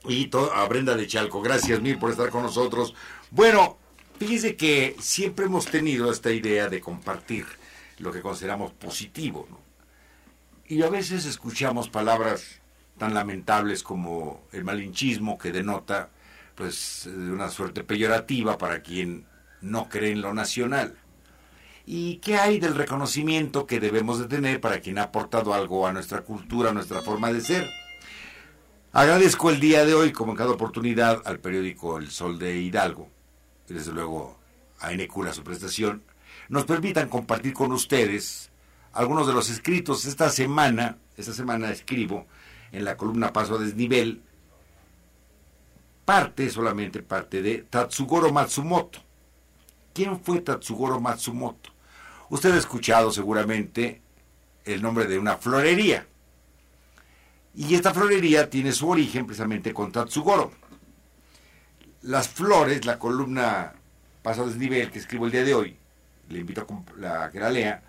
y 0.05 0.29
a 0.53 0.65
Brenda 0.65 0.95
de 0.95 1.07
Chalco. 1.07 1.41
Gracias 1.41 1.81
mil 1.81 1.97
por 1.97 2.11
estar 2.11 2.29
con 2.29 2.43
nosotros. 2.43 2.93
Bueno, 3.29 3.77
fíjese 4.19 4.55
que 4.55 4.95
siempre 4.99 5.45
hemos 5.45 5.67
tenido 5.67 6.11
esta 6.11 6.31
idea 6.31 6.67
de 6.67 6.81
compartir 6.81 7.45
lo 7.99 8.11
que 8.11 8.21
consideramos 8.21 8.71
positivo, 8.73 9.47
Y 10.67 10.81
a 10.83 10.89
veces 10.89 11.25
escuchamos 11.25 11.89
palabras 11.89 12.61
tan 12.97 13.13
lamentables 13.13 13.83
como 13.83 14.47
el 14.51 14.63
malinchismo 14.63 15.37
que 15.37 15.51
denota 15.51 16.09
pues 16.61 17.09
de 17.11 17.31
una 17.31 17.49
suerte 17.49 17.83
peyorativa 17.83 18.59
para 18.59 18.83
quien 18.83 19.25
no 19.61 19.89
cree 19.89 20.11
en 20.11 20.21
lo 20.21 20.31
nacional. 20.31 20.95
¿Y 21.87 22.17
qué 22.17 22.35
hay 22.35 22.59
del 22.59 22.75
reconocimiento 22.75 23.65
que 23.65 23.79
debemos 23.79 24.19
de 24.19 24.27
tener 24.27 24.61
para 24.61 24.79
quien 24.79 24.99
ha 24.99 25.05
aportado 25.05 25.55
algo 25.55 25.87
a 25.87 25.91
nuestra 25.91 26.21
cultura, 26.21 26.69
a 26.69 26.73
nuestra 26.73 27.01
forma 27.01 27.33
de 27.33 27.41
ser? 27.41 27.67
Agradezco 28.93 29.49
el 29.49 29.59
día 29.59 29.85
de 29.85 29.95
hoy, 29.95 30.11
como 30.11 30.33
en 30.33 30.37
cada 30.37 30.51
oportunidad, 30.51 31.23
al 31.25 31.39
periódico 31.39 31.97
El 31.97 32.11
Sol 32.11 32.37
de 32.37 32.61
Hidalgo, 32.61 33.09
y 33.67 33.73
desde 33.73 33.91
luego 33.91 34.37
a 34.81 34.93
Enecula 34.93 35.33
su 35.33 35.43
prestación, 35.43 36.03
nos 36.47 36.65
permitan 36.65 37.09
compartir 37.09 37.53
con 37.53 37.71
ustedes 37.71 38.51
algunos 38.93 39.25
de 39.25 39.33
los 39.33 39.49
escritos. 39.49 40.05
Esta 40.05 40.29
semana, 40.29 40.99
esta 41.17 41.33
semana 41.33 41.71
escribo 41.71 42.27
en 42.71 42.85
la 42.85 42.97
columna 42.97 43.33
Paso 43.33 43.55
a 43.55 43.57
Desnivel, 43.57 44.21
parte, 46.11 46.49
solamente 46.49 47.01
parte 47.01 47.41
de 47.41 47.59
Tatsugoro 47.69 48.33
Matsumoto. 48.33 48.99
¿Quién 49.93 50.19
fue 50.19 50.41
Tatsugoro 50.41 50.99
Matsumoto? 50.99 51.69
Usted 52.29 52.51
ha 52.51 52.57
escuchado 52.57 53.13
seguramente 53.13 54.01
el 54.65 54.81
nombre 54.81 55.05
de 55.05 55.17
una 55.17 55.37
florería. 55.37 56.05
Y 57.55 57.75
esta 57.75 57.93
florería 57.93 58.49
tiene 58.49 58.73
su 58.73 58.89
origen 58.89 59.25
precisamente 59.25 59.73
con 59.73 59.93
Tatsugoro. 59.93 60.51
Las 62.01 62.27
flores, 62.27 62.83
la 62.85 62.99
columna 62.99 63.71
Paso 64.21 64.45
Desnivel 64.45 64.91
que 64.91 64.99
escribo 64.99 65.27
el 65.27 65.31
día 65.31 65.45
de 65.45 65.53
hoy, 65.53 65.77
le 66.27 66.39
invito 66.39 66.67
a 67.07 67.29
que 67.29 67.39
la 67.39 67.49
lea, 67.49 67.83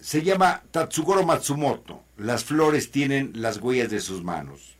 se 0.00 0.22
llama 0.22 0.62
Tatsugoro 0.70 1.26
Matsumoto. 1.26 2.04
Las 2.16 2.44
flores 2.44 2.92
tienen 2.92 3.32
las 3.34 3.56
huellas 3.56 3.90
de 3.90 3.98
sus 3.98 4.22
manos. 4.22 4.76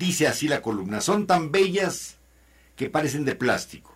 Dice 0.00 0.26
así 0.26 0.48
la 0.48 0.62
columna, 0.62 1.02
son 1.02 1.26
tan 1.26 1.52
bellas 1.52 2.16
que 2.74 2.88
parecen 2.88 3.26
de 3.26 3.34
plástico. 3.34 3.94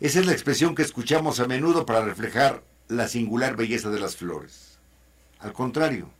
Esa 0.00 0.20
es 0.20 0.26
la 0.26 0.30
expresión 0.30 0.76
que 0.76 0.82
escuchamos 0.82 1.40
a 1.40 1.48
menudo 1.48 1.84
para 1.84 2.04
reflejar 2.04 2.62
la 2.86 3.08
singular 3.08 3.56
belleza 3.56 3.90
de 3.90 3.98
las 3.98 4.14
flores. 4.14 4.78
Al 5.40 5.52
contrario, 5.52 6.12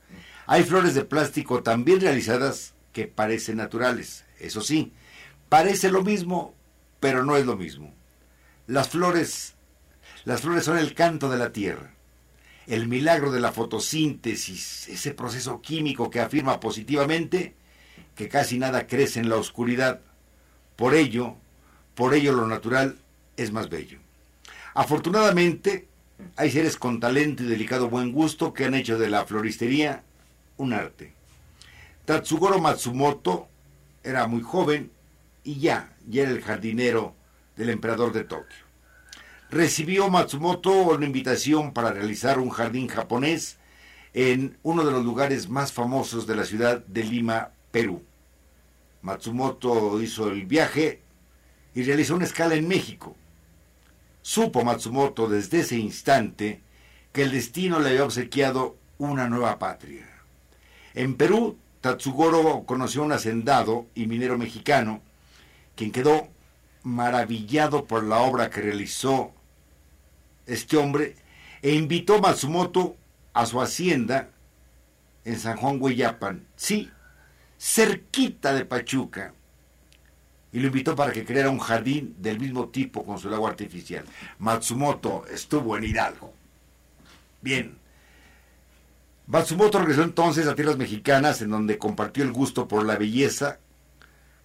hay 0.45 0.65
flores 0.65 0.95
de 0.95 1.05
plástico 1.05 1.63
tan 1.63 1.85
bien 1.85 2.01
realizadas 2.01 2.75
que 2.93 3.07
parecen 3.07 3.59
naturales. 3.59 4.25
Eso 4.41 4.61
sí, 4.61 4.93
parece 5.49 5.93
lo 5.93 6.03
mismo, 6.03 6.53
pero 6.99 7.25
no 7.25 7.37
es 7.37 7.47
lo 7.47 7.57
mismo. 7.57 7.95
Las 8.67 8.89
flores, 8.89 9.55
las 10.25 10.41
flores 10.41 10.65
son 10.65 10.79
el 10.79 10.95
canto 10.95 11.31
de 11.31 11.39
la 11.39 11.53
tierra, 11.53 11.95
el 12.67 12.89
milagro 12.89 13.31
de 13.31 13.39
la 13.39 13.53
fotosíntesis, 13.53 14.89
ese 14.89 15.15
proceso 15.15 15.63
químico 15.63 16.11
que 16.11 16.19
afirma 16.19 16.59
positivamente 16.59 17.55
que 18.21 18.29
casi 18.29 18.59
nada 18.59 18.87
crece 18.87 19.19
en 19.19 19.31
la 19.31 19.37
oscuridad. 19.37 20.03
Por 20.77 20.95
ello, 20.95 21.37
por 21.95 22.13
ello 22.13 22.35
lo 22.35 22.47
natural 22.47 22.99
es 23.39 23.51
más 23.51 23.71
bello. 23.71 23.99
Afortunadamente, 24.75 25.89
hay 26.37 26.51
seres 26.51 26.77
con 26.77 27.01
talento 27.01 27.43
y 27.43 27.47
delicado 27.47 27.89
buen 27.89 28.13
gusto 28.13 28.53
que 28.53 28.67
han 28.67 28.75
hecho 28.75 28.99
de 28.99 29.09
la 29.09 29.25
floristería 29.25 30.03
un 30.59 30.75
arte. 30.75 31.15
Tatsugoro 32.05 32.59
Matsumoto 32.59 33.49
era 34.05 34.27
muy 34.27 34.43
joven 34.43 34.91
y 35.43 35.59
ya, 35.59 35.97
ya 36.07 36.25
era 36.25 36.33
el 36.33 36.43
jardinero 36.43 37.15
del 37.57 37.71
emperador 37.71 38.13
de 38.13 38.25
Tokio. 38.25 38.67
Recibió 39.49 40.11
Matsumoto 40.11 40.73
una 40.73 41.07
invitación 41.07 41.73
para 41.73 41.91
realizar 41.91 42.39
un 42.39 42.51
jardín 42.51 42.87
japonés 42.87 43.57
en 44.13 44.59
uno 44.63 44.85
de 44.85 44.93
los 44.93 45.07
lugares 45.07 45.49
más 45.49 45.73
famosos 45.73 46.27
de 46.27 46.37
la 46.37 46.45
ciudad 46.45 46.85
de 46.85 47.03
Lima, 47.03 47.53
Perú. 47.71 48.03
Matsumoto 49.03 50.01
hizo 50.01 50.31
el 50.31 50.47
viaje 50.47 51.01
y 51.75 51.83
realizó 51.83 52.15
una 52.17 52.25
escala 52.25 52.55
en 52.55 52.69
México. 52.69 53.17
Supo 54.23 54.65
Matsumoto 54.65 55.29
desde 55.29 55.61
ese 55.61 55.77
instante 55.77 56.61
que 57.13 57.23
el 57.23 57.33
destino 57.33 57.81
le 57.81 57.91
había 57.91 58.05
obsequiado 58.05 58.77
una 58.99 59.29
nueva 59.29 59.59
patria. 59.59 60.07
En 60.95 61.15
Perú, 61.15 61.57
Tatsugoro 61.81 62.65
conoció 62.67 63.03
a 63.03 63.07
un 63.07 63.13
hacendado 63.13 63.87
y 63.95 64.07
minero 64.07 64.37
mexicano, 64.37 65.01
quien 65.75 65.93
quedó 65.93 66.29
maravillado 66.83 67.87
por 67.87 68.05
la 68.05 68.19
obra 68.19 68.51
que 68.51 68.61
realizó 68.61 69.33
este 70.47 70.77
hombre 70.77 71.17
e 71.63 71.75
invitó 71.75 72.17
a 72.17 72.21
Matsumoto 72.21 72.97
a 73.33 73.47
su 73.47 73.61
hacienda 73.61 74.31
en 75.25 75.39
San 75.39 75.57
Juan 75.57 75.79
Hueyapan. 75.81 76.47
Sí, 76.57 76.91
cerquita 77.61 78.55
de 78.55 78.65
Pachuca, 78.65 79.35
y 80.51 80.61
lo 80.61 80.69
invitó 80.69 80.97
para 80.97 81.13
que 81.13 81.27
creara 81.27 81.51
un 81.51 81.59
jardín 81.59 82.17
del 82.19 82.41
mismo 82.41 82.71
tipo 82.71 83.05
con 83.05 83.19
su 83.19 83.29
lago 83.29 83.47
artificial. 83.47 84.05
Matsumoto 84.39 85.27
estuvo 85.27 85.77
en 85.77 85.85
Hidalgo. 85.85 86.33
Bien. 87.43 87.77
Matsumoto 89.27 89.79
regresó 89.79 90.03
entonces 90.03 90.49
a 90.49 90.55
tierras 90.55 90.79
mexicanas 90.79 91.43
en 91.43 91.51
donde 91.51 91.77
compartió 91.77 92.25
el 92.25 92.33
gusto 92.33 92.67
por 92.67 92.85
la 92.85 92.97
belleza, 92.97 93.59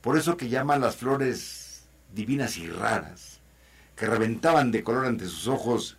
por 0.02 0.18
eso 0.18 0.36
que 0.36 0.50
llaman 0.50 0.82
las 0.82 0.98
flores 0.98 1.88
divinas 2.14 2.58
y 2.58 2.70
raras, 2.70 3.40
que 3.96 4.08
reventaban 4.08 4.72
de 4.72 4.84
color 4.84 5.06
ante 5.06 5.26
sus 5.26 5.48
ojos 5.48 5.98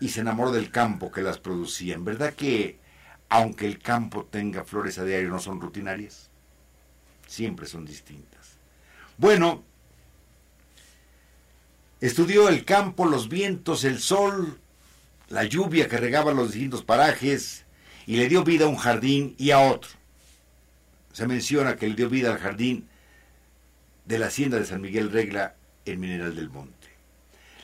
y 0.00 0.08
se 0.08 0.22
enamoró 0.22 0.50
del 0.50 0.70
campo 0.70 1.12
que 1.12 1.22
las 1.22 1.38
producía. 1.38 1.94
En 1.94 2.04
verdad 2.04 2.32
que, 2.32 2.80
aunque 3.28 3.66
el 3.66 3.78
campo 3.78 4.24
tenga 4.24 4.64
flores 4.64 4.98
a 4.98 5.04
diario, 5.04 5.28
no 5.28 5.38
son 5.38 5.60
rutinarias 5.60 6.30
siempre 7.26 7.66
son 7.66 7.84
distintas. 7.84 8.58
Bueno, 9.16 9.62
estudió 12.00 12.48
el 12.48 12.64
campo, 12.64 13.06
los 13.06 13.28
vientos, 13.28 13.84
el 13.84 14.00
sol, 14.00 14.58
la 15.28 15.44
lluvia 15.44 15.88
que 15.88 15.96
regaba 15.96 16.32
los 16.32 16.52
distintos 16.52 16.84
parajes 16.84 17.64
y 18.06 18.16
le 18.16 18.28
dio 18.28 18.44
vida 18.44 18.66
a 18.66 18.68
un 18.68 18.76
jardín 18.76 19.34
y 19.38 19.50
a 19.50 19.60
otro. 19.60 19.90
Se 21.12 21.26
menciona 21.26 21.76
que 21.76 21.88
le 21.88 21.94
dio 21.94 22.08
vida 22.08 22.32
al 22.32 22.38
jardín 22.38 22.88
de 24.04 24.18
la 24.18 24.26
hacienda 24.26 24.58
de 24.58 24.66
San 24.66 24.80
Miguel 24.80 25.10
Regla 25.10 25.54
en 25.84 26.00
Mineral 26.00 26.34
del 26.34 26.50
Monte. 26.50 26.88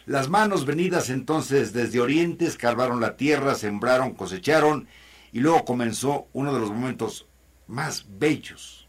Las 0.07 0.29
manos 0.29 0.65
venidas 0.65 1.11
entonces 1.11 1.73
desde 1.73 2.01
Oriente 2.01 2.47
escarbaron 2.47 3.01
la 3.01 3.17
tierra, 3.17 3.55
sembraron, 3.55 4.15
cosecharon 4.15 4.89
y 5.33 5.41
luego 5.41 5.65
comenzó 5.65 6.29
uno 6.33 6.53
de 6.55 6.61
los 6.61 6.71
momentos 6.71 7.27
más 7.67 8.07
bellos 8.09 8.80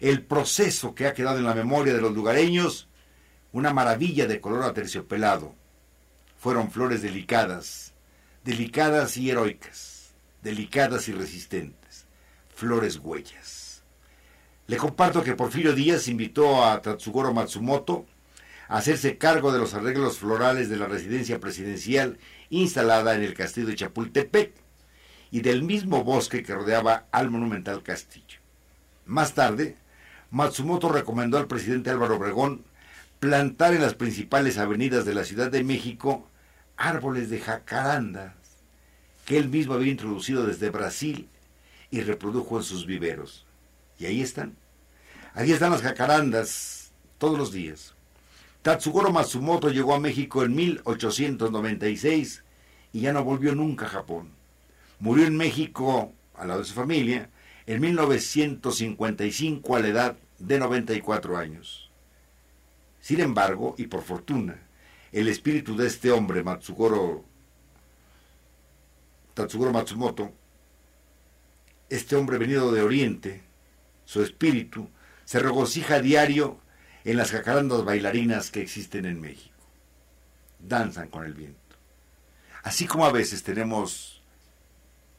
el 0.00 0.24
proceso 0.24 0.94
que 0.94 1.06
ha 1.06 1.14
quedado 1.14 1.38
en 1.38 1.44
la 1.44 1.54
memoria 1.54 1.94
de 1.94 2.00
los 2.00 2.12
lugareños, 2.14 2.88
una 3.52 3.72
maravilla 3.72 4.26
de 4.26 4.40
color 4.40 4.64
aterciopelado. 4.64 5.54
Fueron 6.38 6.70
flores 6.70 7.02
delicadas, 7.02 7.92
delicadas 8.44 9.16
y 9.16 9.30
heroicas. 9.30 10.14
delicadas 10.42 11.06
y 11.08 11.12
resistentes, 11.12 12.06
flores 12.54 12.96
huellas. 12.96 13.82
Le 14.66 14.78
comparto 14.78 15.22
que 15.22 15.34
Porfirio 15.34 15.74
Díaz 15.74 16.08
invitó 16.08 16.64
a 16.64 16.80
Tatsugoro 16.80 17.34
Matsumoto 17.34 18.06
a 18.68 18.78
hacerse 18.78 19.18
cargo 19.18 19.52
de 19.52 19.58
los 19.58 19.74
arreglos 19.74 20.18
florales 20.18 20.70
de 20.70 20.76
la 20.76 20.86
residencia 20.86 21.40
presidencial 21.40 22.18
instalada 22.48 23.14
en 23.14 23.22
el 23.22 23.34
castillo 23.34 23.66
de 23.66 23.74
Chapultepec 23.74 24.54
y 25.30 25.40
del 25.42 25.62
mismo 25.62 26.04
bosque 26.04 26.42
que 26.42 26.54
rodeaba 26.54 27.06
al 27.12 27.30
monumental 27.30 27.82
castillo. 27.82 28.38
Más 29.04 29.34
tarde, 29.34 29.76
Matsumoto 30.30 30.88
recomendó 30.88 31.38
al 31.38 31.48
presidente 31.48 31.90
Álvaro 31.90 32.16
Obregón 32.16 32.64
plantar 33.18 33.74
en 33.74 33.82
las 33.82 33.94
principales 33.94 34.58
avenidas 34.58 35.04
de 35.04 35.14
la 35.14 35.24
Ciudad 35.24 35.50
de 35.50 35.64
México 35.64 36.28
árboles 36.76 37.30
de 37.30 37.40
jacarandas 37.40 38.32
que 39.26 39.38
él 39.38 39.48
mismo 39.48 39.74
había 39.74 39.90
introducido 39.90 40.46
desde 40.46 40.70
Brasil 40.70 41.28
y 41.90 42.00
reprodujo 42.00 42.58
en 42.58 42.64
sus 42.64 42.86
viveros. 42.86 43.44
Y 43.98 44.06
ahí 44.06 44.22
están. 44.22 44.56
Ahí 45.34 45.52
están 45.52 45.72
las 45.72 45.82
jacarandas 45.82 46.92
todos 47.18 47.36
los 47.36 47.52
días. 47.52 47.94
Tatsugoro 48.62 49.10
Matsumoto 49.10 49.70
llegó 49.70 49.94
a 49.94 50.00
México 50.00 50.44
en 50.44 50.54
1896 50.54 52.44
y 52.92 53.00
ya 53.00 53.12
no 53.12 53.24
volvió 53.24 53.54
nunca 53.54 53.86
a 53.86 53.90
Japón. 53.90 54.30
Murió 54.98 55.26
en 55.26 55.36
México, 55.36 56.12
al 56.34 56.48
lado 56.48 56.60
de 56.60 56.66
su 56.66 56.74
familia, 56.74 57.30
en 57.70 57.80
1955 57.80 59.76
a 59.76 59.80
la 59.80 59.88
edad 59.88 60.16
de 60.40 60.58
94 60.58 61.36
años. 61.36 61.88
Sin 63.00 63.20
embargo, 63.20 63.76
y 63.78 63.86
por 63.86 64.02
fortuna, 64.02 64.60
el 65.12 65.28
espíritu 65.28 65.76
de 65.76 65.86
este 65.86 66.10
hombre, 66.10 66.42
Matsugoro, 66.42 67.24
Tatsugoro 69.34 69.70
Matsumoto, 69.70 70.32
este 71.88 72.16
hombre 72.16 72.38
venido 72.38 72.72
de 72.72 72.82
Oriente, 72.82 73.42
su 74.04 74.20
espíritu, 74.20 74.90
se 75.24 75.38
regocija 75.38 75.94
a 75.94 76.00
diario 76.00 76.58
en 77.04 77.16
las 77.16 77.30
jacarandas 77.30 77.84
bailarinas 77.84 78.50
que 78.50 78.62
existen 78.62 79.04
en 79.04 79.20
México. 79.20 79.54
Danzan 80.58 81.06
con 81.06 81.24
el 81.24 81.34
viento. 81.34 81.60
Así 82.64 82.88
como 82.88 83.06
a 83.06 83.12
veces 83.12 83.44
tenemos 83.44 84.20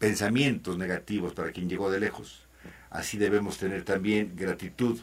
pensamientos 0.02 0.78
negativos 0.80 1.34
para 1.34 1.52
quien 1.52 1.70
llegó 1.70 1.92
de 1.92 2.00
lejos, 2.00 2.41
así 2.92 3.18
debemos 3.18 3.58
tener 3.58 3.84
también 3.84 4.36
gratitud 4.36 5.00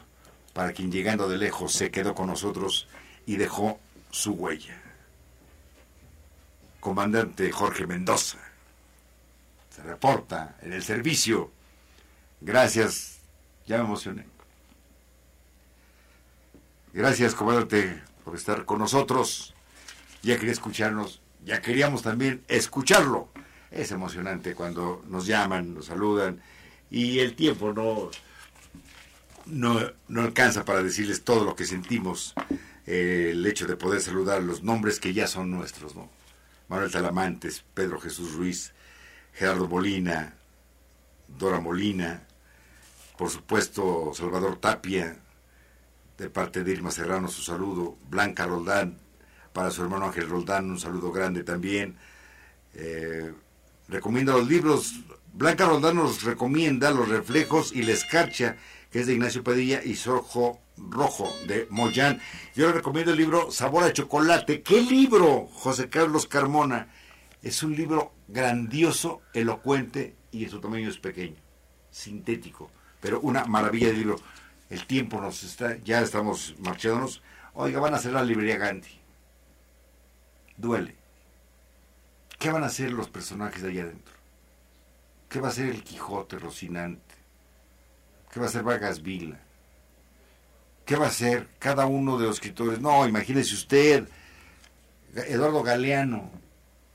para 0.52 0.72
quien 0.72 0.92
llegando 0.92 1.28
de 1.28 1.38
lejos 1.38 1.72
se 1.72 1.90
quedó 1.90 2.14
con 2.14 2.28
nosotros 2.28 2.88
y 3.26 3.36
dejó 3.36 3.80
su 4.10 4.32
huella. 4.32 4.80
Comandante 6.80 7.50
Jorge 7.50 7.86
Mendoza 7.86 8.38
se 9.74 9.82
reporta 9.82 10.56
en 10.62 10.72
el 10.72 10.82
servicio. 10.82 11.50
Gracias, 12.40 13.18
ya 13.66 13.78
me 13.78 13.84
emocioné. 13.84 14.26
Gracias, 16.92 17.34
comandante, 17.34 18.02
por 18.24 18.34
estar 18.34 18.64
con 18.64 18.78
nosotros. 18.78 19.54
Ya 20.22 20.36
quería 20.36 20.52
escucharnos, 20.52 21.20
ya 21.44 21.60
queríamos 21.60 22.02
también 22.02 22.42
escucharlo. 22.48 23.28
Es 23.70 23.92
emocionante 23.92 24.54
cuando 24.54 25.04
nos 25.08 25.26
llaman, 25.26 25.74
nos 25.74 25.86
saludan 25.86 26.40
y 26.90 27.18
el 27.18 27.34
tiempo 27.34 27.72
no, 27.72 28.10
no, 29.46 29.80
no 30.08 30.22
alcanza 30.22 30.64
para 30.64 30.82
decirles 30.82 31.22
todo 31.22 31.44
lo 31.44 31.54
que 31.54 31.64
sentimos, 31.64 32.34
eh, 32.86 33.30
el 33.32 33.46
hecho 33.46 33.66
de 33.66 33.76
poder 33.76 34.00
saludar 34.00 34.42
los 34.42 34.62
nombres 34.62 35.00
que 35.00 35.12
ya 35.12 35.26
son 35.26 35.50
nuestros, 35.50 35.94
¿no? 35.94 36.10
Manuel 36.68 36.90
Talamantes, 36.90 37.64
Pedro 37.74 38.00
Jesús 38.00 38.34
Ruiz, 38.34 38.72
Gerardo 39.32 39.68
Molina, 39.68 40.34
Dora 41.26 41.60
Molina, 41.60 42.22
por 43.16 43.30
supuesto 43.30 44.12
Salvador 44.14 44.56
Tapia, 44.56 45.16
de 46.18 46.30
parte 46.30 46.64
de 46.64 46.72
Irma 46.72 46.90
Serrano 46.90 47.28
su 47.28 47.42
saludo, 47.42 47.96
Blanca 48.10 48.46
Roldán, 48.46 48.98
para 49.52 49.70
su 49.70 49.82
hermano 49.82 50.06
Ángel 50.06 50.28
Roldán 50.28 50.70
un 50.70 50.78
saludo 50.78 51.10
grande 51.12 51.44
también. 51.44 51.96
Eh, 52.74 53.32
recomienda 53.88 54.32
los 54.34 54.48
libros, 54.48 54.94
Blanca 55.32 55.66
Roldán 55.66 55.96
nos 55.96 56.22
recomienda 56.22 56.90
Los 56.90 57.08
Reflejos 57.08 57.72
y 57.72 57.82
La 57.82 57.92
Escarcha, 57.92 58.56
que 58.90 59.00
es 59.00 59.06
de 59.06 59.14
Ignacio 59.14 59.44
Padilla, 59.44 59.82
y 59.84 59.94
Sojo 59.94 60.60
Rojo, 60.76 61.32
de 61.46 61.66
Moyán. 61.70 62.20
Yo 62.54 62.66
le 62.66 62.72
recomiendo 62.72 63.12
el 63.12 63.18
libro 63.18 63.50
Sabor 63.50 63.84
a 63.84 63.92
Chocolate. 63.92 64.62
¿Qué 64.62 64.80
libro, 64.80 65.46
José 65.46 65.88
Carlos 65.88 66.26
Carmona? 66.26 66.88
Es 67.42 67.62
un 67.62 67.76
libro 67.76 68.12
grandioso, 68.26 69.22
elocuente, 69.32 70.16
y 70.32 70.46
su 70.48 70.60
tamaño 70.60 70.88
es 70.88 70.98
pequeño, 70.98 71.36
sintético, 71.90 72.70
pero 73.00 73.20
una 73.20 73.44
maravilla 73.44 73.88
de 73.88 73.94
libro. 73.94 74.16
El 74.70 74.86
tiempo 74.86 75.20
nos 75.20 75.42
está, 75.44 75.76
ya 75.78 76.00
estamos 76.00 76.54
marchándonos. 76.58 77.22
Oiga, 77.54 77.80
van 77.80 77.94
a 77.94 77.96
hacer 77.96 78.12
la 78.12 78.22
librería 78.22 78.58
Gandhi. 78.58 79.00
Duele. 80.56 80.96
¿Qué 82.38 82.50
van 82.50 82.62
a 82.62 82.66
hacer 82.66 82.92
los 82.92 83.08
personajes 83.08 83.62
de 83.62 83.70
allá 83.70 83.82
adentro? 83.82 84.14
¿Qué 85.28 85.40
va 85.40 85.48
a 85.48 85.50
hacer 85.50 85.66
el 85.66 85.82
Quijote, 85.82 86.38
Rocinante? 86.38 87.14
¿Qué 88.32 88.40
va 88.40 88.46
a 88.46 88.48
hacer 88.48 88.62
Vargas 88.62 89.02
Vila? 89.02 89.38
¿Qué 90.84 90.96
va 90.96 91.06
a 91.06 91.08
hacer 91.08 91.48
cada 91.58 91.86
uno 91.86 92.16
de 92.18 92.26
los 92.26 92.36
escritores? 92.36 92.80
No, 92.80 93.06
imagínese 93.06 93.54
usted, 93.54 94.08
Eduardo 95.14 95.62
Galeano 95.62 96.30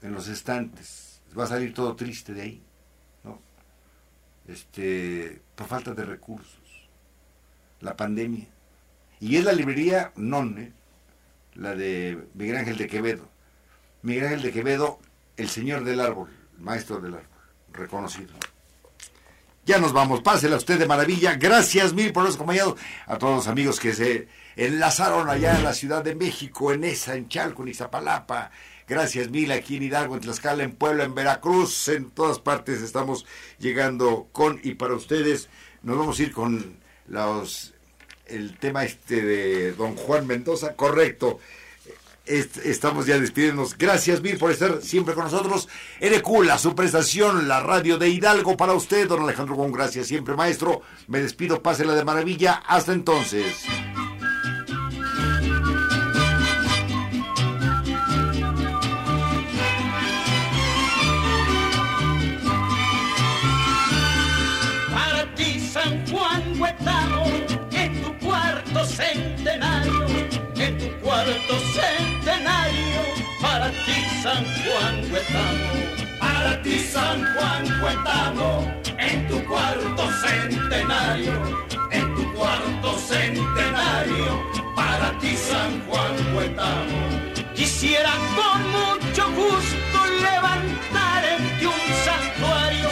en 0.01 0.13
los 0.13 0.27
estantes. 0.27 1.21
Va 1.37 1.43
a 1.43 1.47
salir 1.47 1.73
todo 1.73 1.95
triste 1.95 2.33
de 2.33 2.41
ahí, 2.41 2.63
¿no? 3.23 3.39
Este, 4.47 5.41
por 5.55 5.67
falta 5.67 5.93
de 5.93 6.05
recursos. 6.05 6.89
La 7.81 7.95
pandemia. 7.95 8.47
Y 9.19 9.37
es 9.37 9.43
la 9.43 9.53
librería 9.53 10.11
non, 10.15 10.57
¿eh? 10.57 10.71
la 11.55 11.75
de 11.75 12.27
Miguel 12.33 12.57
Ángel 12.57 12.77
de 12.77 12.87
Quevedo. 12.87 13.29
Miguel 14.01 14.25
Ángel 14.25 14.41
de 14.41 14.51
Quevedo, 14.51 14.99
el 15.37 15.49
señor 15.49 15.83
del 15.83 15.99
árbol, 15.99 16.29
el 16.57 16.63
maestro 16.63 16.99
del 16.99 17.15
árbol, 17.15 17.27
reconocido. 17.71 18.33
Ya 19.65 19.77
nos 19.77 19.93
vamos, 19.93 20.21
pásela 20.21 20.57
usted 20.57 20.77
de 20.77 20.85
maravilla. 20.85 21.35
Gracias 21.35 21.93
mil 21.93 22.11
por 22.11 22.25
los 22.25 22.35
acompañado. 22.35 22.75
A 23.05 23.17
todos 23.17 23.35
los 23.37 23.47
amigos 23.47 23.79
que 23.79 23.93
se 23.93 24.27
enlazaron 24.57 25.29
allá 25.29 25.55
en 25.57 25.63
la 25.63 25.73
Ciudad 25.73 26.03
de 26.03 26.15
México, 26.15 26.73
en 26.73 26.83
esa, 26.83 27.15
en 27.15 27.29
Chalco, 27.29 27.63
en 27.63 27.69
Izapalapa. 27.69 28.51
Gracias 28.89 29.29
mil 29.29 29.53
aquí 29.53 29.77
en 29.77 29.83
Hidalgo, 29.83 30.15
en 30.15 30.21
Tlaxcala, 30.21 30.63
en 30.63 30.73
Puebla, 30.73 31.05
en 31.05 31.15
Veracruz. 31.15 31.87
En 31.87 32.11
todas 32.11 32.39
partes 32.39 32.81
estamos 32.81 33.25
llegando 33.57 34.27
con 34.33 34.59
y 34.63 34.73
para 34.73 34.95
ustedes. 34.95 35.47
Nos 35.81 35.97
vamos 35.97 36.19
a 36.19 36.23
ir 36.23 36.33
con 36.33 36.75
los, 37.07 37.73
el 38.25 38.57
tema 38.57 38.83
este 38.83 39.21
de 39.21 39.71
don 39.71 39.95
Juan 39.95 40.27
Mendoza. 40.27 40.75
Correcto 40.75 41.39
estamos 42.25 43.05
ya 43.05 43.19
despidiéndonos. 43.19 43.77
Gracias 43.77 44.21
mil 44.21 44.37
por 44.37 44.51
estar 44.51 44.81
siempre 44.81 45.13
con 45.13 45.25
nosotros. 45.25 45.67
NQ, 45.99 46.43
la 46.45 46.57
su 46.57 46.75
prestación, 46.75 47.47
la 47.47 47.59
radio 47.59 47.97
de 47.97 48.09
Hidalgo 48.09 48.55
para 48.57 48.73
usted, 48.73 49.07
don 49.07 49.23
Alejandro 49.23 49.55
con 49.55 49.71
gracias 49.71 50.07
siempre, 50.07 50.35
maestro. 50.35 50.81
Me 51.07 51.21
despido, 51.21 51.61
pásela 51.61 51.93
de 51.93 52.05
maravilla. 52.05 52.63
Hasta 52.65 52.93
entonces. 52.93 53.65
San 76.93 77.25
Juan 77.33 77.81
Huetamo, 77.81 78.71
en 78.99 79.27
tu 79.27 79.43
cuarto 79.45 80.03
centenario, 80.21 81.33
en 81.89 82.15
tu 82.15 82.33
cuarto 82.35 82.99
centenario, 82.99 84.43
para 84.75 85.17
ti, 85.17 85.35
San 85.35 85.81
Juan 85.87 86.13
Huetamo. 86.35 87.01
Quisiera 87.55 88.11
con 88.35 88.61
mucho 88.77 89.23
gusto 89.31 89.97
levantar 90.21 91.25
en 91.33 91.41
ti 91.57 91.65
un 91.65 91.87
santuario 92.05 92.89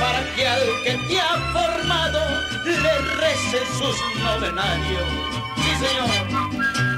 para 0.00 0.20
que 0.34 0.48
al 0.48 0.62
que 0.82 0.98
te 1.06 1.20
ha 1.20 1.36
formado 1.52 2.20
le 2.64 2.98
recen 3.20 3.66
sus 3.78 3.96
novenarios. 4.20 5.06
Sí, 5.62 5.70
señor. 5.86 6.93